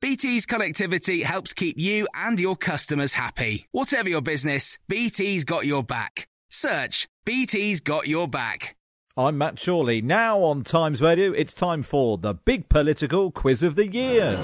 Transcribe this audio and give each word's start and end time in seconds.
BT's 0.00 0.46
connectivity 0.46 1.22
helps 1.22 1.52
keep 1.52 1.78
you 1.78 2.06
and 2.14 2.38
your 2.38 2.54
customers 2.54 3.14
happy. 3.14 3.66
Whatever 3.72 4.08
your 4.08 4.20
business, 4.20 4.78
BT's 4.88 5.44
got 5.44 5.66
your 5.66 5.82
back. 5.82 6.28
Search 6.50 7.08
BT's 7.24 7.80
got 7.80 8.06
your 8.06 8.28
back. 8.28 8.76
I'm 9.16 9.38
Matt 9.38 9.58
Chorley. 9.58 10.00
Now 10.00 10.40
on 10.42 10.62
Times 10.62 11.02
Radio, 11.02 11.32
it's 11.32 11.54
time 11.54 11.82
for 11.82 12.18
the 12.18 12.34
big 12.34 12.68
political 12.68 13.30
quiz 13.30 13.62
of 13.62 13.74
the 13.74 13.88
year. 13.88 14.38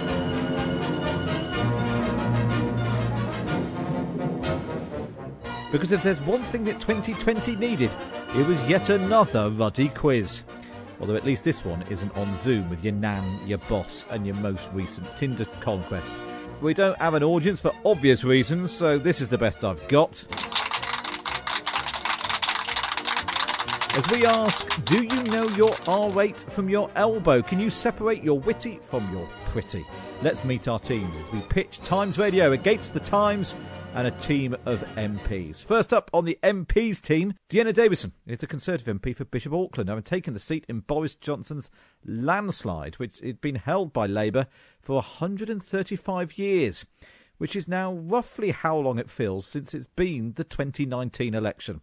Because 5.70 5.92
if 5.92 6.02
there's 6.02 6.20
one 6.22 6.42
thing 6.44 6.64
that 6.64 6.80
2020 6.80 7.56
needed, 7.56 7.92
it 8.34 8.46
was 8.46 8.62
yet 8.64 8.88
another 8.88 9.50
ruddy 9.50 9.88
quiz. 9.90 10.42
Although 11.00 11.16
at 11.16 11.24
least 11.24 11.44
this 11.44 11.64
one 11.64 11.82
isn't 11.90 12.16
on 12.16 12.36
Zoom 12.38 12.68
with 12.70 12.84
your 12.84 12.94
nan, 12.94 13.46
your 13.46 13.58
boss, 13.58 14.04
and 14.10 14.26
your 14.26 14.34
most 14.36 14.68
recent 14.72 15.06
Tinder 15.16 15.44
conquest. 15.60 16.20
We 16.60 16.74
don't 16.74 16.98
have 16.98 17.14
an 17.14 17.22
audience 17.22 17.60
for 17.60 17.72
obvious 17.84 18.24
reasons, 18.24 18.72
so 18.72 18.98
this 18.98 19.20
is 19.20 19.28
the 19.28 19.38
best 19.38 19.64
I've 19.64 19.86
got. 19.88 20.24
As 23.98 24.08
we 24.10 24.24
ask, 24.26 24.66
do 24.84 25.02
you 25.02 25.22
know 25.24 25.48
your 25.48 25.74
R8 25.78 26.50
from 26.50 26.68
your 26.68 26.90
elbow? 26.94 27.42
Can 27.42 27.58
you 27.58 27.70
separate 27.70 28.22
your 28.22 28.38
witty 28.38 28.78
from 28.80 29.10
your 29.12 29.28
pretty? 29.46 29.84
Let's 30.22 30.44
meet 30.44 30.68
our 30.68 30.78
teams 30.78 31.16
as 31.16 31.32
we 31.32 31.40
pitch 31.40 31.80
Times 31.80 32.18
Radio 32.18 32.52
against 32.52 32.94
the 32.94 33.00
Times 33.00 33.56
and 33.94 34.06
a 34.06 34.10
team 34.12 34.54
of 34.66 34.82
MPs. 34.96 35.64
First 35.64 35.92
up 35.92 36.10
on 36.12 36.24
the 36.24 36.38
MPs 36.42 37.00
team, 37.00 37.34
Dehenna 37.48 37.72
Davison 37.72 38.12
is 38.26 38.42
a 38.42 38.46
Conservative 38.46 39.00
MP 39.00 39.14
for 39.14 39.24
Bishop 39.24 39.52
Auckland, 39.52 39.88
having 39.88 40.04
taken 40.04 40.34
the 40.34 40.40
seat 40.40 40.64
in 40.68 40.80
Boris 40.80 41.14
Johnson's 41.14 41.70
landslide, 42.04 42.96
which 42.96 43.20
had 43.20 43.40
been 43.40 43.56
held 43.56 43.92
by 43.92 44.06
Labour 44.06 44.46
for 44.80 44.96
135 44.96 46.38
years, 46.38 46.86
which 47.38 47.56
is 47.56 47.68
now 47.68 47.92
roughly 47.92 48.50
how 48.50 48.76
long 48.76 48.98
it 48.98 49.10
feels 49.10 49.46
since 49.46 49.74
it's 49.74 49.86
been 49.86 50.32
the 50.34 50.44
2019 50.44 51.34
election. 51.34 51.80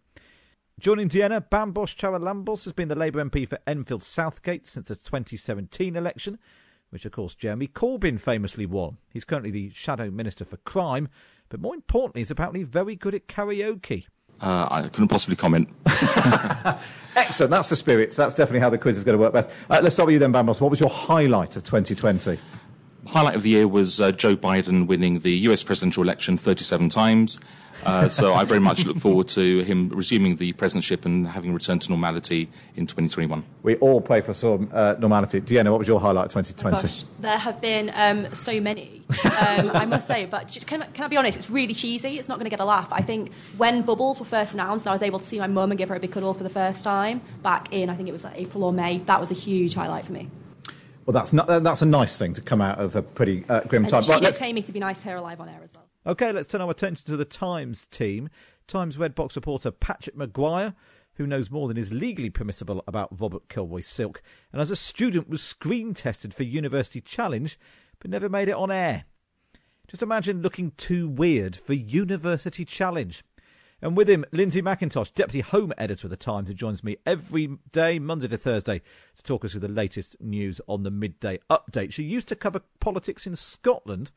Joining 0.78 1.08
Dehenna, 1.08 1.40
Bambos 1.48 1.96
Charalambous 1.96 2.64
has 2.64 2.74
been 2.74 2.88
the 2.88 2.94
Labour 2.94 3.24
MP 3.24 3.48
for 3.48 3.58
Enfield 3.66 4.02
Southgate 4.02 4.66
since 4.66 4.88
the 4.88 4.94
2017 4.94 5.96
election, 5.96 6.38
which 6.90 7.04
of 7.04 7.12
course 7.12 7.34
Jeremy 7.34 7.66
Corbyn 7.66 8.20
famously 8.20 8.66
won. 8.66 8.98
He's 9.10 9.24
currently 9.24 9.50
the 9.50 9.70
Shadow 9.70 10.10
Minister 10.10 10.44
for 10.44 10.58
Crime, 10.58 11.08
but 11.48 11.60
more 11.60 11.74
importantly, 11.74 12.20
he's 12.20 12.30
apparently 12.30 12.62
very 12.62 12.96
good 12.96 13.14
at 13.14 13.28
karaoke. 13.28 14.06
Uh, 14.40 14.68
I 14.70 14.82
couldn't 14.82 15.08
possibly 15.08 15.36
comment. 15.36 15.68
Excellent. 17.16 17.50
That's 17.50 17.70
the 17.70 17.76
spirit. 17.76 18.12
That's 18.12 18.34
definitely 18.34 18.60
how 18.60 18.68
the 18.70 18.78
quiz 18.78 18.98
is 18.98 19.04
going 19.04 19.16
to 19.16 19.22
work 19.22 19.32
best. 19.32 19.50
Uh, 19.70 19.80
let's 19.82 19.94
start 19.94 20.06
with 20.06 20.12
you 20.14 20.18
then, 20.18 20.32
Bambos. 20.32 20.60
What 20.60 20.70
was 20.70 20.80
your 20.80 20.90
highlight 20.90 21.56
of 21.56 21.62
2020? 21.64 22.38
Highlight 23.06 23.36
of 23.36 23.42
the 23.42 23.50
year 23.50 23.68
was 23.68 24.00
uh, 24.00 24.12
Joe 24.12 24.36
Biden 24.36 24.86
winning 24.86 25.20
the 25.20 25.32
US 25.48 25.62
presidential 25.62 26.02
election 26.02 26.36
37 26.36 26.88
times. 26.88 27.40
Uh, 27.84 28.08
so 28.08 28.34
I 28.34 28.44
very 28.44 28.60
much 28.60 28.84
look 28.84 28.98
forward 28.98 29.28
to 29.28 29.60
him 29.60 29.90
resuming 29.90 30.36
the 30.36 30.52
presidentship 30.54 31.04
and 31.04 31.26
having 31.26 31.52
returned 31.52 31.82
to 31.82 31.90
normality 31.90 32.48
in 32.74 32.86
2021. 32.86 33.44
We 33.62 33.76
all 33.76 34.00
pray 34.00 34.22
for 34.22 34.34
some 34.34 34.70
uh, 34.72 34.96
normality. 34.98 35.40
Dehenna, 35.40 35.70
what 35.70 35.78
was 35.78 35.88
your 35.88 36.00
highlight 36.00 36.26
of 36.26 36.44
2020? 36.44 36.76
Oh 36.76 36.80
gosh, 36.80 37.04
there 37.20 37.38
have 37.38 37.60
been 37.60 37.92
um, 37.94 38.32
so 38.34 38.60
many, 38.60 39.02
um, 39.24 39.70
I 39.72 39.86
must 39.86 40.06
say. 40.06 40.26
But 40.26 40.58
can, 40.66 40.84
can, 40.94 41.04
I 41.04 41.08
be 41.08 41.16
honest? 41.16 41.36
It's 41.36 41.50
really 41.50 41.74
cheesy. 41.74 42.18
It's 42.18 42.28
not 42.28 42.38
going 42.38 42.46
to 42.46 42.50
get 42.50 42.60
a 42.60 42.64
laugh. 42.64 42.88
I 42.92 43.02
think 43.02 43.32
when 43.56 43.82
Bubbles 43.82 44.18
were 44.18 44.26
first 44.26 44.54
announced, 44.54 44.86
and 44.86 44.90
I 44.90 44.94
was 44.94 45.02
able 45.02 45.18
to 45.18 45.24
see 45.24 45.38
my 45.38 45.46
mum 45.46 45.70
and 45.70 45.78
give 45.78 45.88
her 45.90 45.94
a 45.94 46.00
big 46.00 46.12
cuddle 46.12 46.34
for 46.34 46.42
the 46.42 46.48
first 46.48 46.82
time 46.82 47.20
back 47.42 47.68
in, 47.72 47.90
I 47.90 47.94
think 47.94 48.08
it 48.08 48.12
was 48.12 48.24
like 48.24 48.36
April 48.36 48.64
or 48.64 48.72
May. 48.72 48.98
That 48.98 49.20
was 49.20 49.30
a 49.30 49.34
huge 49.34 49.74
highlight 49.74 50.06
for 50.06 50.12
me. 50.12 50.28
Well, 51.06 51.12
that's 51.14 51.32
not, 51.32 51.46
that's 51.46 51.82
a 51.82 51.86
nice 51.86 52.18
thing 52.18 52.32
to 52.34 52.40
come 52.40 52.60
out 52.60 52.78
of 52.80 52.96
a 52.96 53.02
pretty 53.02 53.44
uh, 53.48 53.60
grim 53.60 53.84
And 53.84 53.90
time. 53.90 54.02
she 54.02 54.10
Right, 54.10 54.18
did 54.20 54.24
let's- 54.24 54.40
pay 54.40 54.52
me 54.52 54.60
to 54.62 54.72
be 54.72 54.80
nice 54.80 54.98
to 55.02 55.08
her 55.10 55.16
alive 55.16 55.40
on 55.40 55.48
air 55.48 55.60
as 55.62 55.72
well. 55.74 55.86
Okay, 56.04 56.32
let's 56.32 56.46
turn 56.48 56.60
our 56.60 56.70
attention 56.70 57.06
to 57.06 57.16
the 57.16 57.24
Times 57.24 57.86
team. 57.86 58.28
Times 58.66 58.98
Red 58.98 59.14
Box 59.14 59.34
reporter 59.36 59.70
Patrick 59.70 60.16
Maguire, 60.16 60.74
who 61.14 61.26
knows 61.26 61.50
more 61.50 61.68
than 61.68 61.76
is 61.76 61.92
legally 61.92 62.30
permissible 62.30 62.82
about 62.86 63.20
Robert 63.20 63.48
Kilroy 63.48 63.80
Silk, 63.80 64.20
and 64.52 64.60
as 64.60 64.70
a 64.70 64.76
student 64.76 65.28
was 65.28 65.42
screen 65.42 65.94
tested 65.94 66.34
for 66.34 66.42
University 66.42 67.00
Challenge, 67.00 67.58
but 68.00 68.10
never 68.10 68.28
made 68.28 68.48
it 68.48 68.54
on 68.56 68.70
air. 68.70 69.04
Just 69.88 70.02
imagine 70.02 70.42
looking 70.42 70.72
too 70.76 71.08
weird 71.08 71.54
for 71.56 71.72
University 71.72 72.64
Challenge. 72.64 73.22
And 73.82 73.94
with 73.94 74.08
him, 74.08 74.24
Lindsay 74.32 74.62
McIntosh, 74.62 75.12
Deputy 75.12 75.40
Home 75.40 75.72
Editor 75.76 76.06
of 76.06 76.10
The 76.10 76.16
Times, 76.16 76.48
who 76.48 76.54
joins 76.54 76.82
me 76.82 76.96
every 77.04 77.58
day, 77.72 77.98
Monday 77.98 78.26
to 78.28 78.38
Thursday, 78.38 78.80
to 79.16 79.22
talk 79.22 79.44
us 79.44 79.52
through 79.52 79.60
the 79.60 79.68
latest 79.68 80.16
news 80.18 80.62
on 80.66 80.82
the 80.82 80.90
midday 80.90 81.38
update. 81.50 81.92
She 81.92 82.02
used 82.02 82.28
to 82.28 82.36
cover 82.36 82.62
politics 82.80 83.26
in 83.26 83.36
Scotland, 83.36 84.12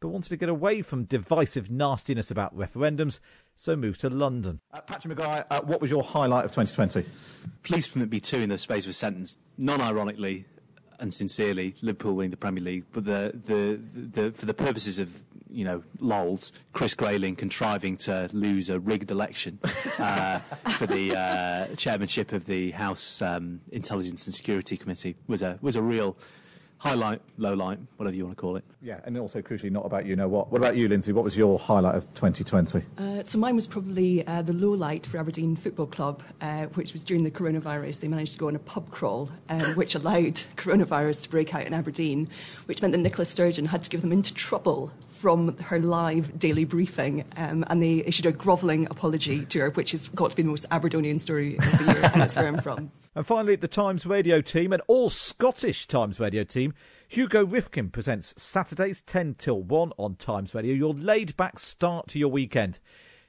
but 0.00 0.08
wanted 0.08 0.30
to 0.30 0.36
get 0.38 0.48
away 0.48 0.80
from 0.80 1.04
divisive 1.04 1.70
nastiness 1.70 2.30
about 2.30 2.56
referendums, 2.56 3.20
so 3.54 3.76
moved 3.76 4.00
to 4.00 4.08
London. 4.08 4.60
Uh, 4.72 4.80
Patrick 4.80 5.18
Maguire, 5.18 5.44
uh, 5.50 5.60
what 5.60 5.82
was 5.82 5.90
your 5.90 6.02
highlight 6.02 6.46
of 6.46 6.52
2020? 6.52 7.06
Please 7.64 7.86
permit 7.88 8.10
me 8.10 8.18
two 8.18 8.40
in 8.40 8.48
the 8.48 8.56
space 8.56 8.84
of 8.84 8.90
a 8.90 8.94
sentence. 8.94 9.36
Non-ironically 9.58 10.46
and 11.00 11.12
sincerely, 11.12 11.74
Liverpool 11.82 12.14
winning 12.14 12.30
the 12.30 12.38
Premier 12.38 12.64
League, 12.64 12.84
but 12.92 13.04
the, 13.04 13.38
the, 13.44 13.78
the, 13.92 14.32
for 14.32 14.46
the 14.46 14.54
purposes 14.54 14.98
of 14.98 15.22
you 15.50 15.64
know 15.64 15.82
lols, 16.00 16.52
Chris 16.72 16.94
Grayling 16.94 17.36
contriving 17.36 17.96
to 17.98 18.28
lose 18.32 18.70
a 18.70 18.80
rigged 18.80 19.10
election 19.10 19.58
uh, 19.98 20.40
for 20.70 20.86
the 20.86 21.16
uh, 21.16 21.74
chairmanship 21.76 22.32
of 22.32 22.46
the 22.46 22.70
House 22.72 23.22
um, 23.22 23.60
Intelligence 23.70 24.26
and 24.26 24.34
Security 24.34 24.76
Committee 24.76 25.16
was 25.26 25.42
a 25.42 25.58
was 25.60 25.76
a 25.76 25.82
real 25.82 26.16
highlight, 26.78 27.20
low 27.38 27.54
light, 27.54 27.78
whatever 27.96 28.14
you 28.14 28.24
want 28.24 28.36
to 28.36 28.40
call 28.40 28.56
it. 28.56 28.64
Yeah, 28.82 29.00
and 29.04 29.16
also 29.18 29.40
crucially, 29.40 29.70
not 29.70 29.86
about 29.86 30.06
you 30.06 30.16
know 30.16 30.28
what. 30.28 30.50
What 30.50 30.58
about 30.58 30.76
you, 30.76 30.88
Lindsay? 30.88 31.12
What 31.12 31.24
was 31.24 31.36
your 31.36 31.58
highlight 31.58 31.94
of 31.94 32.04
2020? 32.14 32.82
Uh, 32.98 33.22
so 33.24 33.38
mine 33.38 33.56
was 33.56 33.66
probably 33.66 34.26
uh, 34.26 34.42
the 34.42 34.52
low 34.52 34.72
light 34.72 35.06
for 35.06 35.18
Aberdeen 35.18 35.56
Football 35.56 35.86
Club, 35.86 36.22
uh, 36.40 36.66
which 36.66 36.92
was 36.92 37.02
during 37.02 37.22
the 37.22 37.30
coronavirus. 37.30 38.00
They 38.00 38.08
managed 38.08 38.32
to 38.32 38.38
go 38.38 38.48
on 38.48 38.56
a 38.56 38.60
pub 38.60 38.90
crawl, 38.90 39.30
um, 39.48 39.74
which 39.74 39.94
allowed 39.94 40.34
coronavirus 40.56 41.22
to 41.22 41.30
break 41.30 41.54
out 41.54 41.66
in 41.66 41.74
Aberdeen, 41.74 42.28
which 42.66 42.82
meant 42.82 42.92
that 42.92 42.98
Nicola 42.98 43.26
Sturgeon 43.26 43.66
had 43.66 43.82
to 43.84 43.90
give 43.90 44.02
them 44.02 44.12
into 44.12 44.34
trouble 44.34 44.92
from 45.16 45.56
her 45.58 45.78
live 45.78 46.38
daily 46.38 46.64
briefing, 46.64 47.24
um, 47.36 47.64
and 47.68 47.82
they 47.82 48.04
issued 48.06 48.26
a 48.26 48.32
grovelling 48.32 48.86
apology 48.90 49.44
to 49.46 49.60
her, 49.60 49.70
which 49.70 49.92
has 49.92 50.08
got 50.08 50.30
to 50.30 50.36
be 50.36 50.42
the 50.42 50.48
most 50.48 50.66
Aberdonian 50.70 51.18
story 51.18 51.56
of 51.56 51.78
the 51.78 51.84
year, 51.92 52.10
and 52.12 52.22
that's 52.22 52.36
where 52.36 52.46
I'm 52.46 52.60
from. 52.60 52.90
And 53.14 53.26
finally, 53.26 53.56
the 53.56 53.66
Times 53.66 54.04
Radio 54.04 54.42
team, 54.42 54.74
an 54.74 54.82
all 54.88 55.08
Scottish 55.08 55.86
Times 55.86 56.20
Radio 56.20 56.44
team. 56.44 56.74
Hugo 57.08 57.46
Rifkin 57.46 57.88
presents 57.88 58.34
Saturdays 58.36 59.00
10 59.00 59.36
till 59.38 59.62
1 59.62 59.92
on 59.96 60.16
Times 60.16 60.54
Radio, 60.54 60.74
your 60.74 60.92
laid 60.92 61.34
back 61.36 61.58
start 61.58 62.08
to 62.08 62.18
your 62.18 62.28
weekend. 62.28 62.78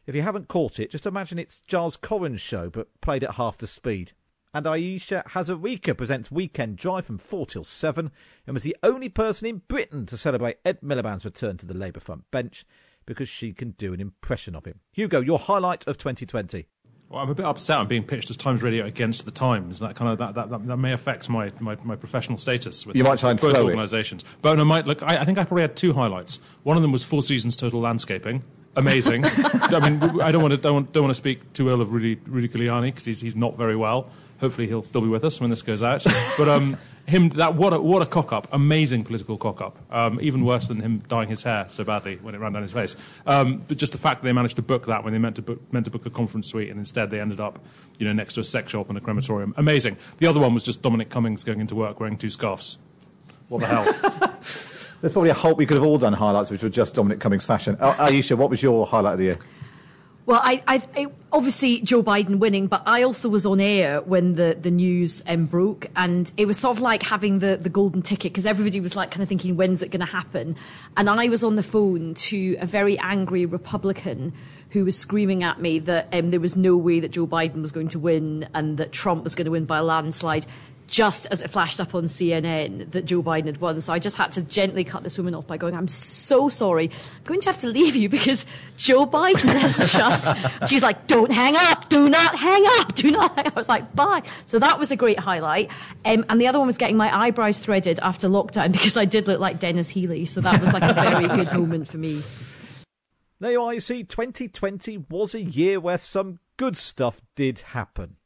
If 0.05 0.13
you 0.13 0.23
haven't 0.23 0.49
caught 0.49 0.79
it, 0.79 0.91
just 0.91 1.05
imagine 1.05 1.39
it's 1.39 1.61
Giles 1.61 1.95
Coren's 1.95 2.41
show, 2.41 2.69
but 2.69 2.89
played 2.99 3.23
at 3.23 3.35
half 3.35 3.57
the 3.57 3.67
speed. 3.67 4.11
And 4.57 4.65
Ayesha 4.65 5.24
Hazarika 5.33 5.95
presents 5.95 6.31
Weekend 6.31 6.77
Drive 6.77 7.06
from 7.06 7.19
4 7.19 7.45
till 7.45 7.63
7 7.63 8.09
and 8.48 8.54
was 8.56 8.63
the 8.63 8.75
only 8.81 9.07
person 9.07 9.48
in 9.48 9.62
Britain 9.68 10.07
to 10.07 10.18
celebrate 10.18 10.57
Ed 10.65 10.81
Miliband's 10.81 11.25
return 11.25 11.57
to 11.57 11.68
the 11.68 11.75
Labour 11.75 12.00
front 12.00 12.24
bench 12.31 12.65
because 13.06 13.30
she 13.30 13.54
can 13.54 13.75
do 13.77 13.94
an 13.94 14.01
impression 14.01 14.56
of 14.56 14.65
him. 14.65 14.80
Hugo, 14.92 15.21
your 15.21 15.38
highlight 15.38 15.86
of 15.86 16.00
2020. 16.00 16.65
Well, 17.07 17.21
I'm 17.21 17.30
a 17.30 17.36
bit 17.36 17.45
upset 17.45 17.77
I'm 17.77 17.88
being 17.88 18.04
pitched 18.04 18.31
as 18.31 18.38
Times 18.38 18.63
Radio 18.63 18.83
against 18.83 19.25
the 19.25 19.31
Times. 19.31 19.77
That 19.77 19.95
kind 19.95 20.12
of 20.12 20.18
that, 20.18 20.33
that, 20.33 20.50
that, 20.50 20.65
that 20.65 20.77
may 20.77 20.92
affect 20.92 21.30
my, 21.30 21.51
my, 21.59 21.77
my 21.83 21.95
professional 21.95 22.39
status 22.39 22.83
with 22.83 22.95
You 22.95 23.04
might 23.04 23.19
try 23.19 23.30
and 23.30 23.39
both 23.39 23.59
organisations. 23.59 24.25
But 24.42 24.59
I 24.59 24.63
might 24.63 24.88
look. 24.88 25.04
I, 25.04 25.19
I 25.19 25.24
think 25.24 25.38
I 25.38 25.44
probably 25.44 25.62
had 25.62 25.75
two 25.75 25.94
highlights. 25.94 26.39
One 26.63 26.77
of 26.77 26.81
them 26.81 26.92
was 26.92 27.04
Four 27.04 27.21
Seasons 27.21 27.56
Total 27.56 27.80
Landscaping. 27.80 28.44
Amazing. 28.75 29.24
I 29.25 29.88
mean, 29.88 30.21
I 30.21 30.31
don't 30.31 30.42
want 30.42 30.54
to 30.54 30.57
don't, 30.57 30.74
want- 30.74 30.94
don't 30.94 31.04
want 31.04 31.12
to 31.12 31.15
speak 31.18 31.54
too 31.54 31.69
ill 31.69 31.80
of 31.80 31.94
Rudy 31.94 32.19
Rudy 32.25 32.48
Giuliani 32.48 32.88
because 32.88 33.06
he's 33.06 33.21
he's 33.21 33.36
not 33.36 33.56
very 33.56 33.75
well. 33.75 34.09
Hopefully, 34.39 34.67
he'll 34.67 34.83
still 34.83 35.01
be 35.01 35.07
with 35.07 35.23
us 35.23 35.39
when 35.41 35.49
this 35.49 35.61
goes 35.61 35.83
out. 35.83 36.05
But 36.37 36.49
um, 36.49 36.77
him 37.07 37.29
that 37.29 37.55
what 37.55 37.73
a, 37.73 37.79
what 37.79 38.01
a 38.01 38.05
cock 38.05 38.31
up! 38.31 38.47
Amazing 38.51 39.05
political 39.05 39.37
cock 39.37 39.61
up. 39.61 39.79
Um, 39.89 40.19
even 40.21 40.45
worse 40.45 40.67
than 40.67 40.81
him 40.81 40.99
dyeing 41.07 41.29
his 41.29 41.41
hair 41.41 41.65
so 41.69 41.83
badly 41.83 42.17
when 42.17 42.35
it 42.35 42.39
ran 42.39 42.53
down 42.53 42.61
his 42.61 42.73
face. 42.73 42.95
Um, 43.25 43.63
but 43.67 43.77
just 43.77 43.93
the 43.93 43.97
fact 43.97 44.21
that 44.21 44.25
they 44.27 44.33
managed 44.33 44.57
to 44.57 44.61
book 44.61 44.85
that 44.85 45.03
when 45.03 45.13
they 45.13 45.19
meant 45.19 45.37
to 45.37 45.41
book 45.41 45.73
meant 45.73 45.85
to 45.85 45.91
book 45.91 46.05
a 46.05 46.09
conference 46.09 46.49
suite 46.49 46.69
and 46.69 46.77
instead 46.77 47.09
they 47.09 47.19
ended 47.19 47.39
up, 47.39 47.59
you 47.97 48.05
know, 48.05 48.13
next 48.13 48.33
to 48.33 48.41
a 48.41 48.43
sex 48.43 48.71
shop 48.71 48.89
and 48.89 48.97
a 48.97 49.01
crematorium. 49.01 49.53
Amazing. 49.57 49.97
The 50.17 50.27
other 50.27 50.39
one 50.39 50.53
was 50.53 50.63
just 50.63 50.81
Dominic 50.81 51.09
Cummings 51.09 51.43
going 51.43 51.59
into 51.59 51.75
work 51.75 51.99
wearing 51.99 52.17
two 52.17 52.29
scarves. 52.29 52.77
What 53.47 53.61
the 53.61 53.67
hell? 53.67 53.83
There's 55.01 55.13
probably 55.13 55.29
a 55.29 55.35
hope 55.35 55.57
we 55.57 55.65
could 55.65 55.77
have 55.77 55.85
all 55.85 55.97
done 55.97 56.13
highlights 56.13 56.49
which 56.49 56.63
were 56.63 56.69
just 56.69 56.95
Dominic 56.95 57.19
Cummings 57.19 57.45
fashion. 57.45 57.77
Uh, 57.79 57.95
Ayesha, 57.99 58.35
what 58.35 58.49
was 58.49 58.61
your 58.63 58.85
highlight 58.85 59.13
of 59.13 59.19
the 59.19 59.25
year? 59.25 59.37
Well, 60.27 60.41
I, 60.44 60.62
I, 60.68 60.81
it, 60.97 61.15
obviously 61.31 61.79
Joe 61.79 62.03
Biden 62.03 62.39
winning, 62.39 62.68
but 62.68 62.83
I 62.85 63.03
also 63.03 63.29
was 63.29 63.45
on 63.45 63.62
air 63.62 64.01
when 64.01 64.35
the, 64.35 64.57
the 64.59 64.69
news 64.69 65.24
um, 65.25 65.45
broke, 65.45 65.88
and 65.95 66.29
it 66.35 66.45
was 66.45 66.59
sort 66.59 66.75
of 66.75 66.81
like 66.81 67.01
having 67.01 67.39
the, 67.39 67.56
the 67.56 67.69
golden 67.69 68.01
ticket 68.01 68.33
because 68.33 68.45
everybody 68.45 68.81
was 68.81 68.94
like 68.94 69.09
kind 69.09 69.24
of 69.24 69.29
thinking, 69.29 69.56
when's 69.56 69.81
it 69.81 69.89
going 69.89 70.01
to 70.01 70.06
happen? 70.06 70.57
And 70.97 71.09
I 71.09 71.29
was 71.29 71.45
on 71.45 71.56
the 71.56 71.63
phone 71.63 72.13
to 72.13 72.57
a 72.59 72.65
very 72.65 73.00
angry 73.00 73.45
Republican 73.45 74.33
who 74.71 74.83
was 74.83 75.00
screaming 75.00 75.44
at 75.44 75.62
me 75.62 75.79
that 75.79 76.09
um, 76.12 76.31
there 76.31 76.41
was 76.41 76.57
no 76.57 76.75
way 76.75 77.00
that 77.00 77.12
Joe 77.12 77.25
Biden 77.25 77.62
was 77.62 77.71
going 77.71 77.88
to 77.88 78.00
win 78.00 78.50
and 78.53 78.77
that 78.80 78.91
Trump 78.91 79.23
was 79.23 79.33
going 79.33 79.45
to 79.45 79.51
win 79.51 79.63
by 79.63 79.77
a 79.77 79.83
landslide. 79.83 80.45
Just 80.87 81.27
as 81.27 81.41
it 81.41 81.49
flashed 81.49 81.79
up 81.79 81.93
on 81.93 82.05
CNN 82.05 82.91
that 82.91 83.05
Joe 83.05 83.21
Biden 83.21 83.45
had 83.45 83.59
won. 83.59 83.79
So 83.81 83.91
I 83.91 83.99
just 83.99 84.15
had 84.15 84.31
to 84.33 84.41
gently 84.41 84.83
cut 84.83 85.03
this 85.03 85.17
woman 85.17 85.35
off 85.35 85.45
by 85.45 85.57
going, 85.57 85.75
I'm 85.75 85.87
so 85.87 86.47
sorry. 86.49 86.89
I'm 86.89 87.23
going 87.25 87.41
to 87.41 87.49
have 87.49 87.57
to 87.59 87.67
leave 87.67 87.95
you 87.95 88.07
because 88.07 88.45
Joe 88.77 89.05
Biden 89.05 89.53
has 89.59 89.77
just. 89.91 90.33
She's 90.69 90.81
like, 90.81 91.07
don't 91.07 91.31
hang 91.31 91.55
up. 91.57 91.89
Do 91.89 92.07
not 92.07 92.37
hang 92.37 92.63
up. 92.79 92.95
Do 92.95 93.11
not 93.11 93.35
hang 93.35 93.47
up. 93.47 93.57
I 93.57 93.59
was 93.59 93.69
like, 93.69 93.93
bye. 93.95 94.23
So 94.45 94.59
that 94.59 94.79
was 94.79 94.91
a 94.91 94.95
great 94.95 95.19
highlight. 95.19 95.71
Um, 96.05 96.25
and 96.29 96.39
the 96.39 96.47
other 96.47 96.59
one 96.59 96.67
was 96.67 96.77
getting 96.77 96.97
my 96.97 97.15
eyebrows 97.15 97.59
threaded 97.59 97.99
after 97.99 98.27
lockdown 98.27 98.71
because 98.71 98.97
I 98.97 99.05
did 99.05 99.27
look 99.27 99.39
like 99.39 99.59
Denis 99.59 99.89
Healey. 99.89 100.25
So 100.25 100.41
that 100.41 100.61
was 100.61 100.73
like 100.73 100.83
a 100.83 100.93
very 100.93 101.27
good 101.27 101.51
moment 101.53 101.87
for 101.87 101.97
me. 101.97 102.21
There 103.39 103.51
you 103.51 103.61
are. 103.61 103.73
You 103.73 103.79
see, 103.79 104.03
2020 104.03 105.05
was 105.09 105.35
a 105.35 105.41
year 105.41 105.79
where 105.79 105.97
some 105.97 106.39
good 106.57 106.75
stuff 106.75 107.21
did 107.35 107.59
happen. 107.59 108.16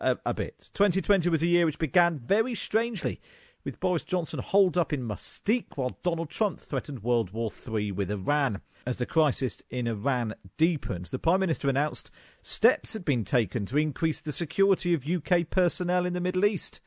A, 0.00 0.16
a 0.24 0.34
bit. 0.34 0.70
2020 0.74 1.28
was 1.28 1.42
a 1.42 1.46
year 1.46 1.66
which 1.66 1.78
began 1.78 2.18
very 2.18 2.54
strangely, 2.54 3.20
with 3.64 3.80
Boris 3.80 4.04
Johnson 4.04 4.38
holed 4.38 4.78
up 4.78 4.92
in 4.92 5.06
Mustique 5.06 5.76
while 5.76 5.98
Donald 6.02 6.30
Trump 6.30 6.60
threatened 6.60 7.02
World 7.02 7.30
War 7.30 7.50
III 7.50 7.92
with 7.92 8.10
Iran. 8.10 8.60
As 8.86 8.98
the 8.98 9.06
crisis 9.06 9.62
in 9.70 9.86
Iran 9.86 10.34
deepened, 10.56 11.06
the 11.06 11.18
Prime 11.18 11.40
Minister 11.40 11.68
announced 11.68 12.10
steps 12.42 12.92
had 12.94 13.04
been 13.04 13.24
taken 13.24 13.66
to 13.66 13.76
increase 13.76 14.20
the 14.20 14.32
security 14.32 14.94
of 14.94 15.06
UK 15.06 15.50
personnel 15.50 16.06
in 16.06 16.12
the 16.12 16.20
Middle 16.20 16.44
East. 16.44 16.80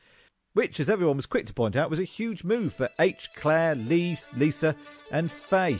Which, 0.54 0.80
as 0.80 0.90
everyone 0.90 1.16
was 1.16 1.26
quick 1.26 1.46
to 1.46 1.54
point 1.54 1.76
out, 1.76 1.90
was 1.90 2.00
a 2.00 2.04
huge 2.04 2.44
move 2.44 2.74
for 2.74 2.90
H, 2.98 3.30
Claire, 3.36 3.74
Lee, 3.74 4.18
Lisa, 4.36 4.74
and 5.10 5.30
Faye. 5.30 5.78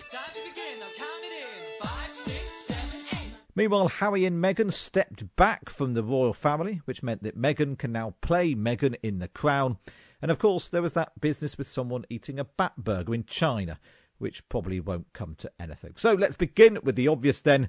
Meanwhile, 3.55 3.89
Harry 3.89 4.25
and 4.25 4.43
Meghan 4.43 4.73
stepped 4.73 5.37
back 5.37 5.69
from 5.69 5.93
the 5.93 6.03
royal 6.03 6.33
family, 6.33 6.81
which 6.87 7.03
meant 7.03 7.23
that 7.23 7.39
Meghan 7.39 7.79
can 7.79 7.93
now 7.93 8.15
play 8.23 8.55
Meghan 8.55 8.97
in 9.03 9.19
The 9.19 9.29
Crown. 9.29 9.77
And 10.23 10.31
of 10.31 10.39
course, 10.39 10.69
there 10.69 10.83
was 10.83 10.95
that 10.95 11.21
business 11.21 11.59
with 11.59 11.67
someone 11.67 12.07
eating 12.09 12.39
a 12.39 12.45
bat 12.45 12.73
burger 12.79 13.15
in 13.15 13.25
China, 13.25 13.79
which 14.19 14.49
probably 14.49 14.81
won't 14.81 15.13
come 15.13 15.35
to 15.37 15.51
anything. 15.61 15.93
So 15.97 16.15
let's 16.15 16.37
begin 16.37 16.79
with 16.83 16.97
the 16.97 17.09
obvious 17.09 17.41
then, 17.41 17.69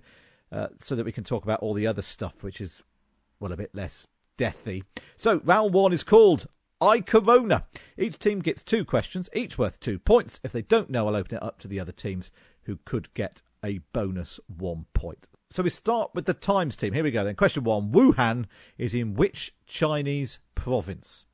uh, 0.52 0.68
so 0.80 0.96
that 0.96 1.06
we 1.06 1.12
can 1.12 1.24
talk 1.24 1.44
about 1.44 1.60
all 1.60 1.74
the 1.74 1.88
other 1.88 2.02
stuff, 2.02 2.44
which 2.44 2.62
is, 2.62 2.82
well, 3.40 3.52
a 3.52 3.58
bit 3.58 3.76
less 3.76 4.08
deathy. 4.38 4.84
So 5.18 5.42
round 5.44 5.74
one 5.74 5.92
is 5.92 6.04
called 6.04 6.48
I 6.80 7.02
Corona. 7.02 7.66
Each 7.98 8.20
team 8.20 8.40
gets 8.40 8.64
two 8.64 8.86
questions, 8.86 9.30
each 9.34 9.58
worth 9.58 9.80
two 9.80 10.00
points. 10.00 10.40
If 10.44 10.52
they 10.52 10.62
don't 10.62 10.90
know, 10.90 11.08
I'll 11.08 11.16
open 11.16 11.38
it 11.38 11.44
up 11.44 11.60
to 11.60 11.68
the 11.68 11.80
other 11.80 11.92
teams 11.92 12.32
who 12.64 12.80
could 12.86 13.14
get 13.14 13.42
a 13.64 13.80
bonus 13.94 14.40
one 14.48 14.86
point. 14.94 15.28
So 15.50 15.64
we 15.64 15.70
start 15.70 16.12
with 16.14 16.26
the 16.26 16.34
Times 16.34 16.76
team. 16.76 16.94
Here 16.94 17.04
we 17.04 17.12
go 17.12 17.24
then. 17.24 17.36
Question 17.36 17.64
one 17.64 17.92
Wuhan 17.92 18.46
is 18.78 18.94
in 18.94 19.14
which 19.14 19.54
Chinese 19.66 20.40
province? 20.56 21.26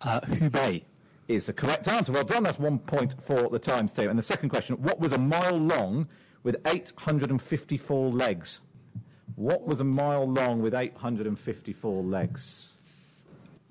Uh, 0.00 0.20
Hubei. 0.20 0.84
Is 1.26 1.46
the 1.46 1.54
correct 1.54 1.88
answer. 1.88 2.12
Well 2.12 2.24
done. 2.24 2.42
That's 2.42 2.58
one 2.58 2.78
point 2.78 3.20
for 3.22 3.48
the 3.48 3.58
Times 3.58 3.92
team. 3.92 4.10
And 4.10 4.18
the 4.18 4.22
second 4.22 4.50
question 4.50 4.76
What 4.76 5.00
was 5.00 5.12
a 5.12 5.18
mile 5.18 5.56
long 5.56 6.06
with 6.42 6.56
854 6.66 8.10
legs? 8.10 8.60
What 9.36 9.66
was 9.66 9.80
a 9.80 9.84
mile 9.84 10.30
long 10.30 10.60
with 10.60 10.74
854 10.74 12.02
legs? 12.02 12.74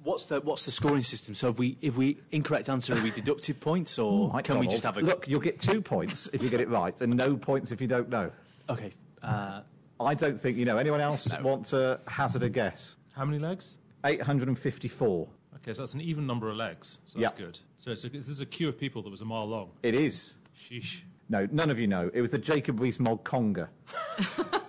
What's 0.04 0.26
the 0.26 0.42
what's 0.42 0.66
the 0.66 0.72
scoring 0.72 1.04
system? 1.04 1.34
So 1.36 1.50
if 1.50 1.58
we 1.58 1.78
if 1.82 1.96
we 1.96 2.18
incorrect 2.32 2.68
answer, 2.70 2.96
are 2.96 3.02
we 3.02 3.12
deducted 3.12 3.60
points, 3.62 3.98
or 3.98 4.30
Might 4.34 4.44
can 4.46 4.60
we 4.60 4.68
just 4.68 4.84
have 4.84 4.98
a 4.98 5.02
Look, 5.02 5.28
you'll 5.28 5.40
get 5.40 5.60
two 5.60 5.82
points 5.82 6.30
if 6.34 6.44
you 6.44 6.50
get 6.50 6.60
it 6.62 6.70
right, 6.70 7.00
and 7.02 7.16
no 7.16 7.38
points 7.38 7.72
if 7.72 7.80
you 7.80 7.88
don't 7.88 8.10
know. 8.10 8.32
Okay. 8.70 8.92
Uh, 9.22 9.62
I 10.00 10.14
don't 10.14 10.38
think 10.40 10.58
you 10.58 10.66
know. 10.66 10.78
Anyone 10.78 11.00
else 11.00 11.32
No. 11.32 11.42
want 11.42 11.66
to 11.68 12.00
hazard 12.08 12.44
a 12.44 12.50
guess? 12.50 12.98
How 13.14 13.24
many 13.24 13.40
legs? 13.40 13.78
854. 14.06 15.28
Okay, 15.56 15.74
so 15.74 15.82
that's 15.82 15.94
an 15.94 16.02
even 16.02 16.28
number 16.28 16.50
of 16.50 16.58
legs. 16.58 16.98
So 17.06 17.20
Yep. 17.20 17.30
that's 17.38 17.42
good. 17.42 17.60
So 17.78 17.92
it's 17.92 18.04
a, 18.04 18.10
this 18.10 18.28
is 18.28 18.42
a 18.42 18.46
queue 18.46 18.68
of 18.68 18.78
people 18.78 19.02
that 19.04 19.10
was 19.10 19.22
a 19.22 19.26
mile 19.26 19.46
long. 19.48 19.70
It 19.82 19.96
is. 19.96 20.36
Sheesh. 20.58 21.02
No, 21.30 21.48
none 21.52 21.70
of 21.70 21.80
you 21.80 21.88
know. 21.88 22.10
It 22.14 22.20
was 22.22 22.32
the 22.32 22.38
Jacob 22.38 22.80
Rees-Mogg 22.82 23.24
conga. 23.24 23.70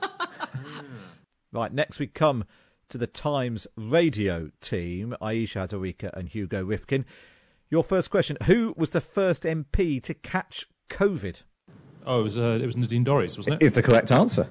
Right, 1.52 1.72
next 1.72 2.00
we 2.00 2.08
come 2.08 2.44
to 2.88 2.98
the 2.98 3.06
Times 3.06 3.66
radio 3.76 4.50
team 4.60 5.14
Ayesha 5.20 5.60
Hazarika 5.60 6.12
and 6.16 6.28
Hugo 6.28 6.64
Rifkin. 6.64 7.04
Your 7.70 7.82
first 7.84 8.10
question 8.10 8.36
Who 8.44 8.74
was 8.76 8.90
the 8.90 9.00
first 9.00 9.42
MP 9.44 10.02
to 10.02 10.14
catch 10.14 10.66
COVID? 10.90 11.42
Oh, 12.06 12.20
it 12.20 12.24
was, 12.24 12.38
uh, 12.38 12.58
it 12.62 12.66
was 12.66 12.76
Nadine 12.76 13.04
Dorries, 13.04 13.36
wasn't 13.36 13.62
it? 13.62 13.64
Is 13.64 13.72
the 13.72 13.82
correct 13.82 14.12
answer. 14.12 14.48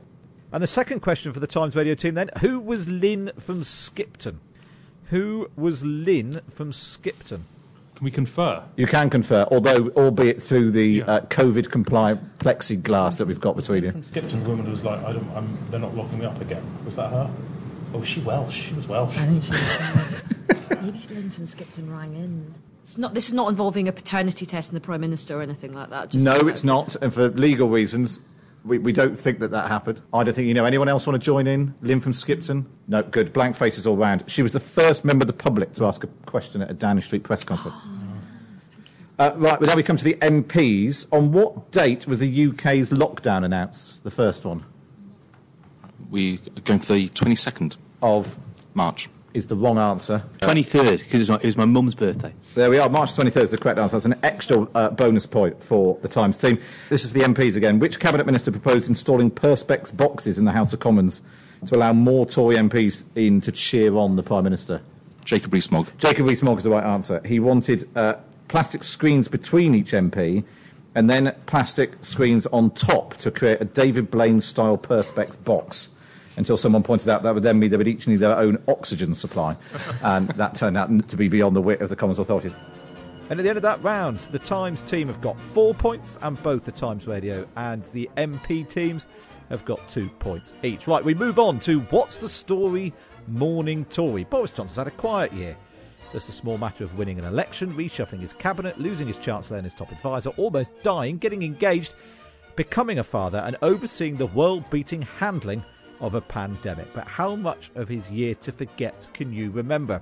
And 0.52 0.62
the 0.62 0.68
second 0.68 1.00
question 1.02 1.32
for 1.34 1.40
the 1.40 1.48
Times 1.48 1.76
radio 1.76 1.96
team 1.96 2.16
then 2.16 2.30
Who 2.42 2.60
was 2.60 2.88
Lynn 2.90 3.32
from 3.40 3.64
Skipton? 3.64 4.40
Who 5.06 5.50
was 5.56 5.84
Lynn 5.84 6.42
from 6.50 6.72
Skipton? 6.72 7.46
Can 7.96 8.06
we 8.06 8.12
confer? 8.12 8.64
You 8.76 8.88
can 8.88 9.10
confer, 9.12 9.46
although 9.52 9.90
albeit 9.90 10.42
through 10.42 10.72
the 10.72 10.86
Yeah. 10.86 11.04
uh, 11.06 11.22
COVID-compliant 11.28 12.40
plexiglass 12.40 13.18
that 13.20 13.26
we've 13.28 13.40
got 13.40 13.56
between 13.56 13.84
you. 13.84 13.92
From 13.92 14.02
Skipton, 14.04 14.44
the 14.44 14.50
woman 14.50 14.70
was 14.70 14.84
like, 14.84 15.02
I 15.04 15.14
don't, 15.14 15.30
I'm, 15.36 15.58
they're 15.70 15.80
not 15.80 15.96
locking 15.96 16.20
me 16.20 16.26
up 16.26 16.42
again. 16.42 16.64
Was 16.86 16.96
that 16.96 17.12
her? 17.12 17.30
Oh, 17.94 18.00
was 18.00 18.08
she 18.08 18.20
Welsh? 18.22 18.54
She 18.70 18.74
was 18.74 18.88
Welsh. 18.88 19.18
I 19.18 19.26
think 19.26 19.44
she 19.44 19.52
was. 19.52 20.24
Maybe 20.82 21.00
Lynn 21.14 21.30
from 21.30 21.46
Skipton 21.46 21.92
rang 21.92 22.14
in. 22.16 22.54
It's 22.82 22.98
not. 22.98 23.14
This 23.14 23.28
is 23.28 23.34
not 23.34 23.50
involving 23.50 23.88
a 23.88 23.92
paternity 23.94 24.46
test 24.46 24.72
in 24.72 24.76
the 24.76 24.82
prime 24.82 25.02
minister 25.02 25.38
or 25.38 25.42
anything 25.42 25.74
like 25.74 25.90
that. 25.92 26.10
Just 26.10 26.26
No, 26.26 26.38
so 26.40 26.48
it's 26.48 26.62
that- 26.62 26.68
not, 26.68 26.96
and 27.02 27.14
for 27.14 27.30
legal 27.30 27.70
reasons, 27.70 28.22
we, 28.66 28.78
we 28.80 28.92
don't 28.92 29.16
think 29.18 29.40
that 29.40 29.52
that 29.52 29.68
happened. 29.70 30.02
I 30.14 30.24
don't 30.24 30.34
think 30.34 30.48
you 30.48 30.54
know. 30.54 30.66
Anyone 30.66 30.90
else 30.90 31.06
want 31.08 31.22
to 31.22 31.24
join 31.26 31.48
in? 31.48 31.76
Lynn 31.82 32.00
from 32.02 32.14
Skipton? 32.14 32.66
No, 32.88 33.04
good. 33.04 33.32
Blank 33.32 33.56
faces 33.56 33.86
all 33.88 33.96
round. 33.96 34.24
She 34.28 34.42
was 34.42 34.52
the 34.54 34.60
first 34.60 35.06
member 35.06 35.24
of 35.24 35.28
the 35.28 35.34
public 35.34 35.74
to 35.74 35.86
ask 35.86 36.04
a 36.04 36.08
question 36.26 36.62
at 36.62 36.72
a 36.72 36.74
Downing 36.74 37.02
Street 37.04 37.24
press 37.24 37.44
conference. 37.44 37.88
Uh, 39.20 39.32
right, 39.38 39.60
well, 39.62 39.68
now 39.70 39.76
we 39.76 39.84
come 39.84 39.96
to 39.96 40.04
the 40.04 40.16
MPs. 40.16 41.06
On 41.14 41.32
what 41.32 41.70
date 41.72 42.08
was 42.08 42.18
the 42.20 42.48
UK's 42.48 42.90
lockdown 42.90 43.46
announced? 43.46 44.04
The 44.04 44.10
first 44.10 44.44
one 44.44 44.66
We 46.10 46.40
are 46.58 46.62
going 46.62 46.80
for 46.80 46.94
the 46.94 47.08
22nd 47.10 47.78
of 48.04 48.38
March. 48.76 49.10
is 49.34 49.48
the 49.48 49.56
wrong 49.56 49.80
answer. 49.80 50.22
twenty 50.42 50.62
third 50.62 51.00
because 51.00 51.16
it 51.16 51.20
was 51.20 51.30
my, 51.32 51.36
it 51.38 51.46
was 51.46 51.58
my 51.58 51.66
mum's 51.66 51.96
birthday. 51.96 52.32
There 52.54 52.70
we 52.70 52.78
are. 52.78 52.88
March 52.88 53.14
23rd 53.16 53.42
is 53.42 53.50
the 53.52 53.58
correct 53.58 53.80
answer. 53.80 53.96
That's 53.96 54.06
an 54.06 54.20
extra 54.22 54.62
uh, 54.76 54.92
bonus 54.92 55.26
point 55.26 55.64
for 55.64 55.98
the 56.04 56.08
Times 56.08 56.38
team. 56.38 56.60
This 56.90 57.04
is 57.04 57.12
for 57.12 57.18
the 57.18 57.26
MPs 57.26 57.56
again. 57.56 57.80
Which 57.80 58.00
cabinet 58.00 58.28
minister 58.28 58.52
proposed 58.52 58.88
installing 58.88 59.32
perspex 59.32 59.96
boxes 59.96 60.38
in 60.38 60.46
the 60.46 60.52
House 60.52 60.72
of 60.72 60.80
Commons 60.80 61.24
to 61.66 61.76
allow 61.76 61.94
more 61.94 62.28
Tory 62.28 62.58
MPs 62.58 63.06
in 63.16 63.42
to 63.42 63.52
cheer 63.52 63.96
on 63.96 64.18
the 64.18 64.22
Prime 64.22 64.44
Minister? 64.44 64.82
Jacob 65.26 65.52
Rees-Mogg. 65.52 65.88
Jacob 65.98 66.28
Rees-Mogg 66.28 66.60
is 66.60 66.64
the 66.64 66.70
right 66.70 66.84
answer. 66.84 67.20
He 67.26 67.40
wanted 67.40 67.90
uh, 67.98 68.16
plastic 68.50 68.84
screens 68.84 69.28
between 69.28 69.74
each 69.74 69.94
MP 69.94 70.44
and 70.94 71.10
then 71.10 71.34
plastic 71.48 72.04
screens 72.04 72.46
on 72.48 72.70
top 72.72 73.16
to 73.16 73.32
create 73.32 73.60
a 73.62 73.66
David 73.66 74.12
Blaine-style 74.12 74.78
perspex 74.78 75.44
box. 75.44 75.90
Until 76.36 76.58
someone 76.58 76.84
pointed 76.84 77.10
out 77.10 77.24
that 77.24 77.34
would 77.34 77.44
then 77.44 77.60
mean 77.60 77.70
they 77.70 77.78
would 77.78 77.88
each 77.88 78.08
need 78.08 78.18
their 78.18 78.36
own 78.38 78.62
oxygen 78.68 79.14
supply, 79.14 79.56
and 80.04 80.30
that 80.30 80.56
turned 80.56 80.78
out 80.78 81.08
to 81.10 81.18
be 81.18 81.28
beyond 81.28 81.56
the 81.56 81.62
wit 81.62 81.82
of 81.82 81.90
the 81.90 81.96
Commons 81.96 82.20
Authority. 82.20 82.54
And 83.30 83.40
at 83.40 83.44
the 83.44 83.50
end 83.50 83.58
of 83.58 83.64
that 83.64 83.82
round, 83.84 84.20
the 84.20 84.40
Times 84.40 84.84
team 84.84 85.08
have 85.08 85.22
got 85.22 85.40
four 85.40 85.74
points, 85.74 86.18
and 86.22 86.42
both 86.44 86.66
the 86.66 86.72
Times 86.72 87.08
Radio 87.08 87.48
and 87.56 87.84
the 87.86 88.10
MP 88.18 88.68
teams 88.68 89.06
have 89.50 89.64
got 89.66 89.88
two 89.88 90.10
points 90.20 90.54
each. 90.64 90.88
Right, 90.88 91.04
we 91.04 91.14
move 91.14 91.40
on 91.40 91.60
to 91.62 91.80
What's 91.82 92.18
the 92.18 92.30
Story 92.30 92.94
Morning 93.28 93.86
Tory. 93.86 94.26
Boris 94.26 94.52
Johnson's 94.52 94.78
had 94.78 94.88
a 94.88 94.92
quiet 94.92 95.32
year. 95.34 95.56
Just 96.12 96.30
a 96.30 96.34
small 96.34 96.58
matter 96.58 96.84
of 96.84 96.98
winning 96.98 97.18
an 97.18 97.26
election, 97.26 97.74
reshuffling 97.74 98.20
his 98.20 98.34
cabinet, 98.34 98.80
losing 98.80 99.08
his 99.08 99.18
chancellor 99.18 99.58
and 99.58 99.66
his 99.66 99.74
top 99.74 99.92
advisor, 99.92 100.30
almost 100.32 100.72
dying, 100.84 101.18
getting 101.18 101.42
engaged, 101.42 101.96
becoming 102.56 103.00
a 103.00 103.04
father, 103.04 103.40
and 103.40 103.58
overseeing 103.62 104.18
the 104.18 104.28
world 104.28 104.70
beating 104.70 105.02
handling 105.02 105.64
of 106.04 106.14
a 106.14 106.22
pandemic. 106.22 106.94
But 106.94 107.08
how 107.08 107.36
much 107.36 107.72
of 107.74 107.88
his 107.88 108.12
year 108.12 108.36
to 108.36 108.52
forget 108.52 109.08
can 109.14 109.34
you 109.34 109.50
remember? 109.50 110.02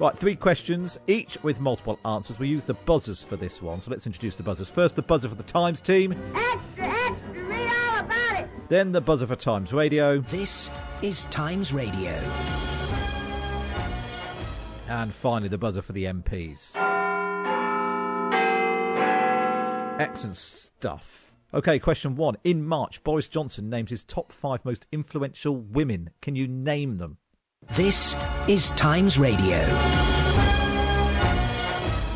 Right, 0.00 0.18
three 0.18 0.34
questions, 0.34 0.98
each 1.06 1.40
with 1.44 1.60
multiple 1.60 2.00
answers. 2.04 2.38
We 2.38 2.48
use 2.48 2.64
the 2.64 2.74
buzzers 2.74 3.22
for 3.22 3.36
this 3.36 3.62
one, 3.62 3.80
so 3.80 3.90
let's 3.90 4.06
introduce 4.06 4.34
the 4.34 4.42
buzzers. 4.42 4.68
First, 4.68 4.96
the 4.96 5.02
buzzer 5.02 5.28
for 5.28 5.36
the 5.36 5.44
Times 5.44 5.80
team. 5.80 6.12
Extra, 6.34 6.86
extra, 6.86 7.44
read 7.44 7.70
all 7.70 8.00
about 8.00 8.40
it. 8.40 8.48
Then 8.68 8.90
the 8.90 9.00
buzzer 9.00 9.26
for 9.26 9.36
Times 9.36 9.72
Radio. 9.72 10.18
This 10.18 10.70
is 11.02 11.26
Times 11.26 11.72
Radio. 11.72 12.10
And 14.88 15.14
finally, 15.14 15.48
the 15.48 15.58
buzzer 15.58 15.82
for 15.82 15.92
the 15.92 16.04
MPs. 16.04 16.74
Excellent 20.00 20.36
stuff. 20.36 21.21
Okay, 21.54 21.78
question 21.78 22.16
one. 22.16 22.36
In 22.44 22.64
March, 22.64 23.04
Boris 23.04 23.28
Johnson 23.28 23.68
names 23.68 23.90
his 23.90 24.02
top 24.02 24.32
five 24.32 24.64
most 24.64 24.86
influential 24.90 25.54
women. 25.54 26.08
Can 26.22 26.34
you 26.34 26.48
name 26.48 26.96
them? 26.96 27.18
This 27.72 28.16
is 28.48 28.70
Times 28.70 29.18
Radio. 29.18 29.58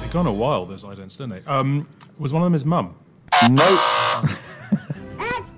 They've 0.00 0.10
gone 0.10 0.26
a 0.26 0.32
while, 0.32 0.64
those 0.64 0.84
idents, 0.84 1.18
didn't 1.18 1.30
they? 1.30 1.42
Um, 1.46 1.86
was 2.18 2.32
one 2.32 2.40
of 2.40 2.46
them 2.46 2.54
his 2.54 2.64
mum? 2.64 2.96
No. 3.50 3.62
Extra, 4.22 4.38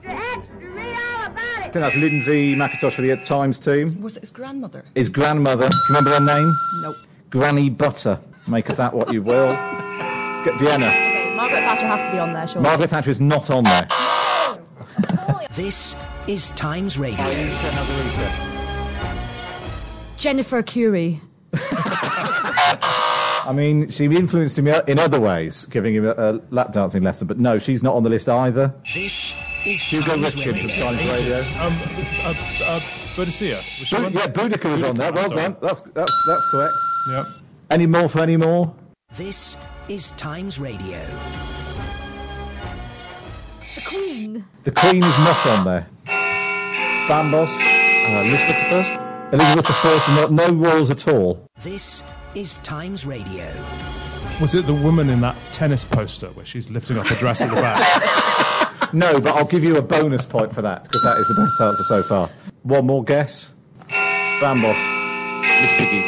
extra, 0.07 0.57
read 0.75 0.97
all 0.97 1.27
about 1.27 1.39
I 1.39 1.61
think 1.63 1.73
that's 1.75 1.95
Lindsay 1.95 2.57
McIntosh 2.57 2.95
for 2.95 3.03
the 3.03 3.17
Times 3.19 3.61
team. 3.61 4.01
Was 4.01 4.17
it 4.17 4.25
his 4.25 4.33
grandmother? 4.33 4.85
His 4.97 5.09
grandmother, 5.09 5.69
do 5.69 5.77
you 5.77 5.83
remember 5.91 6.11
her 6.11 6.21
name? 6.21 6.53
Nope. 6.81 6.97
Granny 7.31 7.71
Butter. 7.71 8.19
Make 8.49 8.71
of 8.71 8.77
that 8.79 8.93
what 8.93 9.13
you 9.13 9.23
will. 9.23 9.53
Get 10.45 10.55
Dehenna. 10.55 11.08
Okay, 11.39 11.47
Margaret 11.47 11.61
Thatcher 11.69 11.87
has 11.87 12.07
to 12.09 12.13
be 12.13 12.19
on 12.19 12.33
there, 12.33 12.47
sure. 12.49 12.63
Margaret 12.63 12.91
Thatcher 12.91 13.11
is 13.11 13.21
not 13.21 13.49
on 13.51 13.65
there. 13.65 13.87
This 15.53 15.97
is 16.29 16.51
Times 16.53 16.99
Radio. 16.99 17.25
Jennifer 20.17 20.63
Arcuri. 20.63 21.21
I 21.53 23.51
mean, 23.53 23.89
she 23.91 24.05
influenced 24.05 24.57
him 24.59 24.69
in 24.69 24.99
other 25.01 25.19
ways, 25.21 25.65
giving 25.65 25.95
him 25.95 26.07
a, 26.07 26.13
a 26.13 26.41
lap 26.51 26.73
dancing 26.73 27.03
lesson, 27.03 27.27
but 27.27 27.39
no, 27.41 27.59
she's 27.59 27.83
not 27.83 27.97
on 27.97 28.05
the 28.05 28.11
list 28.11 28.29
either. 28.29 28.73
This 28.95 29.35
is 29.67 29.81
Hugo 29.83 30.11
Times 30.11 30.37
Rifkin 30.37 30.53
Radio. 30.55 30.69
from 30.69 30.79
Times 30.79 31.09
Radio. 31.11 31.39
Um, 31.61 31.73
uh, 32.23 32.35
uh, 32.65 32.81
Boadicea. 33.17 33.57
Was 33.81 33.91
Bu- 33.91 34.11
yeah, 34.17 34.27
Boudica 34.27 34.71
was 34.73 34.83
on 34.85 34.95
there. 34.95 35.13
Well 35.13 35.31
done. 35.31 35.57
That's, 35.61 35.81
that's, 35.81 36.23
that's 36.29 36.47
correct. 36.47 36.75
Yeah. 37.11 37.25
Any 37.71 37.87
more 37.87 38.09
for 38.09 38.21
any 38.21 38.37
more? 38.37 38.73
This 39.17 39.57
is 39.89 40.13
Times 40.13 40.59
Radio. 40.59 40.99
The 43.75 43.81
Queen. 43.87 44.45
The 44.65 44.73
Queen 44.73 45.03
is 45.03 45.19
not 45.19 45.47
on 45.47 45.65
there. 45.65 45.87
Bambos. 47.09 47.49
Uh, 47.49 48.23
Elizabeth 48.25 48.57
the 48.57 48.69
First. 48.69 48.93
Elizabeth 49.33 49.67
the 49.67 49.73
First, 49.73 50.09
not, 50.11 50.33
no 50.33 50.51
royals 50.53 50.91
at 50.91 51.09
all. 51.09 51.49
This 51.61 52.03
is 52.35 52.59
Times 52.59 53.07
Radio. 53.07 53.47
Was 54.43 54.55
it 54.55 54.67
the 54.67 54.75
woman 54.75 55.09
in 55.09 55.23
that 55.23 55.37
tennis 55.53 55.85
poster 55.85 56.29
where 56.29 56.45
she's 56.45 56.69
lifting 56.69 56.99
up 56.99 57.07
her 57.07 57.17
dress 57.17 57.41
at 57.41 57.49
the 57.49 57.57
back? 57.57 58.25
No, 58.91 59.21
but 59.21 59.37
I'll 59.37 59.45
give 59.45 59.65
you 59.65 59.77
a 59.77 59.83
bonus 59.83 60.25
point 60.25 60.51
for 60.51 60.63
that 60.63 60.85
because 60.85 61.03
that 61.03 61.19
is 61.19 61.29
the 61.29 61.35
best 61.35 61.61
answer 61.61 61.83
so 61.83 62.03
far. 62.03 62.31
One 62.63 62.87
more 62.87 63.05
guess. 63.05 63.51
Bambos. 63.91 64.79
Miss 65.61 65.75
Piggy. 65.75 66.01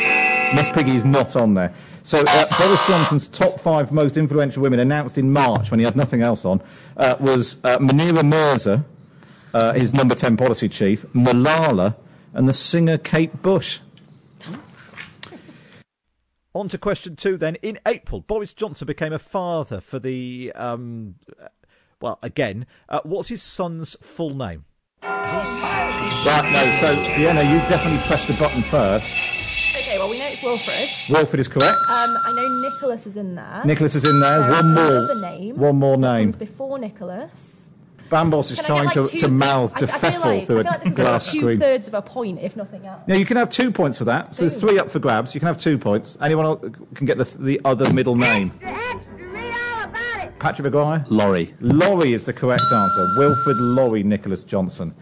Miss 0.57 0.71
Piggy 0.71 0.97
is 0.97 1.05
not 1.05 1.37
on 1.37 1.53
there. 1.53 1.75
So 2.03 2.25
uh, 2.27 2.59
Boris 2.59 2.81
Johnson's 2.87 3.29
top 3.29 3.61
five 3.61 3.93
most 3.93 4.17
influential 4.17 4.63
women, 4.63 4.81
announced 4.81 5.19
in 5.19 5.33
March 5.33 5.71
when 5.71 5.81
he 5.81 5.85
had 5.85 5.97
nothing 5.97 6.23
else 6.23 6.45
on, 6.45 6.63
uh, 6.97 7.17
was 7.21 7.59
uh, 7.65 7.79
Munira 7.79 8.27
Mirza, 8.27 8.85
uh, 9.55 9.73
his 9.75 9.93
number 9.95 10.15
ten 10.15 10.37
policy 10.37 10.69
chief, 10.69 11.05
Malala, 11.15 11.97
and 12.33 12.49
the 12.49 12.53
singer 12.53 12.99
Kate 12.99 13.43
Bush. 13.43 13.81
On 16.53 16.69
to 16.69 16.79
question 16.79 17.15
two 17.15 17.37
then. 17.37 17.55
In 17.57 17.79
April, 17.87 18.21
Boris 18.21 18.53
Johnson 18.53 18.87
became 18.87 19.13
a 19.13 19.19
father 19.19 19.81
for 19.81 19.99
the. 19.99 20.53
Um, 20.55 21.15
uh, 21.41 21.49
well, 22.01 22.19
again, 22.23 22.67
uh, 22.89 23.01
what's 23.05 23.29
his 23.29 23.43
son's 23.43 23.97
full 24.01 24.35
name? 24.35 24.65
Right, 25.03 26.51
no, 26.53 26.77
so 26.81 26.95
Dehenna, 27.13 27.45
you 27.49 27.59
definitely 27.69 28.05
pressed 28.07 28.27
the 28.27 28.35
button 28.35 28.63
first. 28.63 29.17
It's 30.43 30.43
Wilfred. 30.43 30.89
Wilfred 31.11 31.41
is 31.41 31.49
correct. 31.49 31.77
Um, 31.91 32.17
I 32.25 32.33
know 32.35 32.49
Nicholas 32.63 33.07
is 33.07 33.17
in 33.17 33.35
there. 33.35 33.63
Nicholas 33.65 33.95
is 33.95 34.05
in 34.05 34.21
there. 34.21 34.41
There's 34.41 34.65
One 34.65 34.75
more. 34.75 35.15
name. 35.17 35.57
One 35.57 35.77
more 35.77 35.97
name. 35.99 36.31
Before 36.31 36.79
Nicholas. 36.79 37.69
Bambos 38.09 38.51
is 38.51 38.57
Can 38.57 38.65
trying 38.65 38.85
like, 38.87 38.95
to, 38.95 39.19
to 39.19 39.29
mouth 39.29 39.73
I, 39.77 39.87
I 40.09 40.17
like, 40.19 40.47
through 40.47 40.61
I 40.61 40.65
feel 40.65 40.65
like 40.65 40.67
a 40.67 40.79
this 40.81 40.91
is 40.91 40.97
glass 40.97 41.27
like 41.27 41.33
two 41.33 41.41
screen. 41.41 41.61
thirds 41.61 41.87
of 41.89 41.95
a 41.95 42.03
point, 42.03 42.41
if 42.41 42.57
nothing 42.57 42.85
else. 42.87 43.03
Now 43.07 43.17
you 43.17 43.25
can 43.25 43.37
have 43.37 43.51
two 43.51 43.71
points 43.71 43.99
for 43.99 44.05
that. 44.07 44.35
So 44.35 44.43
there's 44.43 44.59
three 44.61 44.79
up 44.81 44.91
for 44.91 44.99
grabs. 44.99 45.33
You 45.35 45.41
can 45.41 45.47
have 45.47 45.59
two 45.59 45.79
points. 45.79 46.17
Anyone 46.21 46.47
else 46.47 46.65
can 46.95 47.07
get 47.07 47.19
the 47.19 47.25
the 47.39 47.61
other 47.65 47.93
middle 47.93 48.17
name. 48.17 48.51
Extra, 48.63 48.97
extra, 48.97 49.29
read 49.29 49.55
all 49.55 49.85
about 49.85 50.25
it. 50.25 50.39
Patrick 50.41 50.65
Maguire? 50.65 51.05
Lawrie. 51.09 51.55
Lawrie 51.61 52.13
is 52.13 52.25
the 52.25 52.33
correct 52.33 52.65
answer. 52.73 53.15
Wilfred 53.17 53.59
Lawrie 53.59 54.03
Nicholas 54.03 54.43
Johnson. 54.43 54.93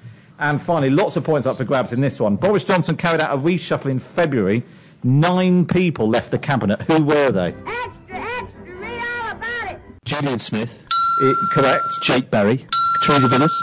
And 0.40 0.61
finally, 0.61 0.90
lots 0.90 1.16
of 1.16 1.25
points 1.25 1.47
up 1.47 1.57
for 1.57 1.64
grabs 1.64 1.92
in 1.95 2.00
this 2.02 2.21
one. 2.21 2.37
Boris 2.37 2.64
Johnson 2.64 2.97
carried 2.97 3.21
out 3.23 3.35
a 3.37 3.40
reshuffle 3.40 3.90
in 3.90 3.99
February. 4.00 4.62
Nine 5.05 5.64
people 5.67 6.09
left 6.09 6.31
the 6.31 6.38
cabinet. 6.38 6.83
Who 6.83 7.02
were 7.05 7.31
they? 7.31 7.49
Extra, 7.67 8.17
extra, 8.17 8.75
read 8.76 9.00
all 9.23 9.31
about 9.33 9.71
it. 9.73 9.81
Julian 10.05 10.38
Smith. 10.38 10.85
I- 11.23 11.35
correct. 11.52 11.85
Jake 12.02 12.31
Berry. 12.31 12.67
Theresa 13.05 13.28
Villiers. 13.28 13.55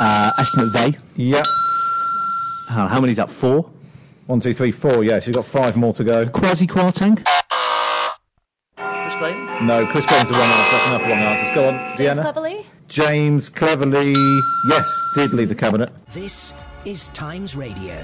Uh, 0.00 0.30
Esther 0.38 0.62
McVey. 0.66 0.96
Yep. 1.16 1.44
How, 2.68 2.86
how 2.86 3.00
many's 3.00 3.16
that? 3.16 3.28
Four? 3.30 3.70
One, 4.26 4.40
two, 4.40 4.54
three, 4.54 4.70
four. 4.70 5.02
Yes, 5.02 5.26
you've 5.26 5.34
got 5.34 5.46
five 5.46 5.76
more 5.76 5.92
to 5.94 6.04
go. 6.04 6.26
Kwasi 6.26 6.66
Kwarteng. 6.68 7.16
Chris 8.76 9.14
Graham? 9.16 9.66
No, 9.66 9.86
Chris 9.86 10.06
Graham's 10.06 10.28
the 10.28 10.34
wrong 10.36 10.48
answer. 10.50 10.70
That's 10.76 10.86
enough 10.86 11.02
wrong 11.02 11.18
answers. 11.18 11.54
Go 11.54 11.68
on, 11.68 11.96
James 11.96 12.18
Dehenna. 12.18 12.22
Cleverly. 12.22 12.66
James 12.88 13.48
Cleverly, 13.48 14.14
yes, 14.68 15.06
did 15.14 15.32
leave 15.34 15.48
the 15.48 15.54
cabinet. 15.54 15.90
This 16.12 16.52
is 16.84 17.08
Times 17.08 17.56
Radio. 17.56 17.94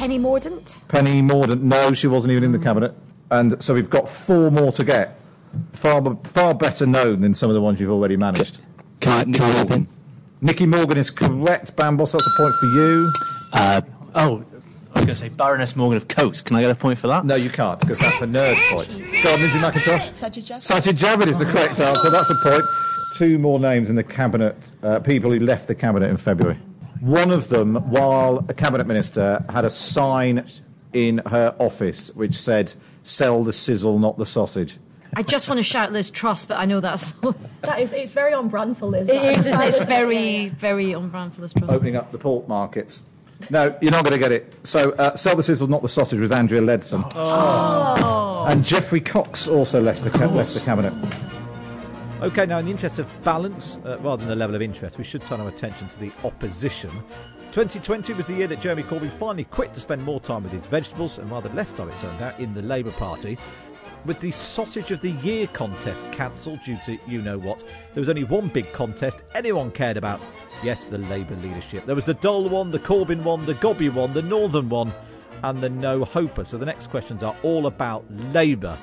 Penny 0.00 0.18
Mordaunt. 0.18 0.80
Penny 0.88 1.20
Mordaunt, 1.20 1.60
no, 1.60 1.92
she 1.92 2.06
wasn't 2.06 2.32
even 2.32 2.42
in 2.42 2.52
the 2.52 2.58
cabinet. 2.58 2.94
And 3.30 3.62
so 3.62 3.74
we've 3.74 3.90
got 3.90 4.08
four 4.08 4.50
more 4.50 4.72
to 4.72 4.82
get. 4.82 5.20
Far, 5.74 6.16
far 6.24 6.54
better 6.54 6.86
known 6.86 7.20
than 7.20 7.34
some 7.34 7.50
of 7.50 7.54
the 7.54 7.60
ones 7.60 7.82
you've 7.82 7.90
already 7.90 8.16
managed. 8.16 8.60
Can 9.00 9.12
I, 9.12 9.24
can 9.24 9.42
I 9.42 9.50
help 9.50 9.68
him? 9.68 9.88
Nicky 10.40 10.64
Morgan 10.64 10.96
is 10.96 11.10
correct, 11.10 11.76
Bambos. 11.76 12.12
That's 12.12 12.26
a 12.26 12.30
point 12.34 12.54
for 12.54 12.66
you. 12.68 13.12
Uh, 13.52 13.82
oh, 14.14 14.42
I 14.94 15.00
was 15.00 15.04
going 15.04 15.06
to 15.08 15.14
say 15.16 15.28
Baroness 15.28 15.76
Morgan 15.76 15.98
of 15.98 16.08
Cotes. 16.08 16.40
Can 16.40 16.56
I 16.56 16.62
get 16.62 16.70
a 16.70 16.74
point 16.74 16.98
for 16.98 17.08
that? 17.08 17.26
No, 17.26 17.34
you 17.34 17.50
can't, 17.50 17.78
because 17.78 17.98
that's 17.98 18.22
a 18.22 18.26
nerd 18.26 18.56
point. 18.70 18.98
Go 19.22 19.34
on, 19.34 19.40
Lindsay 19.42 19.58
McIntosh. 19.58 20.12
Sajid 20.12 20.46
Javid. 20.46 20.80
Sajid 20.80 20.94
Javid 20.94 21.26
is 21.26 21.38
the 21.38 21.44
correct 21.44 21.78
answer. 21.78 22.08
That's 22.08 22.30
a 22.30 22.36
point. 22.36 22.64
Two 23.16 23.38
more 23.38 23.60
names 23.60 23.90
in 23.90 23.96
the 23.96 24.04
cabinet, 24.04 24.72
uh, 24.82 25.00
people 25.00 25.30
who 25.30 25.40
left 25.40 25.68
the 25.68 25.74
cabinet 25.74 26.08
in 26.08 26.16
February. 26.16 26.58
One 27.00 27.30
of 27.30 27.48
them, 27.48 27.76
while 27.90 28.44
a 28.48 28.54
cabinet 28.54 28.86
minister, 28.86 29.44
had 29.48 29.64
a 29.64 29.70
sign 29.70 30.46
in 30.92 31.18
her 31.26 31.54
office 31.58 32.14
which 32.14 32.36
said, 32.36 32.74
sell 33.02 33.42
the 33.42 33.52
sizzle, 33.52 33.98
not 33.98 34.18
the 34.18 34.26
sausage. 34.26 34.78
I 35.14 35.22
just 35.22 35.48
want 35.48 35.58
to 35.58 35.64
shout 35.64 35.92
Liz 35.92 36.10
Truss, 36.10 36.44
but 36.46 36.58
I 36.58 36.66
know 36.66 36.80
that's. 36.80 37.14
That 37.62 37.78
is, 37.80 37.92
it's 37.92 38.14
very 38.14 38.32
on 38.32 38.48
brand 38.48 38.78
for 38.78 38.86
Liz. 38.86 39.06
It 39.06 39.12
that. 39.12 39.38
is, 39.38 39.46
isn't 39.46 39.60
it? 39.60 39.68
It's 39.68 39.80
very, 39.80 40.48
very 40.48 40.94
on 40.94 41.10
brand 41.10 41.34
for 41.34 41.42
Liz 41.42 41.52
Truss. 41.52 41.70
Opening 41.70 41.94
up 41.94 42.10
the 42.10 42.16
pork 42.16 42.48
markets. 42.48 43.02
No, 43.50 43.76
you're 43.82 43.90
not 43.90 44.02
going 44.02 44.14
to 44.14 44.18
get 44.18 44.32
it. 44.32 44.54
So, 44.62 44.92
uh, 44.92 45.14
sell 45.14 45.36
the 45.36 45.42
sizzle, 45.42 45.66
not 45.66 45.82
the 45.82 45.88
sausage, 45.88 46.20
with 46.20 46.32
Andrea 46.32 46.62
Leadsom. 46.62 47.04
And 48.50 48.64
Geoffrey 48.64 49.00
Cox 49.00 49.46
also 49.46 49.80
left 49.80 50.04
the, 50.04 50.10
ca- 50.10 50.26
left 50.26 50.54
the 50.54 50.60
cabinet. 50.60 50.92
Okay, 52.22 52.44
now 52.44 52.58
in 52.58 52.66
the 52.66 52.70
interest 52.70 52.98
of 52.98 53.08
balance, 53.24 53.78
uh, 53.86 53.98
rather 54.00 54.20
than 54.20 54.28
the 54.28 54.36
level 54.36 54.54
of 54.54 54.60
interest, 54.60 54.98
we 54.98 55.04
should 55.04 55.24
turn 55.24 55.40
our 55.40 55.48
attention 55.48 55.88
to 55.88 55.98
the 55.98 56.12
opposition. 56.22 56.90
2020 57.52 58.12
was 58.12 58.26
the 58.26 58.34
year 58.34 58.46
that 58.46 58.60
Jeremy 58.60 58.82
Corbyn 58.82 59.08
finally 59.08 59.44
quit 59.44 59.72
to 59.72 59.80
spend 59.80 60.04
more 60.04 60.20
time 60.20 60.42
with 60.42 60.52
his 60.52 60.66
vegetables, 60.66 61.16
and 61.16 61.30
rather 61.30 61.48
less 61.54 61.72
time, 61.72 61.88
it 61.88 61.98
turned 61.98 62.20
out, 62.20 62.38
in 62.38 62.52
the 62.52 62.60
Labour 62.60 62.90
Party. 62.90 63.38
With 64.04 64.20
the 64.20 64.30
Sausage 64.30 64.90
of 64.90 65.00
the 65.00 65.12
Year 65.12 65.46
contest 65.46 66.12
cancelled 66.12 66.62
due 66.62 66.76
to 66.84 66.98
you 67.08 67.22
know 67.22 67.38
what, 67.38 67.64
there 67.94 68.02
was 68.02 68.10
only 68.10 68.24
one 68.24 68.48
big 68.48 68.70
contest 68.70 69.22
anyone 69.34 69.70
cared 69.70 69.96
about. 69.96 70.20
Yes, 70.62 70.84
the 70.84 70.98
Labour 70.98 71.36
leadership. 71.36 71.86
There 71.86 71.94
was 71.94 72.04
the 72.04 72.12
Dole 72.12 72.50
one, 72.50 72.70
the 72.70 72.80
Corbyn 72.80 73.22
one, 73.22 73.46
the 73.46 73.54
Gobby 73.54 73.88
one, 73.88 74.12
the 74.12 74.20
Northern 74.20 74.68
one, 74.68 74.92
and 75.42 75.62
the 75.62 75.70
No 75.70 76.04
Hoper. 76.04 76.44
So 76.44 76.58
the 76.58 76.66
next 76.66 76.88
questions 76.88 77.22
are 77.22 77.34
all 77.42 77.66
about 77.66 78.04
Labour. 78.34 78.78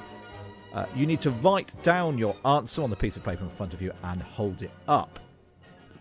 Uh, 0.73 0.85
you 0.95 1.05
need 1.05 1.19
to 1.21 1.31
write 1.31 1.73
down 1.83 2.17
your 2.17 2.35
answer 2.45 2.81
on 2.83 2.89
the 2.89 2.95
piece 2.95 3.17
of 3.17 3.23
paper 3.23 3.43
in 3.43 3.49
front 3.49 3.73
of 3.73 3.81
you 3.81 3.91
and 4.03 4.21
hold 4.21 4.61
it 4.61 4.71
up. 4.87 5.19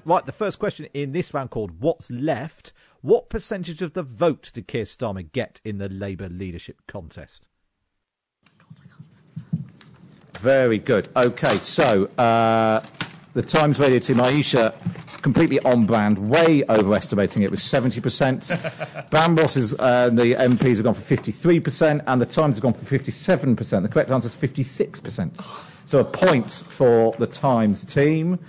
right, 0.05 0.25
the 0.25 0.33
first 0.33 0.59
question 0.59 0.87
in 0.93 1.13
this 1.13 1.33
round 1.33 1.51
called 1.51 1.81
What's 1.81 2.11
Left? 2.11 2.73
What 3.01 3.29
percentage 3.29 3.83
of 3.83 3.93
the 3.93 4.03
vote 4.03 4.51
did 4.53 4.67
Keir 4.67 4.85
Starmer 4.85 5.31
get 5.31 5.61
in 5.65 5.79
the 5.79 5.89
Labour 5.89 6.29
leadership 6.29 6.83
contest? 6.87 7.47
Very 10.39 10.79
good. 10.79 11.09
Okay, 11.17 11.57
so 11.59 12.07
uh, 12.19 12.85
the 13.33 13.43
Times 13.43 13.81
Radio 13.81 13.99
team, 13.99 14.17
Aisha, 14.17 14.75
completely 15.27 15.59
on 15.63 15.85
brand, 15.85 16.17
way 16.17 16.63
overestimating 16.69 17.43
it 17.43 17.51
with 17.51 17.59
70%. 17.59 19.11
Bambos 19.11 19.57
is, 19.57 19.75
uh, 19.75 20.09
the 20.09 20.35
MPs 20.35 20.77
have 20.77 20.85
gone 20.85 20.95
for 20.95 21.17
53%, 21.17 22.05
and 22.07 22.23
the 22.23 22.27
Times 22.27 22.55
have 22.55 22.63
gone 22.63 22.73
for 22.73 22.97
57%. 22.97 23.83
The 23.83 23.89
correct 23.89 24.09
answer 24.13 24.29
is 24.29 24.37
56%. 24.37 25.45
So 25.89 26.01
a 26.01 26.05
point 26.05 26.65
for 26.67 27.15
the 27.21 27.29
Times 27.29 27.85
team. 27.85 28.41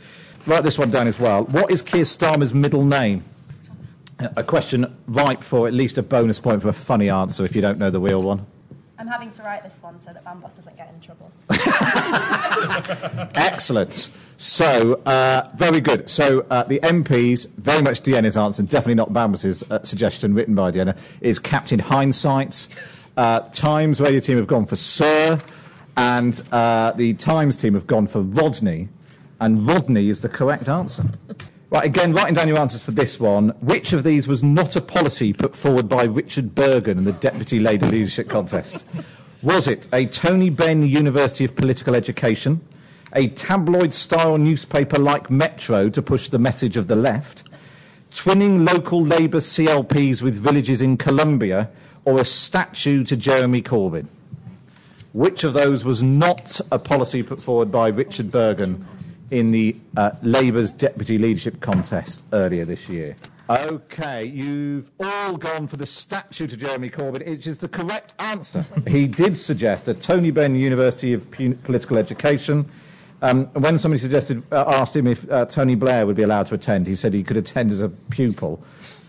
Write 0.47 0.63
this 0.63 0.79
one 0.79 0.89
down 0.89 1.05
as 1.05 1.19
well. 1.19 1.43
What 1.43 1.69
is 1.69 1.83
Keir 1.83 2.03
Starmer's 2.03 2.51
middle 2.51 2.83
name? 2.83 3.23
A 4.35 4.43
question 4.43 4.97
ripe 5.05 5.43
for 5.43 5.67
at 5.67 5.73
least 5.75 5.99
a 5.99 6.01
bonus 6.01 6.39
point 6.39 6.63
for 6.63 6.69
a 6.69 6.73
funny 6.73 7.11
answer 7.11 7.45
if 7.45 7.55
you 7.55 7.61
don't 7.61 7.77
know 7.77 7.91
the 7.91 8.01
real 8.01 8.23
one. 8.23 8.47
I'm 8.99 9.07
having 9.07 9.29
to 9.31 9.43
write 9.43 9.63
this 9.63 9.79
one 9.81 9.99
so 9.99 10.11
that 10.11 10.25
Bambos 10.25 10.55
doesn't 10.55 10.75
get 10.75 10.91
in 10.91 10.99
trouble. 10.99 11.31
Excellent. 13.35 14.09
So, 14.37 15.01
uh, 15.05 15.49
very 15.55 15.81
good. 15.81 16.09
So, 16.09 16.47
uh, 16.49 16.63
the 16.63 16.79
MPs, 16.79 17.47
very 17.57 17.83
much 17.83 18.01
Dehenna's 18.01 18.35
answer, 18.35 18.61
and 18.61 18.69
definitely 18.69 18.95
not 18.95 19.13
Bambos's 19.13 19.69
uh, 19.69 19.83
suggestion 19.83 20.33
written 20.33 20.55
by 20.55 20.71
Dehenna, 20.71 20.97
is 21.21 21.37
Captain 21.37 21.79
Hindsight. 21.79 22.67
Uh, 23.15 23.41
Times 23.49 23.99
radio 24.01 24.19
team 24.19 24.37
have 24.37 24.47
gone 24.47 24.65
for 24.65 24.75
Sir, 24.75 25.39
and 25.95 26.41
uh, 26.51 26.91
the 26.93 27.13
Times 27.15 27.55
team 27.55 27.75
have 27.75 27.85
gone 27.85 28.07
for 28.07 28.21
Rodney, 28.21 28.89
and 29.39 29.67
Rodney 29.67 30.09
is 30.09 30.21
the 30.21 30.29
correct 30.29 30.67
answer. 30.67 31.05
Right, 31.69 31.83
again, 31.83 32.13
writing 32.13 32.33
down 32.33 32.47
your 32.47 32.59
answers 32.59 32.81
for 32.81 32.91
this 32.91 33.19
one. 33.19 33.49
Which 33.59 33.91
of 33.91 34.05
these 34.05 34.25
was 34.25 34.41
not 34.41 34.77
a 34.77 34.81
policy 34.81 35.33
put 35.33 35.53
forward 35.53 35.89
by 35.89 36.03
Richard 36.03 36.55
Burgon 36.55 36.97
in 36.97 37.03
the 37.03 37.11
Deputy 37.11 37.59
Labour 37.59 37.87
Leadership 37.87 38.29
Contest? 38.29 38.85
Was 39.41 39.67
it 39.67 39.89
a 39.91 40.05
Tony 40.05 40.49
Benn 40.49 40.83
University 40.83 41.43
of 41.43 41.57
Political 41.57 41.93
Education, 41.93 42.61
a 43.11 43.27
tabloid 43.27 43.93
style 43.93 44.37
newspaper 44.37 44.97
like 44.97 45.29
Metro 45.29 45.89
to 45.89 46.01
push 46.01 46.29
the 46.29 46.39
message 46.39 46.77
of 46.77 46.87
the 46.87 46.95
left, 46.95 47.43
twinning 48.11 48.65
local 48.65 49.05
Labour 49.05 49.41
CLPs 49.41 50.21
with 50.21 50.37
villages 50.37 50.81
in 50.81 50.95
Colombia, 50.95 51.69
or 52.05 52.17
a 52.17 52.25
statue 52.25 53.03
to 53.03 53.17
Jeremy 53.17 53.61
Corbyn? 53.61 54.07
Which 55.11 55.43
of 55.43 55.51
those 55.51 55.83
was 55.83 56.01
not 56.01 56.61
a 56.71 56.79
policy 56.79 57.23
put 57.23 57.43
forward 57.43 57.73
by 57.73 57.89
Richard 57.89 58.27
Burgon 58.27 58.85
in 59.31 59.51
the 59.51 59.75
uh, 59.95 60.11
Labour's 60.21 60.71
deputy 60.71 61.17
leadership 61.17 61.59
contest 61.61 62.23
earlier 62.33 62.65
this 62.65 62.89
year? 62.89 63.15
Okay, 63.49 64.25
you've 64.25 64.91
all 64.99 65.37
gone 65.37 65.67
for 65.67 65.77
the 65.77 65.85
statue 65.85 66.47
to 66.47 66.57
Jeremy 66.57 66.89
Corbyn, 66.89 67.25
which 67.25 67.47
is 67.47 67.57
the 67.57 67.69
correct 67.69 68.13
answer. 68.19 68.65
he 68.87 69.07
did 69.07 69.37
suggest 69.37 69.87
at 69.87 70.01
Tony 70.01 70.31
Benn 70.31 70.55
University 70.55 71.13
of 71.13 71.31
Political 71.31 71.97
Education. 71.97 72.69
Um, 73.21 73.45
when 73.47 73.77
somebody 73.77 73.99
suggested, 73.99 74.43
uh, 74.51 74.65
asked 74.67 74.95
him 74.95 75.07
if 75.07 75.29
uh, 75.31 75.45
Tony 75.45 75.75
Blair 75.75 76.05
would 76.05 76.17
be 76.17 76.23
allowed 76.23 76.47
to 76.47 76.55
attend, 76.55 76.87
he 76.87 76.95
said 76.95 77.13
he 77.13 77.23
could 77.23 77.37
attend 77.37 77.71
as 77.71 77.81
a 77.81 77.89
pupil. 77.89 78.61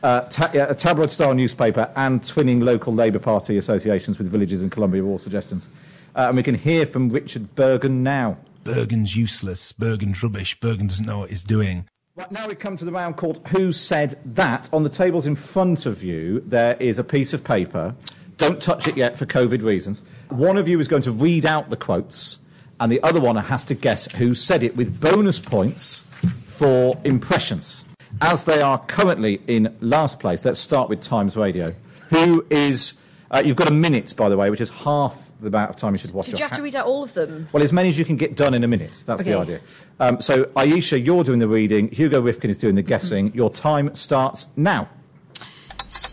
Uh, 0.05 0.21
ta- 0.23 0.51
yeah, 0.55 0.67
a 0.69 0.75
tabloid 0.75 1.11
style 1.11 1.35
newspaper 1.35 1.91
and 1.97 2.23
twinning 2.23 2.63
local 2.63 2.95
Labour 2.95 3.19
Party 3.19 3.59
associations 3.59 4.19
with 4.19 4.31
villages 4.31 4.63
in 4.63 4.71
Colombia 4.71 5.03
were 5.03 5.11
all 5.11 5.19
suggestions. 5.19 5.69
Uh, 6.15 6.27
and 6.29 6.37
we 6.37 6.43
can 6.45 6.55
hear 6.55 6.87
from 6.87 7.11
Richard 7.11 7.55
Burgon 7.57 8.03
now. 8.03 8.39
Burgon's 8.65 9.17
useless. 9.17 9.73
Burgon's 9.73 10.23
rubbish. 10.23 10.59
Burgon 10.61 10.89
doesn't 10.89 11.07
know 11.07 11.21
what 11.21 11.31
he's 11.31 11.45
doing. 11.45 11.89
Right, 12.17 12.33
now 12.33 12.49
we 12.49 12.55
come 12.57 12.77
to 12.77 12.85
the 12.85 12.91
round 12.93 13.17
called 13.17 13.47
Who 13.49 13.71
Said 13.71 14.19
That? 14.25 14.69
On 14.73 14.83
the 14.83 14.89
tables 14.89 15.25
in 15.27 15.37
front 15.37 15.87
of 15.87 16.03
you, 16.03 16.41
there 16.41 16.77
is 16.81 16.99
a 16.99 17.05
piece 17.05 17.33
of 17.33 17.45
paper. 17.45 17.95
Don't 18.37 18.61
touch 18.61 18.89
it 18.89 18.97
yet 18.97 19.17
for 19.17 19.25
COVID 19.27 19.63
reasons. 19.63 20.03
One 20.29 20.57
of 20.57 20.67
you 20.67 20.81
is 20.81 20.89
going 20.89 21.03
to 21.03 21.13
read 21.13 21.47
out 21.47 21.71
the 21.71 21.77
quotes, 21.77 22.39
and 22.81 22.91
the 22.91 23.03
other 23.03 23.21
one 23.21 23.37
has 23.37 23.65
to 23.67 23.75
guess 23.75 24.11
who 24.13 24.35
said 24.35 24.63
it 24.63 24.77
with 24.77 25.01
bonus 25.01 25.39
points 25.39 26.01
for 26.47 26.99
impressions. 27.05 27.85
As 28.21 28.45
they 28.45 28.61
are 28.61 28.79
currently 28.87 29.41
in 29.47 29.77
last 29.81 30.19
place, 30.19 30.45
let's 30.45 30.59
start 30.59 30.89
with 30.89 31.01
Times 31.01 31.37
Radio. 31.37 31.75
Who 32.11 32.45
is. 32.51 32.95
Uh, 33.31 33.43
you've 33.45 33.57
got 33.57 33.69
a 33.69 33.75
minute, 33.75 34.15
by 34.17 34.29
the 34.29 34.37
way, 34.37 34.51
which 34.51 34.61
is 34.61 34.71
half 34.71 35.28
the 35.41 35.49
amount 35.49 35.71
of 35.71 35.77
time 35.77 35.95
you 35.95 35.99
should 35.99 36.13
wash 36.13 36.27
Did 36.27 36.33
your 36.33 36.39
you 36.41 36.49
have 36.49 36.57
to 36.57 36.63
read 36.63 36.77
out 36.77 36.87
all 36.87 37.05
of 37.05 37.15
them? 37.15 37.49
well, 37.53 37.63
as 37.63 37.73
many 37.73 37.89
as 37.89 37.99
you 37.99 38.05
can 38.05 38.17
get 38.17 38.37
done 38.37 38.55
in 38.55 38.65
a 38.65 38.69
minute. 38.69 39.03
That's 39.07 39.25
the 39.25 39.35
idea. 39.35 39.61
Um, 40.01 40.21
so, 40.21 40.51
Ayesha, 40.57 40.99
you're 40.99 41.25
doing 41.25 41.39
the 41.39 41.49
reading. 41.49 41.89
Hugo 41.91 42.21
Rifkin 42.21 42.51
is 42.51 42.59
doing 42.59 42.75
the 42.75 42.83
guessing. 42.83 43.33
Your 43.35 43.51
time 43.51 43.95
starts 43.95 44.47
now. 44.57 44.89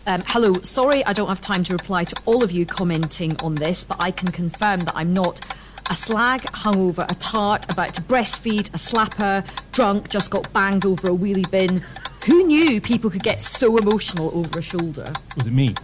Um, 0.06 0.22
hello, 0.26 0.54
sorry 0.62 1.04
I 1.04 1.12
don't 1.12 1.28
have 1.28 1.42
time 1.42 1.62
to 1.64 1.72
reply 1.72 2.04
to 2.04 2.16
all 2.24 2.42
of 2.42 2.50
you 2.50 2.64
commenting 2.64 3.36
on 3.42 3.56
this, 3.56 3.84
but 3.84 3.98
I 4.00 4.10
can 4.10 4.28
confirm 4.28 4.80
that 4.80 4.96
I'm 4.96 5.12
not 5.12 5.40
a 5.90 5.94
slag, 5.94 6.42
hungover, 6.42 7.08
a 7.10 7.14
tart, 7.16 7.70
about 7.70 7.94
to 7.94 8.02
breastfeed, 8.02 8.68
a 8.68 8.78
slapper, 8.78 9.46
drunk, 9.72 10.08
just 10.08 10.30
got 10.30 10.50
banged 10.52 10.86
over 10.86 11.08
a 11.08 11.12
wheelie 11.12 11.48
bin. 11.50 11.82
Who 12.24 12.44
knew 12.44 12.80
people 12.80 13.10
could 13.10 13.22
get 13.22 13.42
so 13.42 13.76
emotional 13.76 14.30
over 14.34 14.58
a 14.58 14.62
shoulder? 14.62 15.12
Was 15.36 15.46
it 15.46 15.52
me? 15.52 15.74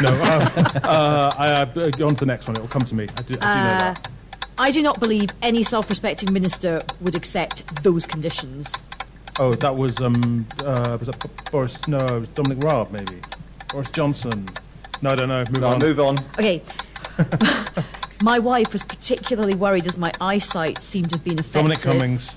No. 0.00 0.08
Uh, 0.10 0.50
uh, 0.84 1.34
I, 1.38 1.48
uh, 1.52 1.64
go 1.90 2.06
on 2.08 2.14
to 2.16 2.20
the 2.20 2.26
next 2.26 2.46
one. 2.46 2.56
It 2.56 2.60
will 2.60 2.68
come 2.68 2.82
to 2.82 2.94
me. 2.94 3.04
I 3.16 3.22
do, 3.22 3.34
I 3.34 3.36
do 3.36 3.38
know 3.40 3.74
Uh, 3.74 3.78
that. 3.94 4.08
I 4.58 4.70
do 4.70 4.82
not 4.82 5.00
believe 5.00 5.30
any 5.42 5.62
self 5.64 5.88
respecting 5.90 6.32
minister 6.32 6.80
would 7.00 7.14
accept 7.16 7.82
those 7.82 8.06
conditions. 8.06 8.70
Oh, 9.40 9.52
that 9.54 9.74
was 9.76 10.00
um. 10.00 10.46
Uh, 10.64 10.96
was 11.00 11.08
that 11.08 11.50
Boris? 11.50 11.86
No, 11.88 11.98
it 11.98 12.20
was 12.20 12.28
Dominic 12.30 12.62
Raab, 12.62 12.92
maybe. 12.92 13.16
Boris 13.72 13.90
Johnson. 13.90 14.46
No, 15.02 15.10
I 15.10 15.14
don't 15.16 15.28
know. 15.28 15.44
Move 15.50 15.64
on. 15.64 15.78
move 15.80 16.00
on. 16.00 16.18
Okay. 16.38 16.62
my 18.22 18.38
wife 18.38 18.72
was 18.72 18.82
particularly 18.84 19.54
worried 19.54 19.86
as 19.86 19.98
my 19.98 20.12
eyesight 20.20 20.82
seemed 20.82 21.10
to 21.10 21.16
have 21.16 21.24
been 21.24 21.38
affected. 21.40 21.54
Dominic 21.58 21.80
Cummings. 21.80 22.34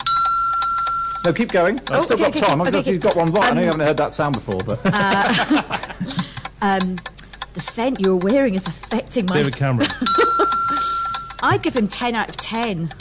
No, 1.23 1.33
keep 1.33 1.51
going. 1.51 1.79
I've 1.79 1.91
Oh, 1.91 2.01
still 2.03 2.15
okay, 2.15 2.23
got 2.23 2.35
okay, 2.37 2.39
time. 2.47 2.61
I've 2.61 2.67
okay, 2.69 2.77
just 2.77 2.87
okay. 2.87 2.97
got 2.97 3.15
one 3.15 3.31
right. 3.31 3.51
I 3.51 3.55
know 3.55 3.61
you 3.61 3.67
Um, 3.67 3.79
haven't 3.79 3.87
heard 3.87 3.97
that 3.97 4.13
sound 4.13 4.33
before, 4.35 4.59
but 4.65 4.79
Uh, 4.85 5.63
um, 6.61 6.97
the 7.57 7.63
scent 7.63 7.99
you're 7.99 8.15
wearing 8.15 8.53
is 8.53 8.67
affecting 8.67 9.25
my. 9.25 9.35
David 9.37 9.55
Cameron. 9.55 9.89
I'd 11.41 11.63
give 11.63 11.75
him 11.75 11.87
10 11.87 12.13
out 12.13 12.29
of 12.29 12.37
10. 12.37 12.91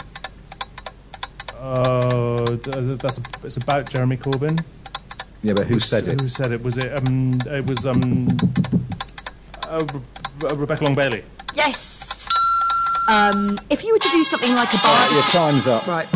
Oh, 1.60 2.46
th- 2.56 2.98
that's 2.98 3.18
a, 3.18 3.22
it's 3.44 3.58
about 3.58 3.90
Jeremy 3.90 4.16
Corbyn. 4.16 4.58
yeah, 5.42 5.52
but 5.52 5.66
who 5.66 5.78
said 5.78 6.08
it? 6.08 6.20
Who 6.22 6.28
said 6.28 6.52
it? 6.52 6.62
Was 6.62 6.78
it 6.78 6.90
um? 6.96 7.38
It 7.46 7.66
was 7.66 7.84
um. 7.84 8.28
Uh, 9.68 9.84
Re- 9.92 10.48
uh, 10.50 10.54
Rebecca 10.56 10.84
Long 10.84 10.94
Bailey. 10.94 11.22
Yes! 11.54 12.26
Um, 13.08 13.58
if 13.68 13.84
you 13.84 13.92
were 13.92 13.98
to 13.98 14.08
do 14.10 14.24
something 14.24 14.54
like 14.54 14.72
a 14.72 14.78
All 14.78 14.94
right, 14.94 15.06
bar. 15.08 15.12
your 15.14 15.22
time's 15.24 15.66
up. 15.66 15.86
Right. 15.86 16.08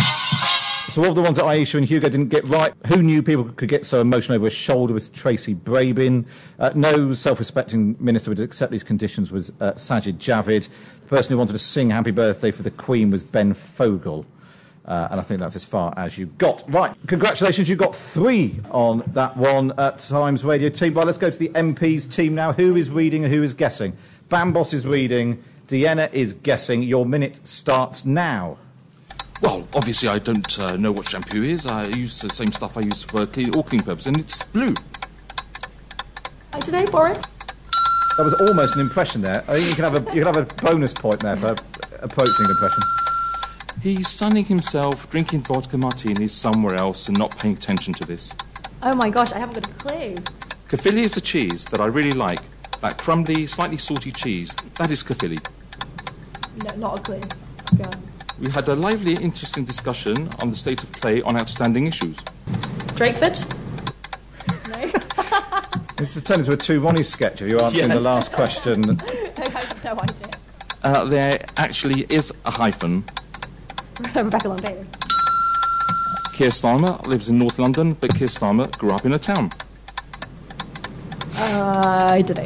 So, 0.91 1.05
of 1.05 1.15
the 1.15 1.23
ones 1.23 1.37
that 1.37 1.45
Ayesha 1.45 1.77
and 1.77 1.87
Hugo 1.87 2.09
didn't 2.09 2.31
get 2.31 2.45
right, 2.49 2.75
who 2.89 3.01
knew 3.01 3.23
people 3.23 3.45
could 3.45 3.69
get 3.69 3.87
so 3.87 4.01
emotional 4.01 4.35
over 4.35 4.49
a 4.49 4.51
shoulder 4.51 4.93
was 4.93 5.09
Tracy 5.09 5.55
Brabin. 5.55 6.27
Uh, 6.59 6.73
no 6.75 7.13
self 7.13 7.39
respecting 7.39 7.95
minister 8.01 8.29
would 8.29 8.41
accept 8.41 8.73
these 8.73 8.83
conditions 8.83 9.31
was 9.31 9.51
uh, 9.61 9.71
Sajid 9.75 10.15
Javid. 10.15 10.69
The 11.03 11.07
person 11.07 11.33
who 11.33 11.39
wanted 11.39 11.53
to 11.53 11.61
sing 11.61 11.91
Happy 11.91 12.11
Birthday 12.11 12.51
for 12.51 12.65
the 12.65 12.73
Queen 12.73 13.13
was 13.13 13.23
Ben 13.23 13.55
Fogle. 13.55 14.27
Uh, 14.85 15.07
and 15.13 15.21
I 15.21 15.23
think 15.23 15.39
that's 15.39 15.55
as 15.55 15.65
far 15.65 15.95
as 15.97 16.19
you 16.19 16.27
got. 16.27 16.65
Right, 16.67 16.93
congratulations, 17.07 17.69
you 17.69 17.77
got 17.77 17.95
three 17.95 18.59
on 18.73 19.05
that 19.13 19.37
one 19.37 19.73
at 19.79 20.01
Times 20.01 20.45
Radio 20.45 20.71
team. 20.71 20.95
Right, 20.95 21.07
let's 21.07 21.19
go 21.19 21.31
to 21.31 21.39
the 21.39 21.51
MP's 21.51 22.09
team 22.09 22.35
now. 22.35 22.53
Who 22.53 22.75
is 22.75 22.91
reading 22.91 23.25
and 23.25 23.33
who 23.33 23.45
is 23.45 23.55
guessing? 23.55 23.97
Bambos 24.29 24.75
is 24.75 24.89
reading, 24.89 25.41
Dehenna 25.69 26.13
is 26.13 26.33
guessing. 26.33 26.83
Your 26.83 27.07
minute 27.07 27.39
starts 27.47 28.05
now. 28.05 28.59
Well, 29.41 29.67
obviously, 29.75 30.09
I 30.09 30.19
don't 30.19 30.59
uh, 30.59 30.77
know 30.77 30.93
what 30.93 31.09
shampoo 31.09 31.43
is. 31.43 31.67
I 31.67 31.87
use 31.87 32.21
the 32.21 32.29
same 32.29 32.53
stuff 32.53 32.77
I 32.77 32.83
use 32.83 33.03
for 33.03 33.27
clean, 33.27 33.55
all 33.55 33.63
clean 33.63 33.81
purposes, 33.81 34.09
and 34.09 34.19
it's 34.19 34.43
blue. 34.43 34.75
I 36.53 36.61
don't 36.61 36.73
know, 36.73 36.87
Boris. 36.87 37.23
That 38.17 38.25
was 38.25 38.35
almost 38.35 38.75
an 38.75 38.83
impression 38.83 39.23
there. 39.23 39.43
I 39.49 39.55
think 39.55 39.69
you 39.69 39.75
can 39.77 39.85
have 39.85 39.95
a 39.95 40.15
you 40.15 40.25
can 40.25 40.35
have 40.35 40.37
a 40.37 40.55
bonus 40.63 40.93
point 40.93 41.21
there 41.21 41.37
for 41.37 41.57
approaching 42.03 42.45
an 42.45 42.51
impression. 42.51 42.83
He's 43.81 44.09
sunning 44.09 44.45
himself, 44.45 45.09
drinking 45.11 45.43
vodka 45.43 45.79
martinis 45.79 46.35
somewhere 46.35 46.75
else, 46.75 47.09
and 47.09 47.17
not 47.17 47.39
paying 47.39 47.55
attention 47.55 47.95
to 47.95 48.05
this. 48.05 48.35
Oh 48.83 48.95
my 48.95 49.09
gosh, 49.09 49.33
I 49.33 49.39
haven't 49.39 49.55
got 49.55 49.71
a 49.71 49.75
clue. 49.75 50.17
Caerphilly 50.69 51.03
is 51.03 51.17
a 51.17 51.21
cheese 51.21 51.65
that 51.67 51.81
I 51.81 51.87
really 51.87 52.13
like. 52.13 52.41
That 52.83 52.99
crumbly, 52.99 53.47
slightly 53.47 53.79
salty 53.79 54.13
cheese. 54.13 54.55
That 54.77 54.91
is 54.91 55.03
Caerphilly. 55.03 55.39
No, 56.65 56.77
not 56.77 56.99
a 56.99 57.03
clue. 57.03 57.21
Go 57.77 57.85
on. 57.85 58.10
We 58.41 58.51
had 58.51 58.69
a 58.69 58.75
lively, 58.75 59.15
interesting 59.15 59.65
discussion 59.65 60.31
on 60.41 60.51
the 60.51 60.57
state 60.57 60.83
of 60.83 60.91
play 60.93 61.21
on 61.23 61.37
outstanding 61.37 61.87
issues. 61.87 62.17
Drakeford? 62.97 63.37
No. 64.69 64.87
this 65.97 66.15
has 66.15 66.23
turned 66.23 66.41
into 66.41 66.53
a 66.53 66.57
two 66.57 66.81
Ronnie 66.81 67.03
sketch 67.03 67.43
of 67.43 67.49
you 67.49 67.61
answering 67.61 67.89
Yeah. 67.89 67.95
the 67.95 68.01
last 68.01 68.33
question. 68.33 68.99
I 69.37 69.49
have 69.51 69.85
no 69.85 69.93
idea. 70.01 70.31
Uh, 70.83 71.05
there 71.05 71.45
actually 71.59 72.07
is 72.09 72.33
a 72.47 72.51
hyphen. 72.51 73.05
Rebecca 74.15 74.49
Long 74.49 74.59
Bailey. 74.59 74.87
Keir 76.33 76.49
Starmer 76.49 77.05
lives 77.07 77.29
in 77.29 77.39
North 77.39 77.59
London, 77.59 77.93
but 77.93 78.15
Keir 78.15 78.29
Starmer 78.29 78.71
grew 78.79 78.93
up 78.93 79.05
in 79.05 79.13
a 79.13 79.19
town. 79.19 79.51
Uh, 81.37 82.23
did 82.23 82.39
I 82.39 82.45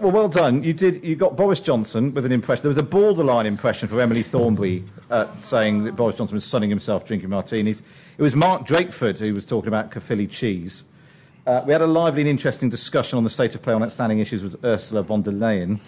well, 0.00 0.12
well 0.12 0.28
done. 0.28 0.62
You 0.62 0.72
did. 0.72 1.04
You 1.04 1.16
got 1.16 1.36
Boris 1.36 1.60
Johnson 1.60 2.14
with 2.14 2.24
an 2.26 2.32
impression. 2.32 2.62
There 2.62 2.68
was 2.70 2.78
a 2.78 2.82
borderline 2.82 3.46
impression 3.46 3.88
for 3.88 4.00
Emily 4.00 4.22
Thornberry 4.22 4.84
uh, 5.10 5.26
saying 5.40 5.84
that 5.84 5.96
Boris 5.96 6.16
Johnson 6.16 6.34
was 6.34 6.44
sunning 6.44 6.70
himself 6.70 7.04
drinking 7.06 7.30
martinis. 7.30 7.82
It 8.16 8.22
was 8.22 8.34
Mark 8.34 8.66
Drakeford 8.66 9.18
who 9.18 9.34
was 9.34 9.44
talking 9.44 9.68
about 9.68 9.90
Caerphilly 9.90 10.26
cheese. 10.26 10.84
Uh, 11.46 11.62
we 11.66 11.72
had 11.72 11.80
a 11.80 11.86
lively 11.86 12.20
and 12.20 12.28
interesting 12.28 12.68
discussion 12.68 13.16
on 13.16 13.24
the 13.24 13.30
state 13.30 13.54
of 13.54 13.62
play 13.62 13.72
on 13.72 13.82
outstanding 13.82 14.18
issues 14.18 14.42
with 14.42 14.62
Ursula 14.64 15.02
von 15.02 15.22
der 15.22 15.32
Leyen. 15.32 15.80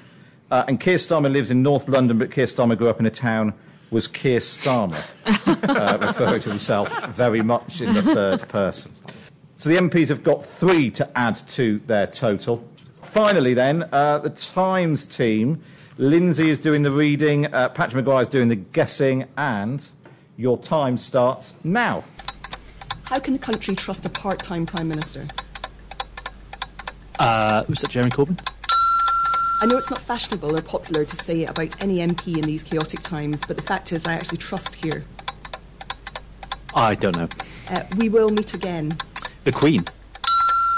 Uh, 0.51 0.65
and 0.67 0.81
Keir 0.81 0.97
Starmer 0.97 1.31
lives 1.31 1.51
in 1.51 1.63
North 1.63 1.89
London, 1.89 2.19
but 2.19 2.31
Keir 2.31 2.47
Starmer 2.47 2.77
grew 2.77 2.89
up 2.89 2.99
in 2.99 3.07
a 3.07 3.11
town 3.11 3.53
was 3.91 4.07
Keir 4.07 4.39
Starmer, 4.39 5.03
uh, 5.47 5.99
referring 6.07 6.41
to 6.41 6.49
himself 6.49 7.07
very 7.07 7.43
much 7.43 7.81
in 7.81 7.93
the 7.93 8.03
third 8.03 8.49
person. 8.49 8.93
So 9.57 9.69
the 9.69 9.77
MPs 9.77 10.09
have 10.09 10.23
got 10.23 10.47
three 10.47 10.91
to 10.93 11.19
add 11.19 11.37
to 11.49 11.81
their 11.87 12.07
total. 12.07 12.67
Finally, 13.11 13.55
then, 13.55 13.89
uh, 13.91 14.19
the 14.19 14.31
Times 14.31 15.05
team. 15.05 15.61
Lindsay 15.99 16.49
is 16.49 16.61
doing 16.61 16.83
the 16.83 16.93
reading, 16.93 17.53
uh, 17.53 17.69
Patrick 17.69 17.97
Maguire 17.97 18.23
is 18.23 18.29
doing 18.29 18.47
the 18.47 18.55
guessing, 18.55 19.27
and 19.37 19.89
your 20.37 20.57
time 20.57 20.97
starts 20.97 21.55
now. 21.65 22.05
How 23.07 23.19
can 23.19 23.33
the 23.33 23.41
country 23.41 23.75
trust 23.75 24.07
a 24.07 24.09
part 24.09 24.39
time 24.39 24.65
Prime 24.65 24.87
Minister? 24.87 25.27
Uh, 27.19 27.65
was 27.69 27.81
that 27.81 27.91
Jeremy 27.91 28.13
Corbyn? 28.13 28.39
I 29.61 29.67
know 29.67 29.77
it's 29.77 29.91
not 29.91 30.01
fashionable 30.01 30.57
or 30.57 30.63
popular 30.63 31.05
to 31.05 31.17
say 31.17 31.43
it 31.43 31.51
about 31.51 31.83
any 31.83 31.97
MP 31.97 32.37
in 32.37 32.43
these 32.43 32.63
chaotic 32.63 33.01
times, 33.01 33.43
but 33.45 33.57
the 33.57 33.65
fact 33.65 33.93
is, 33.93 34.07
I 34.07 34.13
actually 34.13 34.39
trust 34.39 34.77
here. 34.77 35.03
I 36.77 36.95
don't 36.95 37.17
know. 37.17 37.29
Uh, 37.69 37.83
we 37.97 38.09
will 38.09 38.31
meet 38.31 38.55
again. 38.55 38.97
The 39.43 39.51
Queen. 39.51 39.85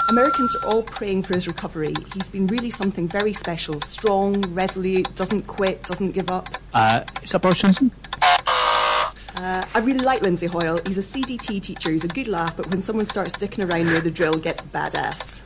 Americans 0.09 0.55
are 0.55 0.65
all 0.67 0.83
praying 0.83 1.23
for 1.23 1.33
his 1.33 1.47
recovery. 1.47 1.93
He's 2.13 2.29
been 2.29 2.47
really 2.47 2.69
something 2.69 3.07
very 3.07 3.33
special 3.33 3.79
strong, 3.81 4.41
resolute, 4.53 5.13
doesn't 5.15 5.43
quit, 5.43 5.83
doesn't 5.83 6.11
give 6.11 6.29
up. 6.29 6.49
Uh, 6.73 7.03
is 7.21 7.31
that 7.31 7.41
Boris 7.41 7.61
Johnson? 7.61 7.91
Uh, 8.21 9.63
I 9.73 9.79
really 9.79 9.99
like 9.99 10.21
Lindsay 10.21 10.47
Hoyle. 10.47 10.79
He's 10.85 10.97
a 10.97 11.01
CDT 11.01 11.61
teacher, 11.61 11.91
he's 11.91 12.03
a 12.03 12.09
good 12.09 12.27
laugh, 12.27 12.55
but 12.55 12.69
when 12.69 12.81
someone 12.81 13.05
starts 13.05 13.35
dicking 13.35 13.69
around 13.69 13.87
near 13.87 14.01
the 14.01 14.11
drill, 14.11 14.33
gets 14.33 14.61
badass. 14.61 15.41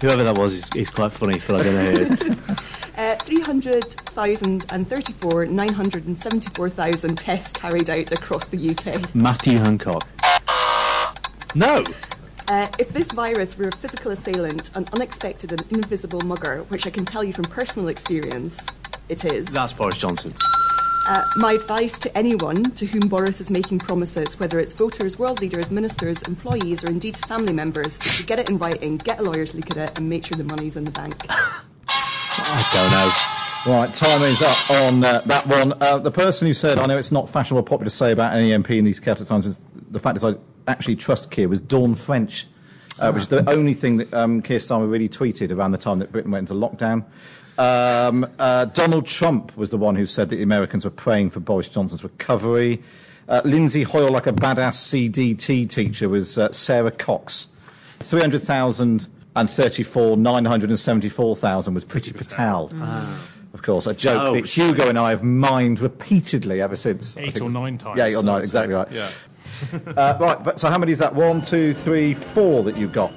Whoever 0.00 0.24
that 0.24 0.36
was 0.36 0.54
is, 0.54 0.68
is 0.74 0.90
quite 0.90 1.12
funny, 1.12 1.40
but 1.46 1.60
I 1.60 1.64
don't 1.64 1.74
know 1.74 1.90
who 1.90 2.02
it 2.02 2.22
is. 2.22 2.80
Uh, 2.96 3.16
300,034, 3.16 5.46
974,000 5.46 7.18
tests 7.18 7.52
carried 7.52 7.90
out 7.90 8.12
across 8.12 8.46
the 8.46 8.70
UK. 8.70 9.12
Matthew 9.16 9.58
Hancock. 9.58 10.06
No! 11.56 11.82
Uh, 12.48 12.68
if 12.78 12.90
this 12.90 13.10
virus 13.12 13.56
were 13.56 13.68
a 13.68 13.72
physical 13.72 14.10
assailant, 14.10 14.70
an 14.76 14.86
unexpected 14.92 15.50
and 15.50 15.62
invisible 15.72 16.20
mugger, 16.20 16.58
which 16.64 16.86
I 16.86 16.90
can 16.90 17.04
tell 17.04 17.24
you 17.24 17.32
from 17.32 17.44
personal 17.44 17.88
experience, 17.88 18.66
it 19.08 19.24
is. 19.24 19.46
That's 19.46 19.72
Boris 19.72 19.96
Johnson. 19.96 20.32
Uh, 21.06 21.26
my 21.36 21.52
advice 21.52 21.98
to 21.98 22.16
anyone 22.16 22.62
to 22.72 22.86
whom 22.86 23.08
Boris 23.08 23.40
is 23.40 23.50
making 23.50 23.78
promises, 23.78 24.38
whether 24.38 24.58
it's 24.58 24.72
voters, 24.72 25.18
world 25.18 25.40
leaders, 25.40 25.70
ministers, 25.70 26.22
employees, 26.22 26.84
or 26.84 26.90
indeed 26.90 27.16
family 27.26 27.52
members, 27.52 27.98
is 27.98 28.18
to 28.18 28.26
get 28.26 28.38
it 28.38 28.48
in 28.48 28.58
writing, 28.58 28.98
get 28.98 29.20
a 29.20 29.22
lawyer 29.22 29.46
to 29.46 29.56
look 29.56 29.70
at 29.70 29.76
it, 29.76 29.98
and 29.98 30.08
make 30.08 30.24
sure 30.24 30.36
the 30.36 30.44
money's 30.44 30.76
in 30.76 30.84
the 30.84 30.90
bank. 30.90 31.14
I 31.88 32.68
don't 32.72 32.90
know. 32.90 33.74
Right, 33.74 33.94
time 33.94 34.22
is 34.22 34.42
up 34.42 34.70
on 34.70 35.02
uh, 35.02 35.22
that 35.26 35.46
one. 35.46 35.72
Uh, 35.80 35.98
the 35.98 36.10
person 36.10 36.46
who 36.46 36.52
said, 36.52 36.78
I 36.78 36.86
know 36.86 36.98
it's 36.98 37.12
not 37.12 37.30
fashionable 37.30 37.60
or 37.60 37.64
popular 37.64 37.84
to 37.84 37.90
say 37.90 38.12
about 38.12 38.34
any 38.34 38.50
MP 38.50 38.76
in 38.76 38.84
these 38.84 39.00
chaotic 39.00 39.26
times, 39.26 39.54
the 39.90 39.98
fact 39.98 40.18
is 40.18 40.24
I 40.24 40.34
actually 40.68 40.96
trust 40.96 41.30
Keir, 41.30 41.48
was 41.48 41.60
Dawn 41.60 41.94
French, 41.94 42.46
uh, 42.98 43.10
which 43.12 43.22
is 43.22 43.28
the 43.28 43.48
only 43.50 43.74
thing 43.74 43.96
that 43.98 44.12
um, 44.14 44.40
Keir 44.42 44.58
Starmer 44.58 44.90
really 44.90 45.08
tweeted 45.08 45.54
around 45.56 45.72
the 45.72 45.78
time 45.78 45.98
that 46.00 46.10
Britain 46.12 46.30
went 46.30 46.50
into 46.50 46.54
lockdown. 46.66 47.04
Um, 47.56 48.26
uh, 48.38 48.64
Donald 48.66 49.06
Trump 49.06 49.56
was 49.56 49.70
the 49.70 49.76
one 49.78 49.94
who 49.96 50.06
said 50.06 50.28
that 50.30 50.36
the 50.36 50.42
Americans 50.42 50.84
were 50.84 50.90
praying 50.90 51.30
for 51.30 51.38
Boris 51.40 51.68
Johnson's 51.68 52.02
recovery. 52.02 52.82
Uh, 53.28 53.40
Lindsay 53.44 53.84
Hoyle, 53.84 54.08
like 54.08 54.26
a 54.26 54.32
badass 54.32 54.74
CDT 55.10 55.68
teacher, 55.68 56.08
was 56.08 56.36
uh, 56.36 56.50
Sarah 56.52 56.90
Cox. 56.90 57.46
300,034, 58.00 60.16
974,000 60.16 61.74
was 61.74 61.84
Priti 61.84 62.12
Patel. 62.16 62.70
Of 63.52 63.62
course, 63.62 63.86
a 63.86 63.94
joke 63.94 64.20
Oh, 64.20 64.34
that 64.34 64.46
Hugo 64.46 64.88
and 64.88 64.98
I 64.98 65.10
have 65.10 65.22
mined 65.22 65.78
repeatedly 65.78 66.60
ever 66.60 66.74
since. 66.74 67.16
Eight 67.16 67.40
or 67.40 67.48
nine 67.48 67.78
times. 67.78 67.98
Yeah, 67.98 68.06
eight 68.06 68.16
or 68.16 68.24
nine, 68.24 68.42
exactly 68.42 68.74
right. 68.74 68.90
Yeah. 68.90 69.08
Uh, 69.96 70.16
right, 70.20 70.58
so 70.58 70.68
how 70.68 70.78
many 70.78 70.92
is 70.92 70.98
that? 70.98 71.14
One, 71.14 71.40
two, 71.40 71.72
three, 71.72 72.14
four 72.14 72.62
that 72.64 72.76
you've 72.76 72.92
got? 72.92 73.12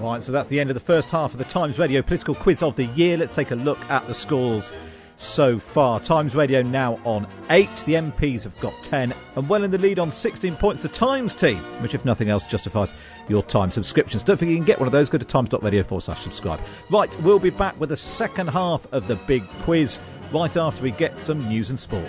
Right, 0.00 0.22
so 0.22 0.32
that's 0.32 0.48
the 0.48 0.58
end 0.58 0.70
of 0.70 0.74
the 0.74 0.80
first 0.80 1.10
half 1.10 1.32
of 1.32 1.38
the 1.38 1.44
Times 1.44 1.78
Radio 1.78 2.02
political 2.02 2.34
quiz 2.34 2.62
of 2.62 2.74
the 2.74 2.86
year. 2.86 3.16
Let's 3.16 3.34
take 3.34 3.50
a 3.50 3.54
look 3.54 3.78
at 3.90 4.06
the 4.06 4.14
scores 4.14 4.72
so 5.20 5.58
far. 5.58 6.00
Times 6.00 6.34
Radio 6.34 6.62
now 6.62 6.98
on 7.04 7.26
8. 7.50 7.68
The 7.84 7.94
MPs 7.94 8.42
have 8.44 8.58
got 8.60 8.72
10 8.82 9.12
and 9.36 9.48
well 9.48 9.62
in 9.62 9.70
the 9.70 9.78
lead 9.78 9.98
on 9.98 10.10
16 10.10 10.56
points. 10.56 10.82
The 10.82 10.88
Times 10.88 11.34
team, 11.34 11.58
which 11.82 11.94
if 11.94 12.04
nothing 12.04 12.30
else 12.30 12.46
justifies 12.46 12.94
your 13.28 13.42
Times 13.42 13.74
subscriptions. 13.74 14.22
Don't 14.22 14.38
forget 14.38 14.52
you 14.52 14.56
can 14.56 14.64
get 14.64 14.78
one 14.78 14.88
of 14.88 14.92
those. 14.92 15.10
Go 15.10 15.18
to 15.18 15.24
times.radio 15.24 15.82
forward 15.82 16.02
slash 16.02 16.22
subscribe. 16.22 16.60
Right, 16.90 17.14
we'll 17.20 17.38
be 17.38 17.50
back 17.50 17.78
with 17.78 17.90
the 17.90 17.96
second 17.96 18.48
half 18.48 18.90
of 18.92 19.06
the 19.06 19.16
big 19.16 19.46
quiz 19.62 20.00
right 20.32 20.56
after 20.56 20.82
we 20.82 20.92
get 20.92 21.20
some 21.20 21.46
news 21.48 21.68
and 21.68 21.78
sport. 21.78 22.08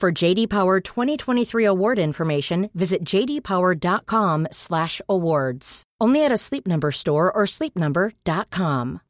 For 0.00 0.10
JD 0.10 0.48
Power 0.48 0.80
2023 0.80 1.66
award 1.66 1.98
information, 1.98 2.70
visit 2.72 3.04
jdpower.com/awards. 3.04 5.82
Only 6.00 6.24
at 6.24 6.32
a 6.32 6.38
Sleep 6.38 6.66
Number 6.66 6.90
store 6.90 7.30
or 7.30 7.42
sleepnumber.com. 7.44 9.02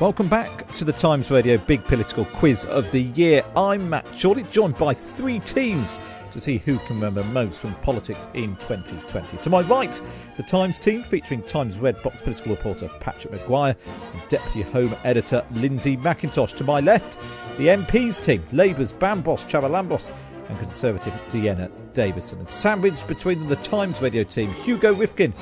Welcome 0.00 0.28
back 0.28 0.66
to 0.72 0.84
the 0.84 0.92
Times 0.92 1.30
Radio 1.30 1.56
Big 1.56 1.84
Political 1.84 2.24
Quiz 2.24 2.64
of 2.64 2.90
the 2.90 3.02
Year. 3.02 3.44
I'm 3.56 3.88
Matt 3.88 4.04
Chorley, 4.20 4.42
joined 4.50 4.76
by 4.76 4.92
three 4.92 5.38
teams 5.38 6.00
to 6.32 6.40
see 6.40 6.58
who 6.58 6.78
can 6.80 6.96
remember 6.96 7.22
most 7.22 7.60
from 7.60 7.74
politics 7.76 8.28
in 8.34 8.56
2020. 8.56 9.36
To 9.36 9.50
my 9.50 9.60
right, 9.60 10.00
the 10.36 10.42
Times 10.42 10.80
team 10.80 11.04
featuring 11.04 11.42
Times 11.44 11.78
Red 11.78 12.02
Box 12.02 12.20
political 12.22 12.56
reporter 12.56 12.90
Patrick 12.98 13.34
Maguire 13.34 13.76
and 14.12 14.28
Deputy 14.28 14.62
Home 14.62 14.96
Editor 15.04 15.46
Lindsay 15.52 15.96
McIntosh. 15.96 16.56
To 16.56 16.64
my 16.64 16.80
left, 16.80 17.16
the 17.56 17.68
MPs 17.68 18.20
team, 18.20 18.42
Labour's 18.50 18.92
Bambos 18.92 19.48
Charalambous 19.48 20.12
and 20.48 20.58
Conservative 20.58 21.12
Dehenna 21.28 21.70
Davison. 21.92 22.40
And 22.40 22.48
sandwiched 22.48 23.06
between 23.06 23.38
them, 23.38 23.48
the 23.48 23.56
Times 23.56 24.02
radio 24.02 24.24
team, 24.24 24.50
Hugo 24.64 24.92
Rifkin, 24.92 25.32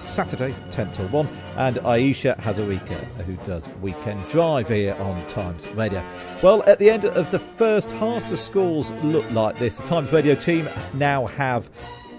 Saturdays 0.00 0.62
10 0.70 0.90
till 0.92 1.06
1, 1.08 1.28
and 1.56 1.78
Ayesha 1.78 2.34
Hazarika, 2.38 2.92
uh, 2.92 3.22
who 3.22 3.34
does 3.46 3.68
Weekend 3.80 4.26
Drive 4.28 4.68
here 4.68 4.94
on 4.94 5.26
Times 5.28 5.66
Radio. 5.68 6.02
Well, 6.42 6.62
at 6.64 6.78
the 6.78 6.90
end 6.90 7.04
of 7.04 7.30
the 7.30 7.38
first 7.38 7.90
half, 7.92 8.28
the 8.30 8.36
scores 8.36 8.90
look 9.02 9.30
like 9.30 9.58
this. 9.58 9.78
The 9.78 9.86
Times 9.86 10.12
Radio 10.12 10.34
team 10.34 10.68
now 10.94 11.26
have 11.26 11.70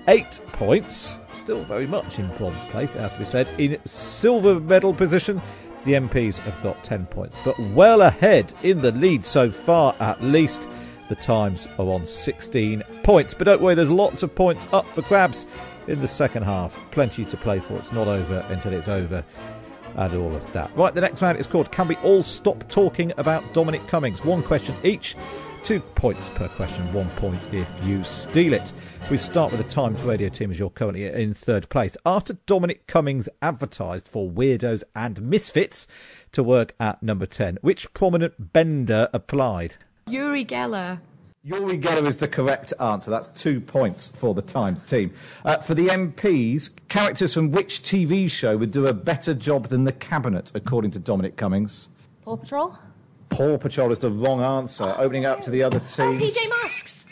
eight 0.07 0.39
points, 0.53 1.19
still 1.33 1.63
very 1.63 1.87
much 1.87 2.19
in 2.19 2.27
bronze 2.37 2.63
place, 2.65 2.95
it 2.95 2.99
has 2.99 3.13
to 3.13 3.19
be 3.19 3.25
said. 3.25 3.47
In 3.57 3.79
silver 3.85 4.59
medal 4.59 4.93
position, 4.93 5.41
the 5.83 5.93
MPs 5.93 6.37
have 6.39 6.61
got 6.61 6.83
10 6.83 7.07
points, 7.07 7.37
but 7.43 7.57
well 7.73 8.01
ahead 8.03 8.53
in 8.63 8.81
the 8.81 8.91
lead 8.91 9.23
so 9.23 9.49
far, 9.49 9.95
at 9.99 10.21
least. 10.23 10.67
The 11.09 11.15
Times 11.15 11.67
are 11.77 11.89
on 11.89 12.05
16 12.05 12.83
points. 13.03 13.33
But 13.33 13.43
don't 13.43 13.61
worry, 13.61 13.75
there's 13.75 13.89
lots 13.89 14.23
of 14.23 14.33
points 14.33 14.65
up 14.71 14.85
for 14.87 15.01
grabs 15.01 15.45
in 15.87 16.01
the 16.01 16.07
second 16.07 16.43
half. 16.43 16.79
Plenty 16.91 17.25
to 17.25 17.37
play 17.37 17.59
for. 17.59 17.77
It's 17.77 17.91
not 17.91 18.07
over 18.07 18.45
until 18.49 18.73
it's 18.73 18.87
over. 18.87 19.23
And 19.95 20.13
all 20.13 20.35
of 20.35 20.51
that. 20.53 20.75
Right, 20.75 20.93
the 20.93 21.01
next 21.01 21.21
round 21.21 21.37
is 21.37 21.47
called 21.47 21.71
Can 21.71 21.87
We 21.87 21.95
All 21.97 22.23
Stop 22.23 22.67
Talking 22.69 23.11
About 23.17 23.53
Dominic 23.53 23.85
Cummings? 23.87 24.23
One 24.23 24.41
question 24.41 24.75
each. 24.83 25.15
Two 25.63 25.79
points 25.79 26.29
per 26.29 26.47
question, 26.47 26.91
one 26.91 27.09
point 27.11 27.53
if 27.53 27.69
you 27.83 28.03
steal 28.03 28.53
it. 28.53 28.71
We 29.11 29.17
start 29.17 29.51
with 29.51 29.61
the 29.61 29.67
Times 29.67 30.01
Radio 30.01 30.29
team 30.29 30.49
as 30.49 30.57
you're 30.57 30.71
currently 30.71 31.05
in 31.05 31.33
third 31.33 31.69
place. 31.69 31.95
After 32.05 32.33
Dominic 32.45 32.87
Cummings 32.87 33.29
advertised 33.41 34.07
for 34.07 34.29
Weirdos 34.29 34.83
and 34.95 35.21
Misfits 35.21 35.85
to 36.31 36.41
work 36.41 36.73
at 36.79 37.03
number 37.03 37.25
10, 37.25 37.59
which 37.61 37.93
prominent 37.93 38.53
bender 38.53 39.09
applied? 39.13 39.75
Uri 40.07 40.45
Geller. 40.45 40.99
Uri 41.43 41.79
Geller 41.79 42.05
is 42.05 42.17
the 42.17 42.27
correct 42.27 42.71
answer. 42.79 43.09
That's 43.09 43.27
two 43.29 43.59
points 43.59 44.09
for 44.09 44.35
the 44.35 44.43
Times 44.43 44.83
team. 44.83 45.11
Uh, 45.43 45.57
for 45.57 45.73
the 45.73 45.87
MPs, 45.87 46.69
characters 46.87 47.33
from 47.33 47.49
which 47.51 47.81
TV 47.81 48.29
show 48.29 48.57
would 48.57 48.69
do 48.69 48.85
a 48.85 48.93
better 48.93 49.33
job 49.33 49.69
than 49.69 49.85
the 49.85 49.91
Cabinet, 49.91 50.51
according 50.53 50.91
to 50.91 50.99
Dominic 50.99 51.37
Cummings? 51.37 51.89
Paw 52.23 52.37
Patrol? 52.37 52.77
Paw 53.29 53.57
Patrol 53.57 53.91
is 53.91 53.99
the 53.99 54.11
wrong 54.11 54.41
answer. 54.41 54.93
Opening 54.99 55.25
up 55.25 55.41
to 55.41 55.49
the 55.49 55.63
other 55.63 55.77
Oh. 55.79 55.81
PJ 55.81 56.47
Masks. 56.61 57.05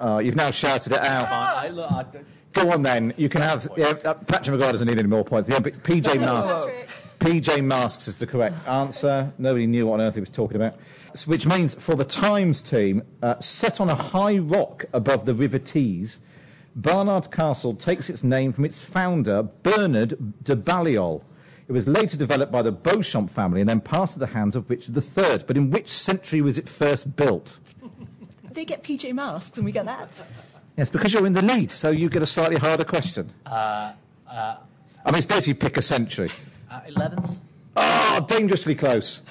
Uh, 0.00 0.18
you've 0.18 0.36
now 0.36 0.50
shouted 0.50 0.92
it 0.92 0.98
out. 1.00 1.28
I, 1.28 1.68
look, 1.68 1.90
I, 1.90 2.04
Go 2.52 2.72
on 2.72 2.82
then. 2.82 3.14
You 3.16 3.28
can 3.28 3.42
have. 3.42 3.68
Yeah, 3.76 3.92
uh, 4.04 4.14
Patrick 4.14 4.54
Maguire 4.54 4.72
doesn't 4.72 4.88
need 4.88 4.98
any 4.98 5.08
more 5.08 5.24
points. 5.24 5.48
The 5.48 5.54
MP, 5.54 5.76
PJ 6.02 6.18
Masks. 6.20 7.07
PJ 7.18 7.64
Masks 7.64 8.06
is 8.08 8.18
the 8.18 8.26
correct 8.26 8.66
answer. 8.68 9.32
Nobody 9.38 9.66
knew 9.66 9.86
what 9.86 9.94
on 9.94 10.06
earth 10.06 10.14
he 10.14 10.20
was 10.20 10.30
talking 10.30 10.56
about. 10.56 10.74
S- 11.12 11.26
Which 11.26 11.46
means 11.46 11.74
for 11.74 11.94
the 11.94 12.04
Times 12.04 12.62
team, 12.62 13.02
uh, 13.22 13.38
set 13.40 13.80
on 13.80 13.90
a 13.90 13.94
high 13.94 14.38
rock 14.38 14.84
above 14.92 15.24
the 15.24 15.34
River 15.34 15.58
Tees, 15.58 16.20
Barnard 16.76 17.30
Castle 17.32 17.74
takes 17.74 18.08
its 18.08 18.22
name 18.22 18.52
from 18.52 18.64
its 18.64 18.78
founder, 18.78 19.42
Bernard 19.42 20.44
de 20.44 20.54
Balliol. 20.54 21.24
It 21.66 21.72
was 21.72 21.88
later 21.88 22.16
developed 22.16 22.52
by 22.52 22.62
the 22.62 22.72
Beauchamp 22.72 23.28
family 23.30 23.60
and 23.60 23.68
then 23.68 23.80
passed 23.80 24.14
to 24.14 24.20
the 24.20 24.28
hands 24.28 24.54
of 24.56 24.70
Richard 24.70 24.96
III. 24.96 25.40
But 25.46 25.56
in 25.56 25.70
which 25.70 25.88
century 25.90 26.40
was 26.40 26.56
it 26.56 26.68
first 26.68 27.16
built? 27.16 27.58
They 28.52 28.64
get 28.64 28.82
PJ 28.82 29.12
Masks 29.12 29.56
and 29.58 29.64
we 29.66 29.72
get 29.72 29.84
that. 29.86 30.22
Yes, 30.76 30.88
because 30.88 31.12
you're 31.12 31.26
in 31.26 31.32
the 31.32 31.42
lead, 31.42 31.72
so 31.72 31.90
you 31.90 32.08
get 32.08 32.22
a 32.22 32.26
slightly 32.26 32.56
harder 32.56 32.84
question. 32.84 33.30
uh, 33.44 33.92
uh, 34.30 34.56
I 35.04 35.10
mean, 35.10 35.16
it's 35.18 35.26
basically 35.26 35.54
pick 35.54 35.76
a 35.76 35.82
century. 35.82 36.30
Uh, 36.70 36.80
11th? 36.88 37.36
Oh, 37.76 38.24
dangerously 38.28 38.74
close. 38.74 39.22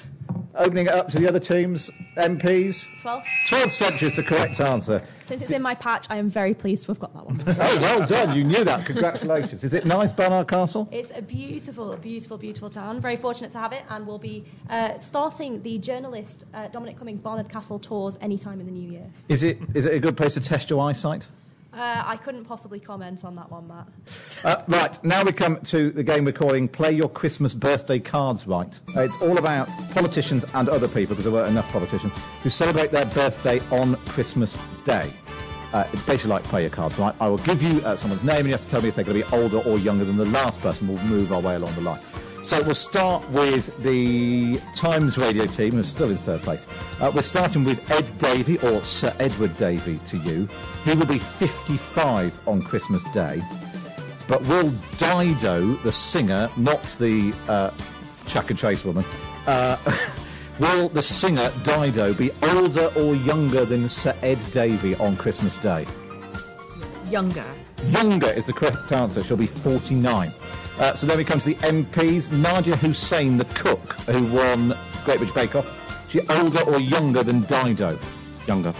Opening 0.54 0.86
it 0.86 0.92
up 0.92 1.08
to 1.10 1.18
the 1.18 1.28
other 1.28 1.38
teams, 1.38 1.88
MPs. 2.16 2.86
12. 3.00 3.22
12th 3.48 3.70
century 3.70 4.08
is 4.08 4.16
the 4.16 4.24
correct 4.24 4.60
answer. 4.60 5.02
Since 5.26 5.42
it's 5.42 5.50
in 5.52 5.62
my 5.62 5.74
patch, 5.74 6.06
I 6.10 6.16
am 6.16 6.28
very 6.28 6.52
pleased 6.52 6.86
to 6.86 6.92
have 6.92 6.98
got 6.98 7.14
that 7.14 7.26
one. 7.26 7.42
Oh, 7.60 7.78
well 7.80 8.06
done. 8.06 8.36
You 8.36 8.42
knew 8.42 8.64
that. 8.64 8.84
Congratulations. 8.84 9.62
Is 9.62 9.72
it 9.72 9.86
nice, 9.86 10.10
Barnard 10.10 10.48
Castle? 10.48 10.88
It's 10.90 11.12
a 11.14 11.22
beautiful, 11.22 11.96
beautiful, 11.96 12.38
beautiful 12.38 12.70
town. 12.70 13.00
Very 13.00 13.16
fortunate 13.16 13.52
to 13.52 13.58
have 13.58 13.72
it, 13.72 13.84
and 13.88 14.06
we'll 14.06 14.18
be 14.18 14.44
uh, 14.68 14.98
starting 14.98 15.62
the 15.62 15.78
journalist 15.78 16.44
uh, 16.54 16.68
Dominic 16.68 16.98
Cummings 16.98 17.20
Barnard 17.20 17.48
Castle 17.48 17.78
tours 17.78 18.18
anytime 18.20 18.58
in 18.58 18.66
the 18.66 18.72
new 18.72 18.90
year. 18.90 19.06
Is 19.28 19.44
it, 19.44 19.58
is 19.74 19.86
it 19.86 19.94
a 19.94 20.00
good 20.00 20.16
place 20.16 20.34
to 20.34 20.40
test 20.40 20.70
your 20.70 20.82
eyesight? 20.82 21.28
Uh, 21.70 22.02
I 22.04 22.16
couldn't 22.16 22.44
possibly 22.44 22.80
comment 22.80 23.24
on 23.24 23.36
that 23.36 23.50
one, 23.50 23.68
Matt. 23.68 23.86
Uh, 24.42 24.62
right, 24.68 25.04
now 25.04 25.22
we 25.22 25.32
come 25.32 25.60
to 25.62 25.90
the 25.90 26.02
game 26.02 26.24
we're 26.24 26.32
calling 26.32 26.66
Play 26.66 26.92
Your 26.92 27.10
Christmas 27.10 27.52
Birthday 27.52 27.98
Cards 27.98 28.46
Right. 28.46 28.80
Uh, 28.96 29.02
it's 29.02 29.20
all 29.20 29.36
about 29.36 29.68
politicians 29.90 30.46
and 30.54 30.68
other 30.70 30.88
people, 30.88 31.08
because 31.10 31.24
there 31.24 31.32
weren't 31.32 31.50
enough 31.50 31.70
politicians, 31.70 32.12
who 32.42 32.48
celebrate 32.48 32.90
their 32.90 33.04
birthday 33.06 33.60
on 33.70 33.96
Christmas 34.06 34.58
Day. 34.84 35.10
Uh, 35.74 35.84
it's 35.92 36.04
basically 36.04 36.30
like 36.30 36.42
Play 36.44 36.62
Your 36.62 36.70
Cards 36.70 36.98
Right. 36.98 37.14
I 37.20 37.28
will 37.28 37.38
give 37.38 37.62
you 37.62 37.80
uh, 37.82 37.96
someone's 37.96 38.24
name, 38.24 38.38
and 38.38 38.46
you 38.46 38.52
have 38.52 38.62
to 38.62 38.68
tell 38.68 38.80
me 38.80 38.88
if 38.88 38.94
they're 38.94 39.04
going 39.04 39.20
to 39.20 39.28
be 39.28 39.36
older 39.36 39.58
or 39.58 39.78
younger 39.78 40.06
than 40.06 40.16
the 40.16 40.26
last 40.26 40.60
person. 40.62 40.88
We'll 40.88 41.04
move 41.04 41.32
our 41.32 41.40
way 41.40 41.56
along 41.56 41.74
the 41.74 41.82
line. 41.82 42.00
So 42.48 42.62
we'll 42.62 42.74
start 42.74 43.28
with 43.28 43.76
the 43.82 44.56
Times 44.74 45.18
radio 45.18 45.44
team, 45.44 45.72
who's 45.72 45.90
still 45.90 46.10
in 46.10 46.16
third 46.16 46.40
place. 46.40 46.66
Uh, 46.98 47.12
we're 47.14 47.20
starting 47.20 47.62
with 47.62 47.90
Ed 47.90 48.10
Davey, 48.16 48.56
or 48.60 48.82
Sir 48.84 49.14
Edward 49.18 49.54
Davey 49.58 50.00
to 50.06 50.16
you. 50.16 50.48
He 50.82 50.94
will 50.94 51.04
be 51.04 51.18
55 51.18 52.48
on 52.48 52.62
Christmas 52.62 53.04
Day. 53.12 53.42
But 54.28 54.42
will 54.44 54.70
Dido, 54.96 55.74
the 55.82 55.92
singer, 55.92 56.50
not 56.56 56.84
the 56.98 57.34
uh, 57.48 57.70
Chuck 58.24 58.48
and 58.48 58.58
Chase 58.58 58.82
woman, 58.82 59.04
uh, 59.46 59.76
will 60.58 60.88
the 60.88 61.02
singer 61.02 61.52
Dido 61.64 62.14
be 62.14 62.30
older 62.42 62.90
or 62.96 63.14
younger 63.14 63.66
than 63.66 63.90
Sir 63.90 64.16
Ed 64.22 64.40
Davey 64.52 64.94
on 64.94 65.18
Christmas 65.18 65.58
Day? 65.58 65.86
Younger. 67.10 67.44
Younger 67.88 68.30
is 68.30 68.46
the 68.46 68.54
correct 68.54 68.90
answer. 68.90 69.22
She'll 69.22 69.36
be 69.36 69.46
49. 69.46 70.32
Uh, 70.78 70.94
so 70.94 71.06
then 71.06 71.18
we 71.18 71.24
come 71.24 71.40
to 71.40 71.46
the 71.46 71.54
MPs. 71.56 72.28
Nadiya 72.28 72.76
Hussain, 72.76 73.36
the 73.36 73.44
cook, 73.46 73.94
who 74.02 74.24
won 74.32 74.68
Great 75.04 75.18
British 75.18 75.34
Bake 75.34 75.56
Off. 75.56 76.08
She 76.08 76.20
older 76.28 76.62
or 76.62 76.80
younger 76.80 77.22
than 77.22 77.40
Dido? 77.42 77.98
Younger. 78.46 78.72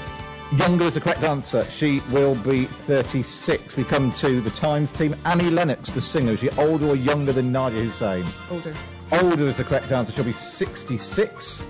Younger 0.57 0.85
is 0.85 0.95
the 0.95 1.01
correct 1.01 1.25
answer. 1.25 1.63
She 1.65 2.01
will 2.11 2.35
be 2.35 2.65
36. 2.65 3.77
We 3.77 3.85
come 3.85 4.13
to 4.13 4.41
the 4.41 4.51
Times 4.51 4.93
team. 4.93 5.15
Annie 5.27 5.51
Lennox, 5.51 5.91
the 5.91 6.01
singer. 6.01 6.33
Is 6.33 6.41
she 6.41 6.51
older 6.51 6.87
or 6.87 6.97
younger 6.97 7.33
than 7.33 7.53
Nadiya 7.53 7.85
Hussain? 7.85 8.25
Older. 8.51 8.75
Older 9.13 9.49
is 9.49 9.57
the 9.57 9.65
correct 9.65 9.91
answer. 9.91 10.13
She'll 10.13 10.25
be 10.25 10.33
66. 10.33 11.65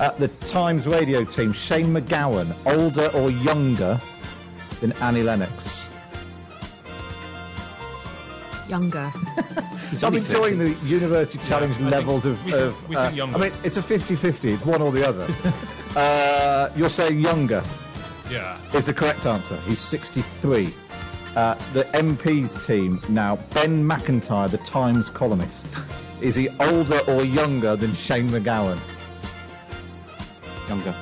Uh, 0.00 0.10
the 0.12 0.28
Times 0.28 0.86
radio 0.88 1.24
team. 1.24 1.52
Shane 1.52 1.92
MacGowan. 1.92 2.54
Older 2.66 3.08
or 3.14 3.30
younger 3.30 4.00
than 4.80 4.92
Annie 4.94 5.22
Lennox? 5.22 5.90
Younger. 8.68 9.12
I'm 10.02 10.14
enjoying 10.14 10.58
the 10.58 10.70
University 10.84 11.38
Challenge 11.46 11.76
I 11.80 11.88
levels 11.88 12.24
of. 12.26 12.42
we 12.44 12.52
of 12.54 12.88
we 12.88 12.96
uh. 12.96 13.10
I 13.10 13.36
mean, 13.38 13.52
it's 13.62 13.76
a 13.76 13.82
50 13.82 14.16
50. 14.16 14.52
It's 14.52 14.64
one 14.64 14.80
or 14.82 14.90
the 14.90 15.06
other. 15.06 15.26
uh, 15.96 16.70
you're 16.74 16.88
saying 16.88 17.20
younger 17.20 17.62
Yeah. 18.30 18.56
is 18.72 18.86
the 18.86 18.94
correct 18.94 19.26
answer. 19.26 19.56
He's 19.66 19.80
63. 19.80 20.72
Uh, 21.36 21.54
the 21.72 21.84
MP's 21.94 22.64
team 22.66 23.00
now, 23.08 23.36
Ben 23.52 23.84
Macintyre, 23.86 24.48
the 24.48 24.58
Times 24.58 25.10
columnist. 25.10 25.74
Is 26.22 26.34
he 26.36 26.48
older 26.60 27.00
or 27.08 27.24
younger 27.24 27.76
than 27.76 27.92
Shane 27.94 28.28
MacGowan? 28.30 28.78
Younger. 30.68 30.94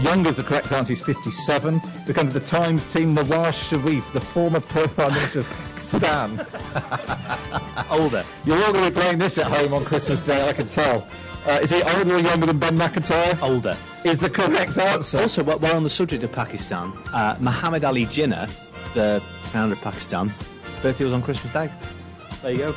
Younger 0.00 0.30
is 0.30 0.36
the 0.36 0.44
correct 0.44 0.70
answer. 0.72 0.92
He's 0.92 1.02
57. 1.02 1.80
We 2.06 2.14
come 2.14 2.28
to 2.28 2.32
the 2.32 2.46
Times 2.46 2.86
team, 2.92 3.16
Nawaz 3.16 3.68
Sharif, 3.68 4.12
the 4.12 4.20
former 4.20 4.60
Prime 4.60 4.90
Minister 5.12 5.40
of 5.40 5.67
Pakistan. 5.90 6.46
Older. 7.90 8.24
You're 8.44 8.62
all 8.62 8.72
going 8.72 8.84
to 8.84 8.90
be 8.90 8.94
playing 9.00 9.18
this 9.18 9.38
at 9.38 9.46
home 9.46 9.72
on 9.74 9.84
Christmas 9.84 10.20
Day, 10.20 10.48
I 10.48 10.52
can 10.52 10.68
tell. 10.68 11.06
Uh, 11.46 11.60
is 11.62 11.70
he 11.70 11.82
older 11.82 12.16
or 12.16 12.18
younger 12.18 12.46
than 12.46 12.58
Ben 12.58 12.76
Macintyre? 12.76 13.38
Older. 13.40 13.76
Is 14.04 14.18
the 14.18 14.28
correct 14.28 14.76
answer. 14.76 15.20
Also, 15.20 15.42
while 15.42 15.58
while 15.58 15.76
on 15.76 15.82
the 15.82 15.88
subject 15.90 16.22
of 16.24 16.32
Pakistan, 16.32 16.92
uh, 17.14 17.36
Muhammad 17.40 17.84
Ali 17.84 18.04
Jinnah, 18.04 18.50
the 18.92 19.22
founder 19.44 19.74
of 19.74 19.80
Pakistan, 19.80 20.34
birthday 20.82 21.04
was 21.04 21.14
on 21.14 21.22
Christmas 21.22 21.52
Day. 21.52 21.70
There 22.42 22.52
you 22.52 22.58
go. 22.58 22.74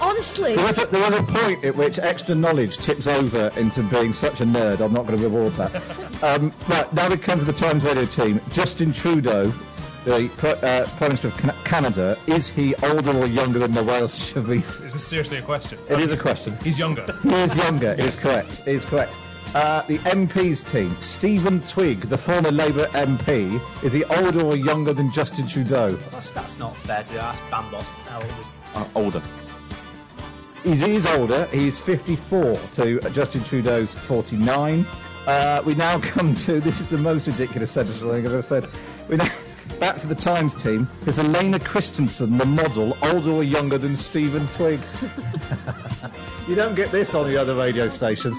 Honestly, 0.00 0.56
There 0.56 0.64
was, 0.64 0.78
a, 0.78 0.86
there 0.86 1.00
was 1.00 1.20
a 1.20 1.22
point 1.22 1.64
at 1.64 1.76
which 1.76 1.98
extra 1.98 2.34
knowledge 2.34 2.78
tips 2.78 3.06
over 3.06 3.52
into 3.56 3.82
being 3.84 4.12
such 4.12 4.40
a 4.40 4.44
nerd. 4.44 4.80
I'm 4.80 4.92
not 4.92 5.06
going 5.06 5.18
to 5.18 5.24
reward 5.24 5.52
that. 5.54 5.74
um, 6.24 6.52
right, 6.68 6.92
now 6.92 7.08
we 7.10 7.16
come 7.16 7.38
to 7.38 7.44
the 7.44 7.52
Times 7.52 7.84
Radio 7.84 8.06
team. 8.06 8.40
Justin 8.52 8.92
Trudeau, 8.92 9.52
the 10.04 10.26
uh, 10.62 10.86
Prime 10.96 11.10
Minister 11.10 11.28
of 11.28 11.64
Canada, 11.64 12.16
is 12.26 12.48
he 12.48 12.74
older 12.76 13.16
or 13.16 13.26
younger 13.26 13.58
than 13.60 13.72
Nawaz 13.72 14.32
Sharif? 14.32 14.80
Is 14.84 14.92
this 14.94 15.06
seriously 15.06 15.38
a 15.38 15.42
question? 15.42 15.78
It 15.88 16.00
is 16.00 16.12
a 16.12 16.16
question. 16.20 16.56
He's 16.62 16.78
younger. 16.78 17.06
He 17.22 17.32
is 17.32 17.54
younger. 17.56 17.92
It 17.92 18.00
is 18.00 18.20
correct. 18.20 18.60
It 18.66 18.74
is 18.74 18.84
correct. 18.84 19.12
Uh, 19.54 19.82
the 19.82 19.98
MP's 19.98 20.62
team. 20.62 20.96
Stephen 21.00 21.60
Twigg, 21.62 22.00
the 22.08 22.16
former 22.18 22.50
Labour 22.50 22.86
MP, 22.94 23.60
is 23.84 23.92
he 23.92 24.02
older 24.04 24.40
or 24.42 24.56
younger 24.56 24.92
than 24.92 25.12
Justin 25.12 25.46
Trudeau? 25.46 25.92
That's, 26.10 26.30
that's 26.30 26.58
not 26.58 26.74
fair 26.76 27.04
to 27.04 27.20
ask 27.20 27.42
Bambos 27.44 27.82
how 28.08 28.16
old 28.20 28.30
is 28.40 28.46
Uh, 28.74 28.86
older. 28.94 29.22
He's, 30.64 30.80
he 30.80 30.94
is 30.94 31.06
older. 31.06 31.44
He's 31.46 31.78
54 31.78 32.54
to 32.74 33.00
Justin 33.10 33.44
Trudeau's 33.44 33.94
49. 33.94 34.86
Uh, 35.26 35.62
we 35.66 35.74
now 35.74 35.98
come 36.02 36.34
to 36.34 36.60
this 36.60 36.80
is 36.80 36.86
the 36.88 36.98
most 36.98 37.26
ridiculous 37.26 37.70
sentence 37.70 38.02
I 38.02 38.08
think 38.10 38.26
I've 38.26 38.32
ever 38.32 38.42
said. 38.42 38.66
We 39.08 39.16
now 39.16 39.28
back 39.78 39.96
to 39.98 40.06
the 40.06 40.14
Times 40.14 40.54
team. 40.54 40.86
Is 41.06 41.16
Helena 41.16 41.58
Christensen 41.58 42.38
the 42.38 42.44
model 42.44 42.96
older 43.02 43.30
or 43.30 43.42
younger 43.42 43.78
than 43.78 43.96
Stephen 43.96 44.46
Twigg? 44.48 44.80
you 46.48 46.54
don't 46.54 46.74
get 46.74 46.90
this 46.90 47.14
on 47.14 47.26
the 47.26 47.36
other 47.36 47.54
radio 47.54 47.88
stations. 47.88 48.38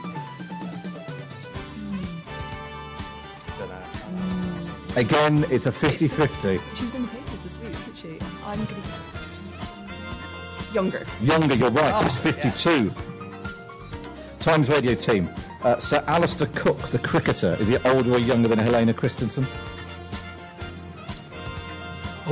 Again, 4.95 5.45
it's 5.49 5.65
a 5.65 5.71
50-50. 5.71 6.61
She 6.75 6.83
was 6.85 6.95
in 6.95 7.01
the 7.01 7.07
papers 7.07 7.41
this 7.41 7.59
week, 7.59 7.73
wasn't 7.73 7.97
she? 7.97 8.19
I'm 8.45 8.63
going 8.65 8.81
to. 8.81 10.73
Younger. 10.73 11.05
Younger, 11.21 11.55
you're 11.55 11.71
right. 11.71 11.91
Oh, 11.95 12.03
He's 12.03 12.17
52. 12.19 12.93
Times 14.39 14.69
Radio 14.69 14.93
team. 14.93 15.29
Uh, 15.63 15.79
Sir 15.79 16.03
Alastair 16.07 16.47
Cook, 16.47 16.89
the 16.89 16.99
cricketer, 16.99 17.55
is 17.59 17.69
he 17.69 17.77
older 17.85 18.11
or 18.13 18.19
younger 18.19 18.47
than 18.47 18.59
Helena 18.59 18.93
Christensen? 18.93 19.47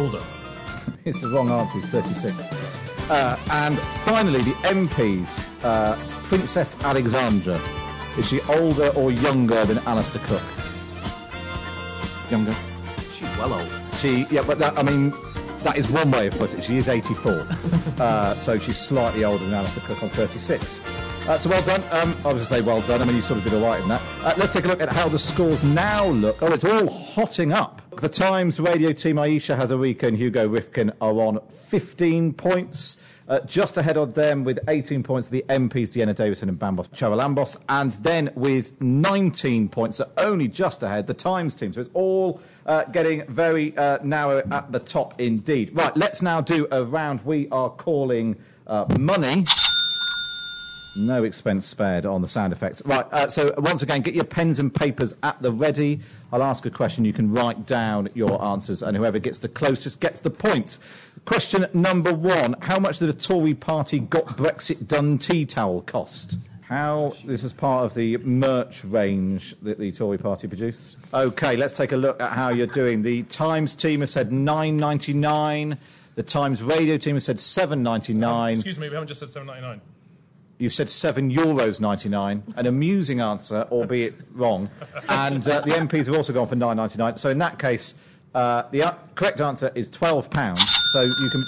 It's 1.05 1.19
the 1.19 1.29
wrong 1.29 1.49
answer. 1.49 1.79
He's 1.79 1.89
36. 1.89 2.49
Uh, 3.09 3.37
and 3.51 3.77
finally, 4.05 4.41
the 4.41 4.51
MPs. 4.69 5.47
Uh, 5.63 5.95
Princess 6.23 6.75
Alexandra. 6.83 7.59
Is 8.17 8.29
she 8.29 8.41
older 8.41 8.87
or 8.89 9.11
younger 9.11 9.65
than 9.65 9.79
Alastair 9.79 10.21
Cook? 10.25 10.43
Younger. 12.29 12.55
She's 13.13 13.27
well 13.37 13.53
old. 13.53 13.69
She, 13.97 14.25
yeah, 14.29 14.43
but 14.43 14.59
that, 14.59 14.77
I 14.77 14.83
mean, 14.83 15.11
that 15.61 15.77
is 15.77 15.89
one 15.89 16.11
way 16.11 16.27
of 16.27 16.37
putting 16.37 16.59
it. 16.59 16.63
She 16.65 16.77
is 16.77 16.87
84. 16.87 17.47
uh, 17.99 18.35
so 18.35 18.57
she's 18.57 18.77
slightly 18.77 19.23
older 19.25 19.43
than 19.43 19.53
Alastair 19.53 19.83
Cook 19.85 20.03
on 20.03 20.09
36. 20.09 20.79
Uh, 21.27 21.37
so 21.37 21.49
well 21.49 21.61
done. 21.63 21.81
Um, 21.91 22.15
I 22.25 22.33
was 22.33 22.33
going 22.33 22.37
to 22.37 22.45
say 22.45 22.61
well 22.61 22.81
done. 22.81 23.01
I 23.01 23.05
mean, 23.05 23.15
you 23.15 23.21
sort 23.21 23.39
of 23.39 23.43
did 23.43 23.53
all 23.53 23.61
right 23.61 23.81
in 23.81 23.89
that. 23.89 24.01
Uh, 24.23 24.33
let's 24.37 24.53
take 24.53 24.65
a 24.65 24.67
look 24.67 24.81
at 24.81 24.89
how 24.89 25.07
the 25.07 25.19
scores 25.19 25.63
now 25.63 26.05
look. 26.07 26.41
Oh, 26.41 26.51
it's 26.53 26.63
all 26.63 26.87
hotting 26.89 27.51
up. 27.51 27.80
The 27.97 28.07
Times 28.07 28.57
radio 28.57 28.93
team, 28.93 29.19
Ayesha 29.19 29.55
Hazarika 29.55 30.03
and 30.03 30.17
Hugo 30.17 30.47
Rifkin, 30.47 30.93
are 31.01 31.13
on 31.13 31.39
15 31.67 32.33
points. 32.33 32.97
Uh, 33.27 33.41
just 33.41 33.75
ahead 33.75 33.97
of 33.97 34.13
them 34.13 34.45
with 34.45 34.59
18 34.69 35.03
points, 35.03 35.27
the 35.27 35.43
MPs 35.49 35.91
Dehenna 35.91 36.15
Davison 36.15 36.47
and 36.47 36.57
Bambos 36.57 36.89
Charalambous. 36.89 37.57
And 37.67 37.91
then 37.91 38.31
with 38.35 38.79
19 38.81 39.67
points, 39.69 39.97
so 39.97 40.09
only 40.17 40.47
just 40.47 40.83
ahead, 40.83 41.05
the 41.05 41.13
Times 41.13 41.53
team. 41.53 41.73
So 41.73 41.81
it's 41.81 41.89
all 41.93 42.41
uh, 42.65 42.85
getting 42.85 43.25
very 43.27 43.75
uh, 43.77 43.99
narrow 44.03 44.41
at 44.51 44.71
the 44.71 44.79
top 44.79 45.19
indeed. 45.19 45.71
Right, 45.73 45.95
let's 45.95 46.21
now 46.21 46.39
do 46.39 46.67
a 46.71 46.83
round 46.85 47.21
we 47.25 47.49
are 47.49 47.69
calling 47.69 48.37
uh, 48.67 48.85
Money. 48.99 49.45
No 50.95 51.23
expense 51.23 51.65
spared 51.65 52.05
on 52.05 52.21
the 52.21 52.27
sound 52.27 52.51
effects. 52.51 52.81
Right, 52.85 53.05
uh, 53.13 53.29
so 53.29 53.53
once 53.57 53.81
again, 53.81 54.01
get 54.01 54.13
your 54.13 54.25
pens 54.25 54.59
and 54.59 54.73
papers 54.73 55.13
at 55.23 55.41
the 55.41 55.51
ready. 55.51 56.01
I'll 56.33 56.43
ask 56.43 56.65
a 56.65 56.69
question, 56.69 57.05
you 57.05 57.13
can 57.13 57.31
write 57.31 57.65
down 57.65 58.09
your 58.13 58.43
answers, 58.43 58.83
and 58.83 58.97
whoever 58.97 59.17
gets 59.17 59.39
the 59.39 59.47
closest 59.47 60.01
gets 60.01 60.19
the 60.19 60.29
point. 60.29 60.79
Question 61.25 61.65
number 61.73 62.13
one 62.13 62.55
How 62.61 62.79
much 62.79 62.99
did 62.99 63.09
a 63.09 63.13
Tory 63.13 63.53
party 63.53 63.99
got 63.99 64.25
Brexit 64.25 64.87
done 64.87 65.17
tea 65.17 65.45
towel 65.45 65.81
cost? 65.81 66.37
How 66.63 67.13
this 67.25 67.43
is 67.43 67.53
part 67.53 67.85
of 67.85 67.93
the 67.93 68.17
merch 68.17 68.83
range 68.83 69.55
that 69.61 69.77
the 69.77 69.91
Tory 69.91 70.17
party 70.17 70.47
produced. 70.47 70.97
Okay, 71.13 71.55
let's 71.57 71.73
take 71.73 71.91
a 71.91 71.97
look 71.97 72.21
at 72.21 72.31
how 72.31 72.49
you're 72.49 72.67
doing. 72.67 73.01
The 73.01 73.23
Times 73.23 73.75
team 73.75 74.01
have 74.01 74.09
said 74.09 74.29
9.99. 74.29 75.77
The 76.15 76.23
Times 76.23 76.63
radio 76.63 76.97
team 76.97 77.15
have 77.15 77.23
said 77.23 77.37
7.99. 77.37 78.53
Excuse 78.53 78.79
me, 78.79 78.89
we 78.89 78.95
haven't 78.95 79.07
just 79.07 79.19
said 79.19 79.45
7.99. 79.45 79.79
You've 80.61 80.73
said 80.73 80.91
seven 80.91 81.31
euros 81.33 81.79
ninety 81.79 82.07
nine, 82.07 82.43
an 82.55 82.67
amusing 82.67 83.19
answer, 83.19 83.67
albeit 83.71 84.13
wrong. 84.31 84.69
And 85.09 85.45
uh, 85.47 85.61
the 85.61 85.71
MPs 85.71 86.05
have 86.05 86.15
also 86.15 86.33
gone 86.33 86.47
for 86.47 86.55
nine 86.55 86.77
ninety 86.77 86.99
nine. 86.99 87.17
So 87.17 87.31
in 87.31 87.39
that 87.39 87.57
case, 87.57 87.95
uh, 88.35 88.63
the 88.69 88.83
uh, 88.83 88.93
correct 89.15 89.41
answer 89.41 89.71
is 89.73 89.89
twelve 89.89 90.29
pounds. 90.29 90.61
So 90.91 91.01
you 91.01 91.29
can, 91.31 91.43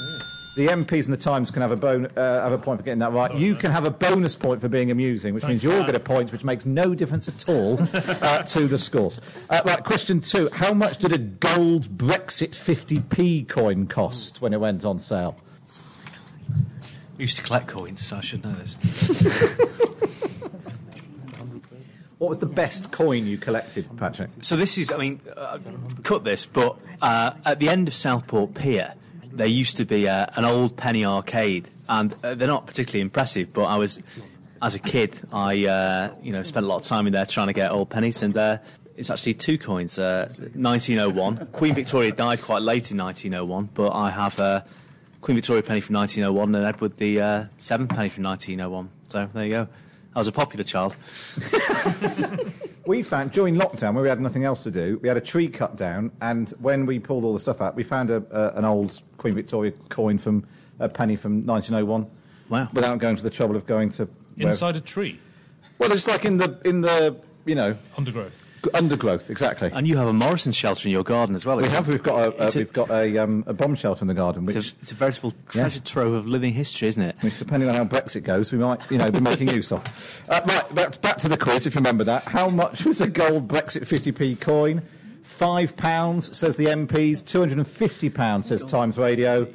the 0.55 0.65
MPs 0.65 1.05
and 1.05 1.13
the 1.13 1.17
Times 1.17 1.51
can 1.51 1.61
have 1.61 1.71
a 1.71 1.75
bon- 1.75 2.07
uh, 2.17 2.41
have 2.41 2.53
a 2.53 2.57
point 2.57 2.79
for 2.79 2.83
getting 2.85 2.97
that 3.01 3.13
right. 3.13 3.31
You 3.37 3.53
can 3.53 3.69
have 3.69 3.85
a 3.85 3.91
bonus 3.91 4.35
point 4.35 4.59
for 4.59 4.67
being 4.67 4.89
amusing, 4.89 5.35
which 5.35 5.45
means 5.45 5.63
you 5.63 5.71
all 5.71 5.83
get 5.83 5.95
a 5.95 5.99
point, 5.99 6.31
which 6.31 6.43
makes 6.43 6.65
no 6.65 6.95
difference 6.95 7.27
at 7.27 7.47
all 7.47 7.79
uh, 7.93 8.41
to 8.41 8.67
the 8.67 8.79
scores. 8.79 9.21
Uh, 9.47 9.61
right, 9.63 9.83
question 9.83 10.21
two: 10.21 10.49
How 10.53 10.73
much 10.73 10.97
did 10.97 11.13
a 11.13 11.19
gold 11.19 11.99
Brexit 11.99 12.55
fifty 12.55 12.99
p 12.99 13.43
coin 13.43 13.85
cost 13.85 14.41
when 14.41 14.53
it 14.53 14.59
went 14.59 14.83
on 14.83 14.97
sale? 14.97 15.35
We 17.17 17.23
used 17.23 17.37
to 17.37 17.43
collect 17.43 17.67
coins, 17.67 18.05
so 18.05 18.17
I 18.17 18.21
should 18.21 18.43
know 18.43 18.53
this. 18.53 18.77
What 22.23 22.29
was 22.29 22.37
the 22.37 22.45
best 22.45 22.89
coin 22.89 23.27
you 23.27 23.37
collected, 23.37 23.97
Patrick? 23.97 24.29
So 24.39 24.55
this 24.55 24.77
is, 24.77 24.93
I 24.93 24.95
mean, 24.97 25.19
uh, 25.35 25.59
cut 26.03 26.23
this, 26.23 26.45
but 26.45 26.77
uh, 27.01 27.33
at 27.43 27.59
the 27.59 27.67
end 27.67 27.89
of 27.89 27.93
Southport 27.93 28.53
Pier, 28.53 28.93
there 29.33 29.45
used 29.45 29.75
to 29.75 29.83
be 29.83 30.07
uh, 30.07 30.27
an 30.37 30.45
old 30.45 30.77
penny 30.77 31.03
arcade, 31.03 31.67
and 31.89 32.15
uh, 32.23 32.33
they're 32.33 32.47
not 32.47 32.65
particularly 32.65 33.01
impressive. 33.01 33.51
But 33.51 33.63
I 33.65 33.75
was, 33.75 33.99
as 34.61 34.73
a 34.73 34.79
kid, 34.79 35.19
I 35.33 35.65
uh, 35.65 36.13
you 36.21 36.31
know 36.31 36.43
spent 36.43 36.65
a 36.65 36.69
lot 36.69 36.77
of 36.77 36.83
time 36.83 37.07
in 37.07 37.11
there 37.11 37.25
trying 37.25 37.47
to 37.47 37.53
get 37.53 37.71
old 37.71 37.89
pennies, 37.89 38.23
and 38.23 38.37
uh, 38.37 38.59
it's 38.95 39.09
actually 39.09 39.33
two 39.33 39.57
coins. 39.57 39.99
Uh, 39.99 40.31
1901, 40.53 41.47
Queen 41.47 41.75
Victoria 41.75 42.13
died 42.13 42.41
quite 42.41 42.61
late 42.61 42.89
in 42.89 42.99
1901, 42.99 43.71
but 43.73 43.91
I 43.91 44.11
have 44.11 44.39
a 44.39 44.63
Queen 45.23 45.35
Victoria 45.35 45.63
penny 45.63 45.79
from 45.79 45.95
1901 45.95 46.53
and 46.53 46.65
Edward 46.65 46.97
the 46.97 47.21
uh, 47.21 47.45
seventh 47.57 47.91
penny 47.91 48.09
from 48.09 48.25
1901. 48.25 48.89
So 49.07 49.29
there 49.33 49.45
you 49.45 49.51
go. 49.51 49.67
I 50.13 50.19
was 50.19 50.27
a 50.27 50.33
popular 50.33 50.63
child. 50.63 50.95
We 52.85 53.01
found 53.01 53.31
during 53.31 53.55
lockdown, 53.55 53.93
where 53.93 54.03
we 54.03 54.09
had 54.09 54.19
nothing 54.19 54.43
else 54.43 54.63
to 54.63 54.71
do, 54.71 54.99
we 55.01 55.07
had 55.07 55.15
a 55.15 55.21
tree 55.21 55.47
cut 55.47 55.77
down, 55.77 56.11
and 56.19 56.49
when 56.59 56.85
we 56.85 56.99
pulled 56.99 57.23
all 57.23 57.31
the 57.31 57.39
stuff 57.39 57.61
out, 57.61 57.77
we 57.77 57.83
found 57.83 58.09
a, 58.09 58.21
a, 58.29 58.57
an 58.57 58.65
old 58.65 58.99
Queen 59.17 59.33
Victoria 59.33 59.71
coin 59.87 60.17
from 60.17 60.45
a 60.79 60.89
penny 60.89 61.15
from 61.15 61.45
1901. 61.45 62.05
Wow! 62.49 62.67
Without 62.73 62.99
going 62.99 63.15
to 63.15 63.23
the 63.23 63.29
trouble 63.29 63.55
of 63.55 63.65
going 63.65 63.89
to 63.91 64.09
where- 64.35 64.49
Inside 64.49 64.75
a 64.75 64.81
tree. 64.81 65.17
Well, 65.79 65.93
it's 65.93 66.09
like 66.09 66.25
in 66.25 66.35
the 66.35 66.59
in 66.65 66.81
the 66.81 67.15
you 67.45 67.55
know 67.55 67.77
undergrowth. 67.95 68.45
Undergrowth, 68.73 69.29
exactly. 69.29 69.69
And 69.73 69.87
you 69.87 69.97
have 69.97 70.07
a 70.07 70.13
Morrison 70.13 70.51
shelter 70.51 70.87
in 70.87 70.91
your 70.93 71.03
garden 71.03 71.35
as 71.35 71.45
well. 71.45 71.57
We 71.57 71.67
have. 71.67 71.87
We've 71.87 72.01
got 72.01 72.25
a, 72.27 72.43
a 72.43 72.47
a- 72.47 72.51
we've 72.55 72.73
got 72.73 72.89
a, 72.89 73.17
um, 73.17 73.43
a 73.47 73.53
bomb 73.53 73.75
shelter 73.75 74.01
in 74.03 74.07
the 74.07 74.13
garden, 74.13 74.45
which 74.45 74.55
It's 74.55 74.71
a, 74.71 74.73
it's 74.81 74.91
a 74.91 74.95
veritable 74.95 75.33
treasure 75.49 75.79
trove 75.81 76.13
of 76.13 76.27
living 76.27 76.53
history, 76.53 76.87
isn't 76.87 77.01
it? 77.03 77.15
which, 77.21 77.37
depending 77.39 77.67
on 77.69 77.75
how 77.75 77.85
Brexit 77.85 78.23
goes, 78.23 78.51
we 78.51 78.57
might, 78.59 78.79
you 78.91 78.97
know, 78.97 79.11
be 79.11 79.19
making 79.19 79.49
use 79.49 79.71
of. 79.71 80.23
Uh, 80.29 80.41
right, 80.47 80.75
back, 80.75 81.01
back 81.01 81.17
to 81.17 81.27
the 81.29 81.37
quiz, 81.37 81.65
if 81.67 81.75
you 81.75 81.79
remember 81.79 82.03
that. 82.03 82.23
How 82.23 82.49
much 82.49 82.85
was 82.85 83.01
a 83.01 83.07
gold 83.07 83.47
Brexit 83.47 83.81
50p 83.87 84.39
coin? 84.41 84.81
Five 85.23 85.75
pounds, 85.75 86.37
says 86.37 86.55
the 86.57 86.65
MPs. 86.65 87.25
Two 87.25 87.39
hundred 87.39 87.57
and 87.57 87.67
fifty 87.67 88.09
pounds, 88.09 88.47
says 88.47 88.63
Times 88.63 88.97
Radio. 88.97 89.47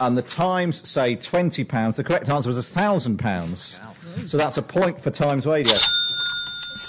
And 0.00 0.18
the 0.18 0.22
Times 0.22 0.88
say 0.88 1.14
twenty 1.14 1.62
pounds. 1.62 1.96
The 1.96 2.04
correct 2.04 2.28
answer 2.28 2.48
was 2.48 2.58
a 2.58 2.62
thousand 2.62 3.18
pounds. 3.18 3.78
So 4.26 4.36
that's 4.36 4.56
a 4.58 4.62
point 4.62 5.00
for 5.00 5.10
Times 5.10 5.46
Radio. 5.46 5.76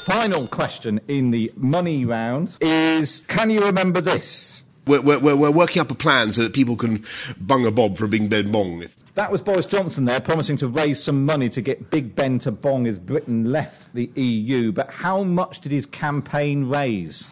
Final 0.05 0.47
question 0.47 1.01
in 1.07 1.31
the 1.31 1.51
money 1.55 2.05
round 2.05 2.57
is: 2.61 3.21
Can 3.21 3.49
you 3.49 3.61
remember 3.61 4.01
this? 4.01 4.61
We're, 4.85 5.01
we're, 5.01 5.17
we're 5.17 5.35
we're 5.35 5.49
working 5.49 5.81
up 5.81 5.89
a 5.89 5.95
plan 5.95 6.31
so 6.31 6.43
that 6.43 6.53
people 6.53 6.75
can 6.75 7.03
bung 7.41 7.65
a 7.65 7.71
bob 7.71 7.97
for 7.97 8.05
a 8.05 8.07
Big 8.07 8.29
Ben 8.29 8.51
Bong. 8.51 8.85
That 9.15 9.31
was 9.31 9.41
Boris 9.41 9.65
Johnson 9.65 10.05
there 10.05 10.21
promising 10.21 10.57
to 10.57 10.67
raise 10.67 11.01
some 11.01 11.25
money 11.25 11.49
to 11.49 11.59
get 11.59 11.89
Big 11.89 12.13
Ben 12.13 12.37
to 12.39 12.51
bong 12.51 12.85
as 12.85 12.99
Britain 12.99 13.51
left 13.51 13.91
the 13.95 14.11
EU. 14.13 14.71
But 14.71 14.93
how 14.93 15.23
much 15.23 15.61
did 15.61 15.71
his 15.71 15.87
campaign 15.87 16.69
raise? 16.69 17.31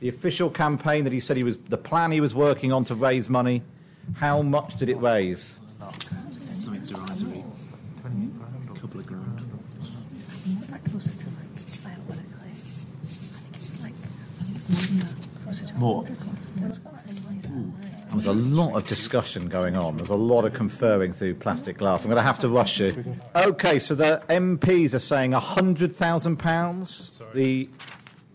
The 0.00 0.10
official 0.10 0.50
campaign 0.50 1.04
that 1.04 1.14
he 1.14 1.20
said 1.20 1.38
he 1.38 1.42
was, 1.42 1.56
the 1.56 1.78
plan 1.78 2.12
he 2.12 2.20
was 2.20 2.34
working 2.34 2.70
on 2.70 2.84
to 2.84 2.94
raise 2.94 3.30
money, 3.30 3.62
how 4.16 4.42
much 4.42 4.76
did 4.76 4.90
it 4.90 4.96
raise? 4.96 5.58
Something 6.50 6.82
derisory. 6.82 7.42
A 8.04 8.78
couple 8.78 9.00
of 9.00 9.06
grand. 9.06 9.40
More. 15.76 16.04
There's 18.10 18.26
a 18.26 18.32
lot 18.32 18.74
of 18.74 18.86
discussion 18.86 19.48
going 19.48 19.76
on. 19.76 19.96
There's 19.96 20.10
a 20.10 20.16
lot 20.16 20.44
of 20.44 20.52
conferring 20.52 21.12
through 21.12 21.36
plastic 21.36 21.78
glass. 21.78 22.04
I'm 22.04 22.10
going 22.10 22.20
to 22.20 22.22
have 22.22 22.38
to 22.40 22.48
rush 22.48 22.80
you. 22.80 23.16
Okay, 23.34 23.78
so 23.78 23.94
the 23.94 24.22
MPs 24.28 24.94
are 24.94 24.98
saying 24.98 25.32
£100,000. 25.32 27.32
The 27.32 27.68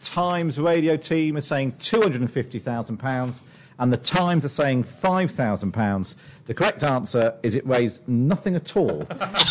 Times 0.01 0.59
radio 0.59 0.97
team 0.97 1.37
is 1.37 1.47
saying 1.47 1.73
£250,000. 1.73 3.41
And 3.77 3.91
the 3.91 3.97
Times 3.97 4.45
are 4.45 4.49
saying 4.49 4.85
£5,000. 4.85 6.15
The 6.45 6.53
correct 6.53 6.83
answer 6.83 7.35
is 7.43 7.55
it 7.55 7.67
raised 7.67 8.07
nothing 8.07 8.55
at 8.55 8.77
all 8.77 9.05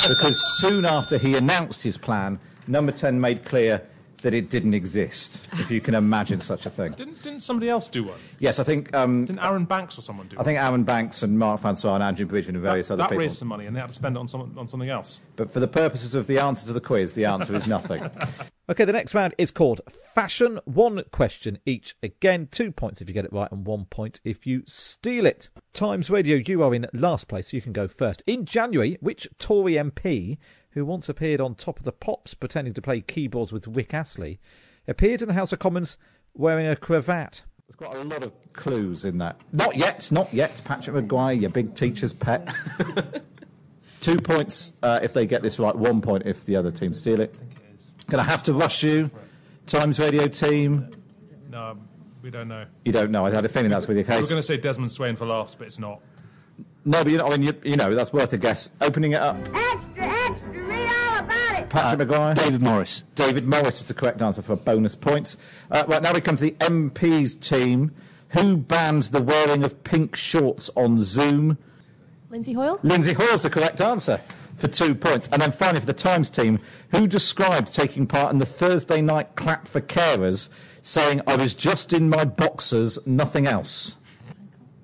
because 0.09 0.41
soon 0.59 0.85
after 0.85 1.19
he 1.19 1.37
announced 1.37 1.83
his 1.83 1.99
plan, 1.99 2.39
Number 2.67 2.93
10 2.93 3.21
made 3.21 3.45
clear 3.45 3.83
that 4.25 4.33
it 4.33 4.49
didn't 4.49 4.73
exist, 4.73 5.47
if 5.53 5.71
you 5.71 5.83
can 5.83 5.95
imagine 5.95 6.41
such 6.41 6.65
a 6.65 6.71
thing. 6.71 6.93
Didn't, 6.93 7.23
didn't 7.23 7.41
somebody 7.41 7.69
else 7.69 7.89
do 7.89 8.05
one? 8.05 8.19
Yes, 8.39 8.59
I 8.59 8.65
think 8.65 8.95
um, 8.95 9.27
Didn't 9.27 9.45
Arron 9.45 9.67
Banks 9.67 9.99
or 9.99 10.03
someone 10.03 10.29
do 10.29 10.37
I 10.39 10.43
think 10.43 10.59
Arron 10.59 10.83
Banks 10.83 11.23
and 11.23 11.39
Mark 11.39 11.61
Francois 11.61 11.95
and 11.95 12.03
Andrew 12.03 12.27
Bridgen 12.27 12.49
and 12.49 12.59
various 12.61 12.89
that, 12.89 12.95
other 12.95 13.03
that 13.03 13.11
people. 13.11 13.21
raised 13.21 13.37
some 13.37 13.49
money 13.49 13.67
and 13.67 13.77
they 13.77 13.81
had 13.81 13.91
to 13.91 13.95
spend 13.95 14.17
it 14.17 14.19
on, 14.19 14.29
some, 14.29 14.57
on 14.57 14.67
something 14.67 14.89
else. 14.89 15.21
But 15.37 15.51
for 15.51 15.61
the 15.61 15.69
purposes 15.69 16.15
of 16.15 16.27
the 16.27 16.39
answer 16.39 16.67
to 16.67 16.73
the 16.73 16.81
quiz, 16.81 17.13
the 17.13 17.27
answer 17.27 17.55
is 17.55 17.67
nothing. 17.67 18.11
Okay, 18.67 18.87
the 18.87 18.95
next 18.95 19.15
round 19.15 19.35
is 19.37 19.51
called 19.51 19.83
Fashion. 20.15 20.59
One 20.65 21.05
question 21.13 21.59
each. 21.67 21.97
Again, 22.03 22.49
two 22.51 22.73
points 22.73 23.03
if 23.03 23.09
you 23.09 23.13
get 23.13 23.27
it 23.27 23.33
right, 23.33 23.53
and 23.53 23.67
one 23.67 23.85
point 23.85 24.21
if 24.25 24.47
you 24.47 24.63
steal 24.67 25.27
it. 25.27 25.51
Times 25.75 26.09
Radio, 26.09 26.37
you 26.37 26.63
are 26.63 26.75
in 26.75 26.87
last 26.95 27.29
place, 27.29 27.51
so 27.51 27.59
you 27.59 27.61
can 27.61 27.75
go 27.75 27.89
first. 27.89 28.23
In 28.27 28.47
January, 28.47 28.97
which 29.03 29.29
Tory 29.39 29.75
MP, 29.75 30.39
who 30.75 30.85
once 30.85 31.09
appeared 31.09 31.41
on 31.41 31.55
Top 31.55 31.79
of 31.79 31.85
the 31.85 31.93
Pops 31.93 32.35
pretending 32.35 32.75
to 32.75 32.83
play 32.83 33.01
keyboards 33.01 33.53
with 33.53 33.67
Rick 33.67 33.95
Astley, 33.95 34.39
appeared 34.87 35.23
in 35.23 35.29
the 35.29 35.35
House 35.35 35.53
of 35.53 35.59
Commons 35.59 35.97
wearing 36.35 36.67
a 36.67 36.77
cravat? 36.77 37.43
There's 37.67 37.77
quite 37.77 37.95
a 37.97 38.05
lot 38.05 38.23
of 38.23 38.33
clues 38.53 39.05
in 39.05 39.19
that. 39.19 39.41
Not 39.53 39.77
yet, 39.77 40.11
not 40.13 40.33
yet. 40.35 40.61
Patrick 40.65 40.95
Maguire, 40.95 41.33
your 41.35 41.51
big 41.51 41.75
teacher's 41.75 42.13
pet. 42.13 42.53
Two 44.01 44.17
points 44.17 44.75
uh, 44.83 45.01
if 45.03 45.15
they 45.15 45.27
get 45.27 45.43
this 45.43 45.59
right, 45.59 45.75
one 45.75 46.03
point 46.03 46.25
if 46.27 46.45
the 46.45 46.57
other 46.57 46.71
team 46.71 46.93
steal 46.93 47.21
it. 47.21 47.35
Gonna 48.11 48.23
have 48.23 48.43
to 48.45 48.53
rush 48.53 48.83
you. 48.83 49.11
Times 49.67 49.99
Radio 49.99 50.29
team. 50.29 50.91
No, 51.51 51.79
we 52.21 52.31
don't 52.31 52.49
know. 52.49 52.67
You 52.85 52.93
don't 52.93 53.11
know. 53.11 53.25
I 53.25 53.31
had 53.31 53.45
a 53.47 53.49
feeling 53.49 53.71
that's 53.71 53.87
with 53.87 53.97
your 53.97 54.05
We 54.05 54.13
were 54.15 54.21
case. 54.21 54.29
going 54.29 54.41
to 54.41 54.47
say 54.47 54.59
Desmond 54.59 54.93
Swayne 54.93 55.17
for 55.17 55.25
laughs, 55.25 55.55
but 55.55 55.67
it's 55.69 55.79
not. 55.79 56.01
No, 56.85 57.03
but 57.03 57.11
you 57.11 57.17
know, 57.17 57.27
I 57.29 57.31
mean, 57.31 57.45
you, 57.45 57.55
you 57.65 57.77
know, 57.77 57.95
that's 57.95 58.13
worth 58.13 58.33
a 58.35 58.37
guess. 58.37 58.71
Opening 58.83 59.13
it 59.13 59.21
up. 59.21 59.37
Extra, 59.55 59.93
extra, 59.97 60.63
read 60.65 60.89
all 60.89 61.23
about 61.75 61.95
it. 61.95 62.09
Patrick 62.09 62.09
Maguire. 62.09 62.35
David 62.35 62.63
Morris. 62.63 63.05
David 63.15 63.47
Morris 63.47 63.81
is 63.81 63.87
the 63.87 63.95
correct 63.95 64.23
answer 64.23 64.43
for 64.43 64.57
bonus 64.57 64.95
points. 64.95 65.37
Uh, 65.71 65.85
right, 65.87 66.03
now 66.03 66.13
we 66.13 66.21
come 66.21 66.37
to 66.37 66.45
the 66.45 66.53
MP's 66.53 67.37
team. 67.37 67.93
Who 68.31 68.57
banned 68.57 69.05
the 69.05 69.23
wearing 69.23 69.65
of 69.65 69.85
pink 69.85 70.17
shorts 70.17 70.71
on 70.75 70.99
Zoom? 70.99 71.59
Lindsay 72.31 72.53
Hoyle? 72.53 72.81
Lindsay 72.83 73.13
Hoyle's 73.13 73.43
the 73.43 73.51
correct 73.51 73.81
answer 73.81 74.21
for 74.57 74.69
two 74.69 74.95
points. 74.95 75.29
And 75.33 75.41
then 75.41 75.53
finally 75.53 75.81
for 75.81 75.87
the 75.87 75.93
Times 75.93 76.31
team, 76.31 76.59
who 76.91 77.07
described 77.07 77.73
taking 77.73 78.07
part 78.07 78.33
in 78.33 78.39
the 78.39 78.47
Thursday 78.47 79.01
night 79.01 79.37
clap 79.37 79.69
for 79.69 79.81
carers, 79.81 80.49
saying, 80.83 81.23
I 81.27 81.37
was 81.37 81.55
just 81.55 81.93
in 81.93 82.09
my 82.09 82.25
boxers, 82.25 82.99
nothing 83.07 83.47
else? 83.47 83.97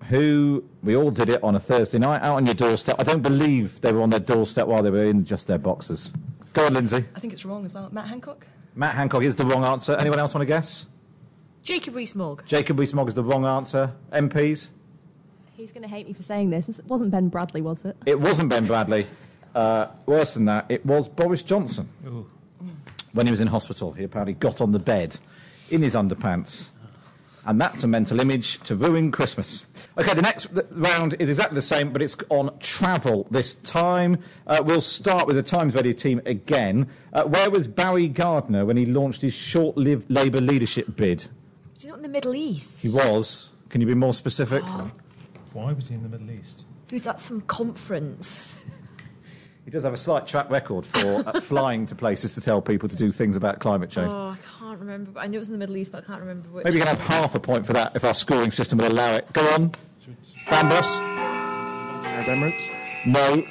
Who, 0.08 0.64
we 0.82 0.96
all 0.96 1.10
did 1.10 1.28
it 1.28 1.42
on 1.42 1.54
a 1.54 1.60
Thursday 1.60 1.98
night 1.98 2.22
out 2.22 2.36
on 2.36 2.46
your 2.46 2.54
doorstep. 2.54 2.96
I 2.98 3.04
don't 3.04 3.22
believe 3.22 3.80
they 3.80 3.92
were 3.92 4.02
on 4.02 4.10
their 4.10 4.20
doorstep 4.20 4.66
while 4.66 4.82
they 4.82 4.90
were 4.90 5.04
in 5.04 5.24
just 5.24 5.46
their 5.46 5.58
boxers. 5.58 6.12
Go 6.52 6.66
on, 6.66 6.74
Lindsay. 6.74 7.04
I 7.14 7.20
think 7.20 7.32
it's 7.32 7.44
wrong 7.44 7.64
as 7.64 7.72
well. 7.74 7.88
Matt 7.92 8.06
Hancock? 8.06 8.46
Matt 8.74 8.94
Hancock 8.94 9.22
is 9.22 9.36
the 9.36 9.44
wrong 9.44 9.64
answer. 9.64 9.94
Anyone 9.96 10.18
else 10.18 10.34
want 10.34 10.42
to 10.42 10.46
guess? 10.46 10.86
Jacob 11.62 11.94
Rees-Mogg. 11.94 12.46
Jacob 12.46 12.78
Rees-Mogg 12.78 13.08
is 13.08 13.14
the 13.14 13.22
wrong 13.24 13.44
answer. 13.44 13.92
MPs? 14.12 14.68
He's 15.56 15.72
going 15.72 15.82
to 15.82 15.88
hate 15.88 16.06
me 16.06 16.14
for 16.14 16.22
saying 16.22 16.50
this. 16.50 16.68
It 16.68 16.86
wasn't 16.86 17.10
Ben 17.10 17.28
Bradley, 17.28 17.60
was 17.60 17.84
it? 17.84 17.96
It 18.06 18.18
wasn't 18.18 18.48
Ben 18.48 18.66
Bradley. 18.66 19.06
Uh, 19.54 19.88
worse 20.06 20.34
than 20.34 20.44
that, 20.46 20.66
it 20.70 20.86
was 20.86 21.08
Boris 21.08 21.42
Johnson. 21.42 21.88
When 23.12 23.26
he 23.26 23.30
was 23.30 23.40
in 23.40 23.48
hospital, 23.48 23.92
he 23.92 24.04
apparently 24.04 24.34
got 24.34 24.60
on 24.60 24.72
the 24.72 24.78
bed 24.78 25.18
in 25.70 25.82
his 25.82 25.94
underpants. 25.94 26.70
And 27.46 27.60
that's 27.60 27.82
a 27.82 27.86
mental 27.86 28.20
image 28.20 28.60
to 28.60 28.76
ruin 28.76 29.10
Christmas. 29.10 29.66
Okay, 29.96 30.14
the 30.14 30.22
next 30.22 30.48
round 30.70 31.16
is 31.18 31.30
exactly 31.30 31.54
the 31.54 31.62
same, 31.62 31.92
but 31.92 32.02
it's 32.02 32.16
on 32.28 32.56
travel 32.58 33.26
this 33.30 33.54
time. 33.54 34.18
Uh, 34.46 34.62
we'll 34.64 34.80
start 34.80 35.26
with 35.26 35.36
the 35.36 35.42
Times 35.42 35.74
Radio 35.74 35.92
team 35.92 36.20
again. 36.26 36.88
Uh, 37.12 37.24
where 37.24 37.50
was 37.50 37.66
Barry 37.66 38.08
Gardiner 38.08 38.64
when 38.66 38.76
he 38.76 38.86
launched 38.86 39.22
his 39.22 39.32
short 39.34 39.76
lived 39.76 40.10
Labour 40.10 40.40
leadership 40.40 40.96
bid? 40.96 41.28
Was 41.74 41.82
he 41.82 41.88
not 41.88 41.96
in 41.96 42.02
the 42.02 42.08
Middle 42.08 42.34
East? 42.34 42.82
He 42.82 42.90
was. 42.90 43.50
Can 43.70 43.80
you 43.80 43.86
be 43.86 43.94
more 43.94 44.12
specific? 44.12 44.62
Why 45.52 45.72
was 45.72 45.88
he 45.88 45.94
in 45.94 46.02
the 46.02 46.08
Middle 46.08 46.30
East? 46.30 46.64
He 46.88 46.96
was 46.96 47.06
at 47.06 47.20
some 47.20 47.40
conference. 47.42 48.62
He 49.70 49.70
does 49.70 49.84
have 49.84 49.92
a 49.92 49.96
slight 49.96 50.26
track 50.26 50.50
record 50.50 50.84
for 50.84 51.22
uh, 51.28 51.38
flying 51.40 51.86
to 51.86 51.94
places 51.94 52.34
to 52.34 52.40
tell 52.40 52.60
people 52.60 52.88
to 52.88 52.96
do 52.96 53.12
things 53.12 53.36
about 53.36 53.60
climate 53.60 53.88
change. 53.88 54.08
Oh, 54.10 54.36
I 54.36 54.38
can't 54.70 54.80
remember. 54.80 55.10
But 55.10 55.20
I 55.20 55.26
knew 55.26 55.36
it 55.36 55.40
was 55.40 55.48
in 55.48 55.54
the 55.54 55.58
Middle 55.58 55.76
East, 55.76 55.90
but 55.90 56.04
I 56.04 56.06
can't 56.06 56.20
remember 56.20 56.48
which. 56.48 56.64
Maybe 56.64 56.76
you 56.76 56.84
can 56.84 56.96
have 56.96 57.04
half 57.06 57.34
a 57.34 57.40
point 57.40 57.66
for 57.66 57.72
that 57.72 57.96
if 57.96 58.04
our 58.04 58.14
scoring 58.14 58.52
system 58.52 58.78
would 58.78 58.92
allow 58.92 59.14
it. 59.14 59.32
Go 59.32 59.42
on. 59.52 59.72
Bambos? 60.46 61.00
Arab 62.04 62.26
Emirates. 62.26 62.70
No. 63.04 63.44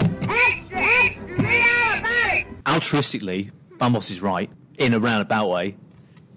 Extra, 0.00 0.78
extra, 0.78 1.26
read 1.36 1.64
all 1.66 1.98
about 1.98 2.34
it. 2.34 2.64
Altruistically, 2.64 3.52
Bambos 3.76 4.10
is 4.10 4.22
right. 4.22 4.50
In 4.78 4.94
a 4.94 4.98
roundabout 4.98 5.48
way, 5.48 5.76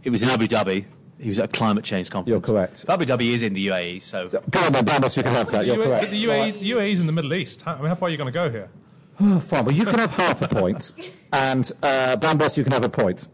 it 0.04 0.10
was 0.10 0.24
in 0.24 0.30
Abu 0.30 0.48
Dhabi. 0.48 0.86
He 1.20 1.30
was 1.30 1.40
at 1.40 1.46
a 1.46 1.48
climate 1.48 1.84
change 1.84 2.12
conference. 2.12 2.30
You're 2.30 2.42
correct. 2.42 2.86
Abu 2.90 3.06
Dhabi 3.06 3.32
is 3.32 3.42
in 3.42 3.54
the 3.54 3.68
UAE, 3.68 4.02
so. 4.02 4.28
Go 4.28 4.60
on 4.60 4.74
then, 4.74 4.86
Bambos, 4.86 5.16
you 5.16 5.24
can 5.24 5.34
have 5.34 5.50
that. 5.52 5.66
You're 5.66 5.78
correct. 5.78 6.12
The, 6.12 6.26
UAE, 6.26 6.60
the 6.60 6.72
UAE's 6.72 7.00
in 7.00 7.06
the 7.06 7.12
Middle 7.14 7.34
East. 7.34 7.62
How, 7.62 7.76
I 7.76 7.78
mean, 7.78 7.88
how 7.88 7.96
far 7.96 8.08
are 8.08 8.12
you 8.12 8.18
going 8.18 8.32
to 8.32 8.34
go 8.34 8.50
here? 8.52 8.70
Oh, 9.20 9.40
fine. 9.40 9.66
Well, 9.66 9.74
you 9.74 9.86
can 9.86 9.98
have 9.98 10.12
half 10.12 10.42
a 10.42 10.48
point. 10.48 10.92
And 11.34 11.72
uh, 11.82 12.18
Bambos, 12.20 12.58
you 12.58 12.64
can 12.64 12.74
have 12.74 12.84
a 12.84 12.90
point. 12.90 13.28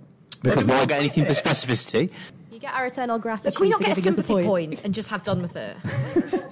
Maybe 0.44 0.56
Because 0.56 0.64
we 0.66 0.68
my- 0.72 0.76
won't 0.78 0.90
get 0.90 1.00
anything 1.00 1.26
for 1.26 1.32
specificity. 1.32 2.12
You 2.52 2.60
get 2.60 2.74
our 2.74 2.86
eternal 2.86 3.18
gratitude. 3.18 3.54
But 3.54 3.58
can 3.58 3.62
we 3.66 3.70
not 3.70 3.80
for 3.82 3.86
get 3.88 3.98
a 3.98 4.02
giving 4.02 4.12
us 4.14 4.16
the 4.18 4.24
sympathy 4.24 4.48
point? 4.48 4.72
point 4.72 4.82
and 4.86 4.94
just 4.94 5.10
have 5.10 5.24
done 5.24 5.42
with 5.42 5.56
it? 5.56 5.78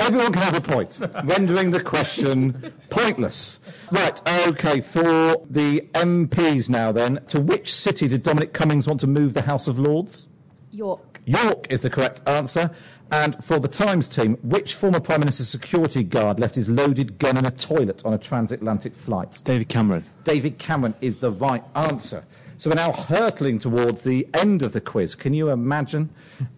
Everyone 0.00 0.32
can 0.32 0.40
have 0.42 0.56
a 0.56 0.60
point, 0.62 0.98
rendering 1.24 1.70
the 1.70 1.82
question 1.82 2.72
pointless. 2.88 3.58
Right, 3.92 4.18
okay, 4.48 4.80
for 4.80 5.44
the 5.50 5.80
MPs 5.92 6.70
now 6.70 6.90
then, 6.90 7.20
to 7.28 7.38
which 7.38 7.74
city 7.74 8.08
did 8.08 8.22
Dominic 8.22 8.54
Cummings 8.54 8.86
want 8.86 9.00
to 9.00 9.06
move 9.06 9.34
the 9.34 9.42
House 9.42 9.68
of 9.68 9.78
Lords? 9.78 10.28
York. 10.70 11.20
York 11.26 11.66
is 11.68 11.82
the 11.82 11.90
correct 11.90 12.22
answer. 12.26 12.70
And 13.12 13.42
for 13.44 13.58
the 13.58 13.68
Times 13.68 14.08
team, 14.08 14.38
which 14.42 14.74
former 14.74 15.00
Prime 15.00 15.20
Minister's 15.20 15.48
security 15.50 16.02
guard 16.02 16.40
left 16.40 16.54
his 16.54 16.68
loaded 16.68 17.18
gun 17.18 17.36
in 17.36 17.44
a 17.44 17.50
toilet 17.50 18.02
on 18.06 18.14
a 18.14 18.18
transatlantic 18.18 18.94
flight? 18.94 19.42
David 19.44 19.68
Cameron. 19.68 20.04
David 20.24 20.56
Cameron 20.58 20.94
is 21.02 21.18
the 21.18 21.32
right 21.32 21.64
answer. 21.74 22.24
So 22.60 22.68
we're 22.68 22.76
now 22.76 22.92
hurtling 22.92 23.58
towards 23.58 24.02
the 24.02 24.28
end 24.34 24.62
of 24.62 24.72
the 24.72 24.82
quiz. 24.82 25.14
Can 25.14 25.32
you 25.32 25.48
imagine? 25.48 26.10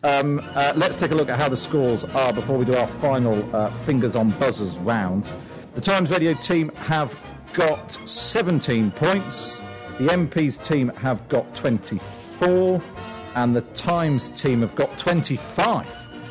Um, 0.02 0.40
uh, 0.56 0.72
let's 0.74 0.96
take 0.96 1.12
a 1.12 1.14
look 1.14 1.28
at 1.28 1.38
how 1.38 1.48
the 1.48 1.56
scores 1.56 2.04
are 2.06 2.32
before 2.32 2.58
we 2.58 2.64
do 2.64 2.74
our 2.74 2.88
final 2.88 3.48
uh, 3.54 3.70
fingers 3.84 4.16
on 4.16 4.30
buzzers 4.30 4.80
round. 4.80 5.30
The 5.74 5.80
Times 5.80 6.10
Radio 6.10 6.34
team 6.34 6.70
have 6.70 7.16
got 7.52 7.92
17 7.92 8.90
points. 8.90 9.58
The 9.98 10.08
MP's 10.08 10.58
team 10.58 10.88
have 10.96 11.28
got 11.28 11.54
24. 11.54 12.82
And 13.36 13.54
the 13.54 13.60
Times 13.60 14.28
team 14.30 14.62
have 14.62 14.74
got 14.74 14.98
25. 14.98 15.86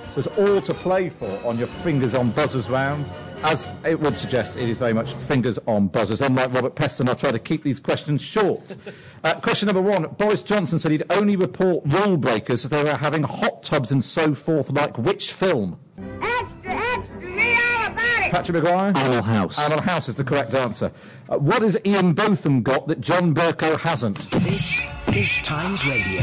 So 0.09 0.19
it's 0.19 0.27
all 0.37 0.59
to 0.59 0.73
play 0.73 1.07
for 1.07 1.31
on 1.45 1.57
your 1.57 1.67
fingers 1.67 2.13
on 2.13 2.31
buzzers 2.31 2.69
round. 2.69 3.09
As 3.43 3.69
it 3.83 3.99
would 3.99 4.15
suggest, 4.15 4.55
it 4.55 4.69
is 4.69 4.77
very 4.77 4.93
much 4.93 5.13
fingers 5.13 5.57
on 5.65 5.87
buzzers. 5.87 6.21
Unlike 6.21 6.53
Robert 6.53 6.75
Peston, 6.75 7.09
I'll 7.09 7.15
try 7.15 7.31
to 7.31 7.39
keep 7.39 7.63
these 7.63 7.79
questions 7.79 8.21
short. 8.21 8.75
Uh, 9.23 9.33
question 9.35 9.65
number 9.65 9.81
one 9.81 10.03
Boris 10.17 10.43
Johnson 10.43 10.77
said 10.79 10.91
he'd 10.91 11.03
only 11.09 11.35
report 11.35 11.83
rule 11.87 12.17
breakers 12.17 12.65
if 12.65 12.71
they 12.71 12.83
were 12.83 12.95
having 12.95 13.23
hot 13.23 13.63
tubs 13.63 13.91
and 13.91 14.03
so 14.03 14.35
forth, 14.35 14.69
like 14.71 14.97
which 14.97 15.33
film? 15.33 15.79
Extra, 16.21 16.71
extra, 16.71 17.19
read 17.19 17.57
all 17.57 17.91
about 17.91 18.25
it. 18.25 18.31
Patrick 18.31 18.63
Maguire? 18.63 18.93
Animal 18.95 19.23
House. 19.23 19.59
Animal 19.59 19.81
House 19.83 20.07
is 20.07 20.17
the 20.17 20.23
correct 20.23 20.53
answer. 20.53 20.91
Uh, 21.27 21.37
what 21.39 21.63
has 21.63 21.77
Ian 21.83 22.13
Botham 22.13 22.61
got 22.61 22.87
that 22.87 23.01
John 23.01 23.33
Bercow 23.33 23.79
hasn't? 23.79 24.29
This 24.31 24.81
is 25.13 25.37
Times 25.37 25.83
Radio. 25.85 26.21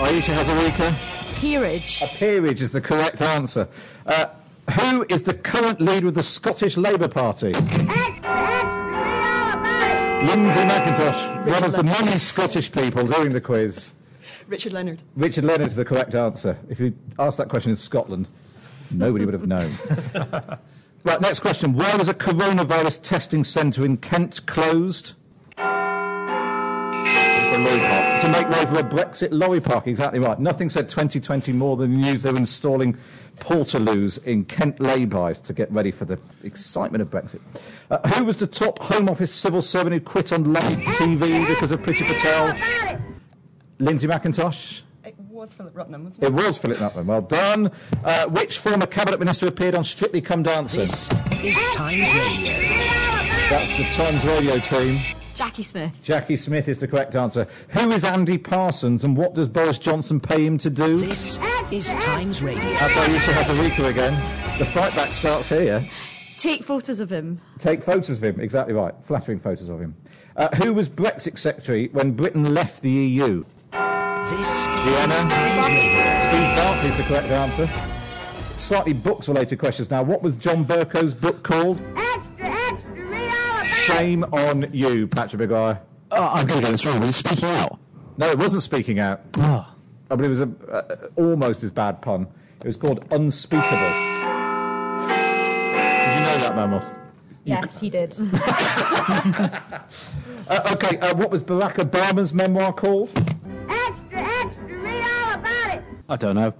Ayesha 0.00 0.32
Hazarika? 0.32 0.94
Peerage. 1.40 2.02
A 2.02 2.08
peerage 2.08 2.60
is 2.60 2.72
the 2.72 2.80
correct 2.80 3.22
answer. 3.22 3.68
Uh, 4.04 4.26
who 4.72 5.06
is 5.08 5.22
the 5.22 5.34
current 5.34 5.80
leader 5.80 6.08
of 6.08 6.14
the 6.14 6.22
Scottish 6.22 6.76
Labour 6.76 7.08
Party? 7.08 7.48
Extra, 7.48 7.84
extra, 7.84 8.30
read 8.34 8.64
all 8.64 9.52
about 9.52 10.22
it. 10.22 10.28
Lindsay 10.28 10.60
McIntosh, 10.60 11.46
one 11.46 11.64
of 11.64 11.72
the 11.72 11.82
many 11.82 12.18
Scottish 12.18 12.70
people 12.72 13.06
doing 13.06 13.32
the 13.32 13.40
quiz. 13.40 13.92
Richard 14.46 14.72
Leonard. 14.72 15.02
Richard 15.16 15.44
Leonard 15.44 15.66
is 15.66 15.76
the 15.76 15.84
correct 15.84 16.14
answer. 16.14 16.58
If 16.68 16.80
you 16.80 16.94
asked 17.18 17.38
that 17.38 17.48
question 17.48 17.70
in 17.70 17.76
Scotland, 17.76 18.28
nobody 18.90 19.24
would 19.24 19.34
have 19.34 19.46
known. 19.46 19.72
right, 21.04 21.20
next 21.20 21.40
question. 21.40 21.74
Why 21.74 21.94
was 21.96 22.08
a 22.08 22.14
coronavirus 22.14 23.02
testing 23.02 23.44
centre 23.44 23.84
in 23.84 23.98
Kent 23.98 24.46
closed? 24.46 25.14
For 27.58 27.64
lorry 27.64 27.80
park. 27.80 28.20
To 28.20 28.28
make 28.28 28.48
way 28.50 28.66
for 28.66 28.78
a 28.78 28.84
Brexit 28.84 29.28
lorry 29.32 29.60
park, 29.60 29.88
exactly 29.88 30.20
right. 30.20 30.38
Nothing 30.38 30.68
said 30.68 30.88
2020 30.88 31.52
more 31.52 31.76
than 31.76 31.90
the 31.92 31.96
news 31.96 32.22
they 32.22 32.30
were 32.30 32.38
installing 32.38 32.96
portaloos 33.40 34.22
in 34.24 34.44
Kent 34.44 34.78
laybys 34.78 35.42
to 35.42 35.52
get 35.52 35.70
ready 35.72 35.90
for 35.90 36.04
the 36.04 36.20
excitement 36.44 37.02
of 37.02 37.10
Brexit. 37.10 37.40
Uh, 37.90 37.98
who 38.10 38.24
was 38.24 38.36
the 38.36 38.46
top 38.46 38.78
Home 38.80 39.08
Office 39.08 39.34
civil 39.34 39.60
servant 39.60 39.94
who 39.94 40.00
quit 40.00 40.32
on 40.32 40.52
live 40.52 40.62
TV 40.62 41.46
because 41.48 41.72
of 41.72 41.82
Priti 41.82 42.06
Patel? 42.06 42.56
Lindsay 43.80 44.06
McIntosh? 44.06 44.82
It 45.04 45.18
was 45.18 45.52
Philip 45.52 45.74
Rutnam, 45.74 46.04
wasn't 46.04 46.22
It 46.22 46.26
It 46.28 46.32
was 46.34 46.58
Philip 46.58 46.78
Nuttman. 46.78 47.06
Well 47.06 47.22
done. 47.22 47.72
Uh, 48.04 48.26
which 48.28 48.58
former 48.58 48.86
cabinet 48.86 49.18
minister 49.18 49.48
appeared 49.48 49.74
on 49.74 49.82
Strictly 49.82 50.20
Come 50.20 50.44
Dancing? 50.44 50.80
This 50.82 51.10
is 51.42 51.56
Times 51.74 52.08
Radio. 52.14 52.52
That's 53.50 53.72
the 53.76 53.84
Times 53.94 54.24
Radio 54.24 54.58
team. 54.58 55.17
Jacqui 55.38 55.64
Smith. 55.64 55.96
Jacqui 56.04 56.36
Smith 56.36 56.66
is 56.66 56.80
the 56.80 56.88
correct 56.88 57.14
answer. 57.14 57.46
Who 57.68 57.92
is 57.92 58.02
Andy 58.02 58.38
Parsons 58.38 59.04
and 59.04 59.16
what 59.16 59.34
does 59.36 59.46
Boris 59.46 59.78
Johnson 59.78 60.18
pay 60.18 60.44
him 60.44 60.58
to 60.58 60.68
do? 60.68 60.98
This 60.98 61.38
is 61.70 61.94
Times 62.00 62.42
Radio. 62.42 62.60
That's 62.60 62.96
Ayesha 62.96 63.30
Hazarika 63.30 63.88
again. 63.88 64.14
The 64.58 64.66
fight 64.66 64.92
back 64.96 65.12
starts 65.12 65.48
here. 65.48 65.88
Take 66.38 66.64
photos 66.64 66.98
of 66.98 67.10
him. 67.10 67.40
Take 67.60 67.84
photos 67.84 68.10
of 68.10 68.24
him, 68.24 68.40
exactly 68.40 68.74
right. 68.74 68.92
Flattering 69.02 69.38
photos 69.38 69.68
of 69.68 69.80
him. 69.80 69.94
Uh, 70.34 70.48
who 70.56 70.74
was 70.74 70.88
Brexit 70.88 71.38
Secretary 71.38 71.86
when 71.92 72.12
Britain 72.12 72.52
left 72.52 72.82
the 72.82 72.90
EU? 72.90 73.44
This 73.70 74.48
Dehenna? 74.66 75.24
is 75.24 75.32
Times 75.32 75.66
Radio. 75.68 76.20
Steve 76.20 76.56
Barclay 76.56 76.90
is 76.90 76.96
the 76.96 77.02
correct 77.04 77.28
answer. 77.28 77.70
Slightly 78.56 78.92
books 78.92 79.28
related 79.28 79.60
questions 79.60 79.88
now. 79.88 80.02
What 80.02 80.20
was 80.20 80.32
John 80.32 80.64
Bercow's 80.64 81.14
book 81.14 81.44
called? 81.44 81.80
Shame 83.88 84.24
on 84.32 84.68
you, 84.72 85.06
Patrick 85.06 85.40
Maguire. 85.40 85.80
Oh, 86.10 86.22
I'm 86.34 86.46
going 86.46 86.60
to 86.60 86.66
get 86.66 86.72
this 86.72 86.84
wrong. 86.84 87.00
Was 87.00 87.08
it 87.08 87.12
speaking 87.14 87.48
out? 87.48 87.78
No, 88.18 88.28
it 88.28 88.38
wasn't 88.38 88.62
speaking 88.62 88.98
out. 88.98 89.22
Oh. 89.38 89.66
Oh, 90.10 90.16
but 90.16 90.24
it 90.26 90.28
was 90.28 90.40
a, 90.42 90.50
uh, 90.70 91.06
almost 91.16 91.62
as 91.64 91.70
bad 91.70 92.02
pun. 92.02 92.26
It 92.60 92.66
was 92.66 92.76
called 92.76 93.06
Unspeakable. 93.12 93.70
Did 93.70 93.78
you 96.14 96.20
know 96.20 96.38
that, 96.40 96.52
Mamos? 96.54 96.90
Yes, 97.44 97.78
he 97.80 97.88
did. 97.90 98.16
Uh, 100.48 100.70
okay, 100.72 100.96
uh, 101.00 101.14
what 101.16 101.30
was 101.30 101.42
Barack 101.42 101.74
Obama's 101.74 102.32
memoir 102.32 102.72
called? 102.72 103.10
Extra, 103.68 104.18
extra, 104.18 104.78
read 104.78 105.02
all 105.04 105.34
about 105.34 105.74
it. 105.74 105.82
I 106.08 106.16
don't 106.16 106.36
know. 106.36 106.54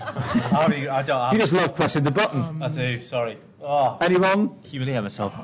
I 0.00 0.68
don't. 0.70 0.88
I 0.88 1.02
don't 1.02 1.32
You 1.34 1.38
just 1.40 1.52
love 1.52 1.74
pressing 1.76 2.04
the 2.04 2.10
button. 2.10 2.62
I 2.62 2.68
do. 2.68 2.98
Sorry. 3.02 3.36
Oh, 3.62 3.98
Anyone? 4.00 4.56
Humiliate 4.62 5.02
myself. 5.02 5.34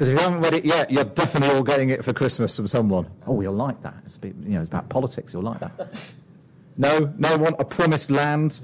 Because 0.00 0.14
if 0.14 0.18
you 0.18 0.24
haven't 0.24 0.40
read 0.40 0.54
it 0.54 0.64
yet, 0.64 0.90
you're 0.90 1.04
definitely 1.04 1.54
all 1.54 1.62
getting 1.62 1.90
it 1.90 2.02
for 2.02 2.14
Christmas 2.14 2.56
from 2.56 2.66
someone. 2.66 3.06
Oh, 3.26 3.38
you'll 3.42 3.52
like 3.52 3.82
that. 3.82 3.92
It's, 4.06 4.16
a 4.16 4.18
bit, 4.18 4.34
you 4.44 4.52
know, 4.52 4.62
it's 4.62 4.70
about 4.70 4.88
politics. 4.88 5.34
You'll 5.34 5.42
like 5.42 5.60
that. 5.60 5.92
no, 6.78 7.12
no 7.18 7.36
one. 7.36 7.54
A 7.58 7.66
promised 7.66 8.10
land. 8.10 8.60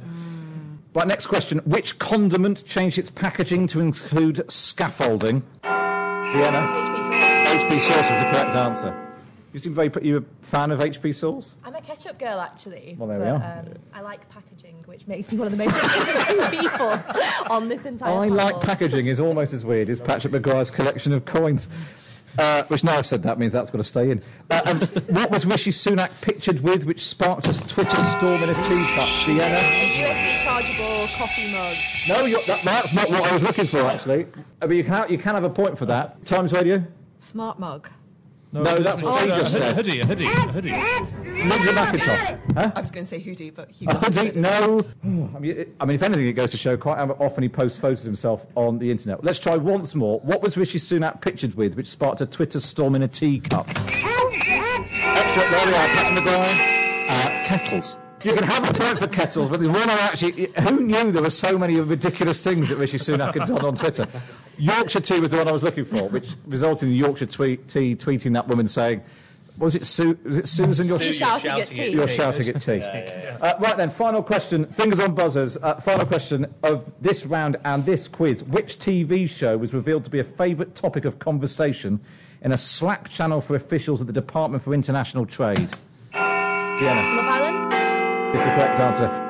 Right, 0.94 1.06
next 1.06 1.26
question. 1.26 1.58
Which 1.66 1.98
condiment 1.98 2.64
changed 2.64 2.96
its 2.96 3.10
packaging 3.10 3.66
to 3.66 3.80
include 3.80 4.50
scaffolding? 4.50 5.42
Dehenna? 5.62 6.66
HP 7.44 7.80
sauce 7.80 8.10
is 8.10 8.18
the 8.18 8.30
correct 8.30 8.54
answer. 8.54 9.05
You 9.56 9.60
seem 9.60 9.72
very. 9.72 9.90
You 10.02 10.18
a 10.18 10.44
fan 10.44 10.70
of 10.70 10.80
HP 10.80 11.14
sauce? 11.14 11.54
I'm 11.64 11.74
a 11.74 11.80
ketchup 11.80 12.18
girl, 12.18 12.40
actually. 12.40 12.94
Well, 12.98 13.08
there 13.08 13.18
we 13.18 13.24
are. 13.24 13.36
Um, 13.36 13.72
I 13.94 14.02
like 14.02 14.28
packaging, 14.28 14.84
which 14.84 15.06
makes 15.06 15.32
me 15.32 15.38
one 15.38 15.46
of 15.50 15.56
the 15.56 15.64
most 15.64 15.82
interesting 15.82 16.60
people 16.60 17.02
on 17.48 17.70
this 17.70 17.86
entire 17.86 18.12
I 18.12 18.28
panel. 18.28 18.36
like 18.36 18.60
packaging 18.60 19.06
is 19.06 19.18
almost 19.18 19.54
as 19.54 19.64
weird 19.64 19.88
as 19.88 19.98
Patrick 19.98 20.34
Maguire's 20.34 20.70
collection 20.70 21.14
of 21.14 21.24
coins. 21.24 21.70
Uh, 22.38 22.64
which 22.64 22.84
now 22.84 22.98
I've 22.98 23.06
said 23.06 23.22
that 23.22 23.38
means 23.38 23.50
that's 23.54 23.70
got 23.70 23.78
to 23.78 23.84
stay 23.84 24.10
in. 24.10 24.22
Uh, 24.50 24.60
and 24.66 24.82
what 25.16 25.30
was 25.30 25.46
Rishi 25.46 25.70
Sunak 25.70 26.10
pictured 26.20 26.60
with, 26.60 26.84
which 26.84 27.02
sparked 27.06 27.48
a 27.48 27.58
Twitter 27.66 27.96
storm 27.96 28.42
in 28.42 28.50
a 28.50 28.54
teacup? 28.54 29.08
Dehenna? 29.24 29.56
A 29.56 29.96
USB 30.02 30.42
chargeable 30.42 31.08
coffee 31.16 31.50
mug. 31.50 31.76
No, 32.06 32.26
you're, 32.26 32.42
that, 32.46 32.62
that's 32.62 32.92
not 32.92 33.08
what 33.08 33.22
I 33.22 33.32
was 33.32 33.42
looking 33.42 33.66
for. 33.66 33.80
Actually, 33.86 34.26
I 34.60 34.66
mean, 34.66 34.76
you 34.76 34.84
can 34.84 35.10
you 35.10 35.16
can 35.16 35.34
have 35.34 35.44
a 35.44 35.48
point 35.48 35.78
for 35.78 35.86
that. 35.86 36.26
Times 36.26 36.52
Radio. 36.52 36.84
Smart 37.20 37.58
mug. 37.58 37.88
No, 38.52 38.62
no 38.62 38.78
that's 38.78 39.02
what 39.02 39.22
he 39.24 39.30
a 39.30 39.36
just 39.38 39.52
said. 39.54 39.74
hoodie, 39.76 40.00
a 40.00 40.06
hoodie, 40.06 40.26
a 40.26 40.28
hoodie. 40.30 40.70
Lindsay 40.70 41.70
McIntosh. 41.72 42.54
Huh? 42.54 42.72
I 42.74 42.80
was 42.80 42.90
going 42.90 43.04
to 43.04 43.10
say 43.10 43.18
hoodie, 43.18 43.50
but 43.50 43.70
he 43.70 43.86
A 43.86 43.94
hoodie? 43.94 44.38
No. 44.38 44.80
I 45.04 45.38
mean, 45.38 45.56
it- 45.56 45.76
I 45.80 45.84
mean, 45.84 45.96
if 45.96 46.02
anything, 46.02 46.26
it 46.26 46.32
goes 46.32 46.52
to 46.52 46.56
show 46.56 46.76
quite 46.76 46.96
how 46.98 47.10
often 47.20 47.42
he 47.42 47.48
posts 47.48 47.78
photos 47.78 48.00
of 48.00 48.06
himself 48.06 48.46
on 48.54 48.78
the 48.78 48.90
internet. 48.90 49.22
Let's 49.24 49.38
try 49.38 49.56
once 49.56 49.94
more. 49.94 50.20
What 50.20 50.42
was 50.42 50.56
Rishi 50.56 50.78
Sunak 50.78 51.20
pictured 51.20 51.54
with, 51.54 51.74
which 51.74 51.88
sparked 51.88 52.20
a 52.22 52.26
Twitter 52.26 52.60
storm 52.60 52.94
in 52.94 53.02
a 53.02 53.08
teacup? 53.08 53.68
Extra, 53.68 55.50
there 55.50 55.66
we 55.66 55.74
are, 55.74 55.88
Patrick 55.88 56.24
Maguire. 56.24 57.06
Uh, 57.08 57.44
kettles. 57.44 57.98
You 58.24 58.34
can 58.34 58.44
have 58.44 58.68
a 58.70 58.72
point 58.72 58.98
for 58.98 59.06
kettles, 59.06 59.50
but 59.50 59.60
the 59.60 59.68
one 59.68 59.88
I 59.88 59.92
actually. 60.00 60.48
Who 60.62 60.80
knew 60.80 61.12
there 61.12 61.22
were 61.22 61.30
so 61.30 61.58
many 61.58 61.78
ridiculous 61.78 62.42
things 62.42 62.70
that 62.70 62.76
Rishi 62.76 62.96
Sunak 62.98 63.34
had 63.38 63.46
done 63.46 63.64
on 63.64 63.76
Twitter? 63.76 64.06
Yorkshire 64.58 65.00
tea 65.00 65.20
was 65.20 65.30
the 65.30 65.36
one 65.38 65.48
I 65.48 65.52
was 65.52 65.62
looking 65.62 65.84
for, 65.84 66.08
which 66.08 66.34
resulted 66.46 66.88
in 66.88 66.94
Yorkshire 66.94 67.26
tweet, 67.26 67.68
tea 67.68 67.94
tweeting 67.94 68.32
that 68.34 68.48
woman 68.48 68.68
saying, 68.68 69.02
was 69.58 69.74
it, 69.74 69.86
Su- 69.86 70.18
was 70.24 70.36
it 70.36 70.48
Susan? 70.48 70.86
You're 70.86 70.98
Sue, 70.98 71.04
you're 71.06 71.14
shouting 71.14 71.50
at 71.50 71.66
tea. 71.66 71.86
You're 71.88 72.08
shouting 72.08 72.48
at 72.48 72.60
tea. 72.60 72.80
Uh, 72.82 73.58
right 73.58 73.76
then, 73.76 73.88
final 73.88 74.22
question. 74.22 74.66
Fingers 74.66 75.00
on 75.00 75.14
buzzers. 75.14 75.56
Uh, 75.56 75.76
final 75.76 76.04
question 76.04 76.52
of 76.62 76.92
this 77.00 77.24
round 77.24 77.56
and 77.64 77.86
this 77.86 78.06
quiz. 78.06 78.44
Which 78.44 78.78
TV 78.78 79.28
show 79.28 79.56
was 79.56 79.72
revealed 79.72 80.04
to 80.04 80.10
be 80.10 80.18
a 80.18 80.24
favourite 80.24 80.74
topic 80.74 81.06
of 81.06 81.18
conversation 81.18 82.00
in 82.42 82.52
a 82.52 82.58
Slack 82.58 83.08
channel 83.08 83.40
for 83.40 83.56
officials 83.56 84.02
at 84.02 84.06
the 84.06 84.12
Department 84.12 84.62
for 84.62 84.74
International 84.74 85.24
Trade? 85.24 85.70
Dehenna 86.12 87.16
Love 87.16 87.26
Island? 87.26 88.36
is 88.36 88.40
the 88.42 88.50
correct 88.50 88.78
answer. 88.78 89.25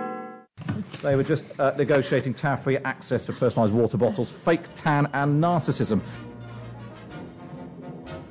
They 1.02 1.16
were 1.16 1.22
just 1.22 1.58
uh, 1.58 1.74
negotiating 1.76 2.34
tariff-free 2.34 2.78
access 2.78 3.26
for 3.26 3.32
personalised 3.32 3.70
water 3.70 3.96
bottles, 3.96 4.30
fake 4.30 4.62
tan, 4.74 5.08
and 5.12 5.42
narcissism. 5.42 6.00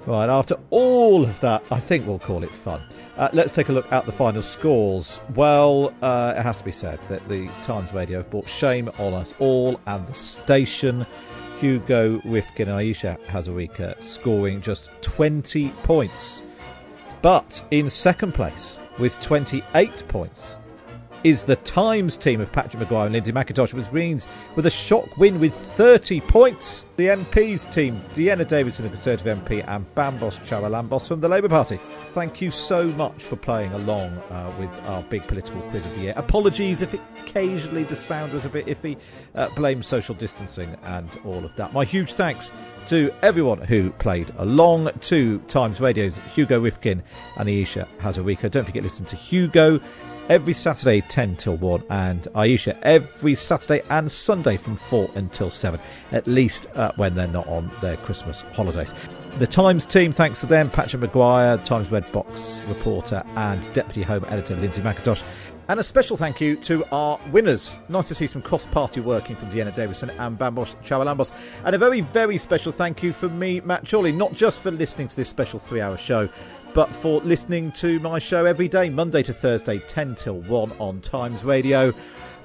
Right, 0.05 0.29
after 0.29 0.57
all 0.69 1.23
of 1.23 1.39
that, 1.39 1.63
I 1.71 1.79
think 1.79 2.05
we'll 2.05 2.19
call 2.19 2.43
it 2.43 2.51
fun. 2.51 2.81
Uh, 3.17 3.29
let's 3.33 3.53
take 3.53 3.69
a 3.69 3.71
look 3.71 3.91
at 3.91 4.05
the 4.05 4.11
final 4.11 4.41
scores. 4.41 5.21
Well, 5.35 5.93
uh, 6.01 6.35
it 6.37 6.41
has 6.41 6.57
to 6.57 6.63
be 6.63 6.71
said 6.71 7.01
that 7.03 7.27
the 7.29 7.47
Times 7.63 7.93
Radio 7.93 8.19
have 8.19 8.29
brought 8.29 8.47
shame 8.47 8.89
on 8.99 9.13
us 9.13 9.33
all 9.39 9.79
and 9.87 10.05
the 10.07 10.13
station. 10.13 11.05
Hugo 11.59 12.21
Rifkin 12.25 12.67
and 12.67 12.77
Ayesha 12.77 13.17
Hazarika 13.27 14.01
scoring 14.01 14.61
just 14.61 14.89
20 15.01 15.69
points. 15.83 16.43
But 17.21 17.65
in 17.71 17.89
second 17.89 18.33
place, 18.33 18.77
with 18.99 19.19
28 19.21 20.07
points, 20.07 20.57
is 21.25 21.41
the 21.41 21.55
Times 21.55 22.17
team 22.17 22.39
of 22.39 22.51
Patrick 22.51 22.79
Maguire 22.79 23.07
and 23.07 23.13
Lindsay 23.13 23.31
McIntosh, 23.31 23.73
which 23.73 23.91
means 23.91 24.27
with 24.55 24.67
a 24.67 24.69
shock 24.69 25.17
win 25.17 25.39
with 25.39 25.55
30 25.55 26.21
points. 26.21 26.85
The 26.97 27.07
MP's 27.07 27.65
team, 27.65 27.99
Dehenna 28.13 28.47
Davison, 28.47 28.83
the 28.83 28.89
Conservative 28.89 29.39
MP, 29.39 29.67
and 29.67 29.87
Bambos 29.95 30.39
Charalambous 30.45 31.07
from 31.07 31.21
the 31.21 31.27
Labour 31.27 31.49
Party. 31.49 31.79
Thank 32.11 32.41
you 32.41 32.51
so 32.51 32.85
much 32.89 33.23
for 33.23 33.37
playing 33.37 33.73
along 33.73 34.11
uh, 34.29 34.53
with 34.59 34.69
our 34.85 35.01
big 35.01 35.23
political 35.23 35.59
quiz 35.61 35.83
of 35.83 35.95
the 35.95 36.01
year. 36.01 36.13
Apologies 36.15 36.83
if 36.83 36.93
occasionally 37.23 37.85
the 37.85 37.95
sound 37.95 38.31
was 38.31 38.45
a 38.45 38.49
bit 38.49 38.67
iffy. 38.67 38.95
Uh, 39.33 39.49
blame 39.55 39.81
social 39.81 40.13
distancing 40.13 40.77
and 40.83 41.09
all 41.25 41.43
of 41.43 41.55
that. 41.55 41.73
My 41.73 41.85
huge 41.85 42.13
thanks 42.13 42.51
to 42.85 43.11
everyone 43.23 43.61
who 43.61 43.89
played 43.93 44.31
along 44.37 44.91
to 45.01 45.39
Times 45.47 45.81
Radio's 45.81 46.17
Hugo 46.35 46.59
Rifkin 46.59 47.01
and 47.35 47.49
Ayesha 47.49 47.87
Hazarika. 47.97 48.51
Don't 48.51 48.63
forget, 48.63 48.83
to 48.83 48.83
listen 48.83 49.05
to 49.05 49.15
Hugo 49.15 49.81
every 50.29 50.53
Saturday 50.53 51.01
10 51.01 51.35
till 51.35 51.57
1 51.57 51.83
and 51.89 52.27
Ayesha 52.35 52.77
every 52.83 53.35
Saturday 53.35 53.81
and 53.89 54.11
Sunday 54.11 54.57
from 54.57 54.75
4 54.75 55.09
until 55.15 55.49
7, 55.49 55.79
at 56.11 56.27
least 56.27 56.67
uh, 56.75 56.91
when 56.95 57.15
they're 57.15 57.27
not 57.27 57.47
on 57.47 57.69
their 57.81 57.97
Christmas 57.97 58.41
holidays. 58.53 58.93
The 59.37 59.47
Times 59.47 59.85
team, 59.85 60.11
thanks 60.11 60.39
to 60.39 60.45
them, 60.45 60.69
Patrick 60.69 61.01
Maguire, 61.01 61.57
the 61.57 61.63
Times 61.63 61.91
Red 61.91 62.09
Box 62.11 62.61
reporter, 62.67 63.23
and 63.35 63.61
Deputy 63.73 64.01
Home 64.01 64.25
Editor 64.29 64.55
Lindsay 64.55 64.81
McIntosh. 64.81 65.23
And 65.67 65.79
a 65.79 65.83
special 65.83 66.15
thank 66.15 66.39
you 66.39 66.55
to 66.57 66.85
our 66.93 67.19
winners. 67.31 67.79
Nice 67.89 68.07
to 68.09 68.15
see 68.15 68.27
some 68.27 68.41
cross 68.41 68.67
party 68.67 69.01
working 69.01 69.35
from 69.35 69.49
Dehenna 69.49 69.73
Davison 69.73 70.11
and 70.11 70.37
Bambos 70.37 70.75
Charalambous. 70.83 71.31
And 71.63 71.75
a 71.75 71.79
very, 71.79 72.01
very 72.01 72.37
special 72.37 72.71
thank 72.71 73.01
you 73.01 73.13
from 73.13 73.37
me, 73.39 73.61
Matt 73.61 73.89
Chorley, 73.89 74.11
not 74.11 74.33
just 74.33 74.59
for 74.59 74.69
listening 74.69 75.07
to 75.07 75.15
this 75.15 75.27
special 75.27 75.57
three 75.57 75.81
hour 75.81 75.97
show, 75.97 76.29
but 76.75 76.89
for 76.89 77.21
listening 77.21 77.71
to 77.71 78.01
my 78.01 78.19
show 78.19 78.43
every 78.43 78.67
day, 78.67 78.89
Monday 78.89 79.23
to 79.23 79.33
Thursday, 79.33 79.79
10 79.79 80.13
till 80.15 80.41
1 80.41 80.73
on 80.73 80.99
Times 80.99 81.45
Radio. 81.45 81.93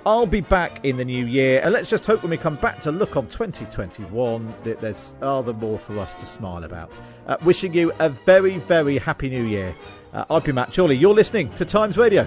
I'll 0.06 0.24
be 0.24 0.40
back 0.40 0.84
in 0.84 0.96
the 0.96 1.04
new 1.04 1.26
year, 1.26 1.60
and 1.64 1.72
let's 1.72 1.90
just 1.90 2.06
hope 2.06 2.22
when 2.22 2.30
we 2.30 2.36
come 2.36 2.54
back 2.54 2.78
to 2.80 2.92
look 2.92 3.16
on 3.16 3.26
2021 3.26 4.54
that 4.62 4.80
there's 4.80 5.14
other 5.20 5.52
more 5.52 5.78
for 5.78 5.98
us 5.98 6.14
to 6.14 6.24
smile 6.24 6.62
about. 6.62 6.98
Uh, 7.26 7.38
wishing 7.42 7.74
you 7.74 7.92
a 7.98 8.08
very, 8.08 8.58
very 8.58 8.98
happy 8.98 9.28
new 9.28 9.42
year. 9.42 9.74
Uh, 10.14 10.24
I've 10.30 10.44
been 10.44 10.54
Matt 10.54 10.72
Chorley. 10.72 10.96
You're 10.96 11.12
listening 11.12 11.52
to 11.54 11.64
Times 11.64 11.98
Radio. 11.98 12.26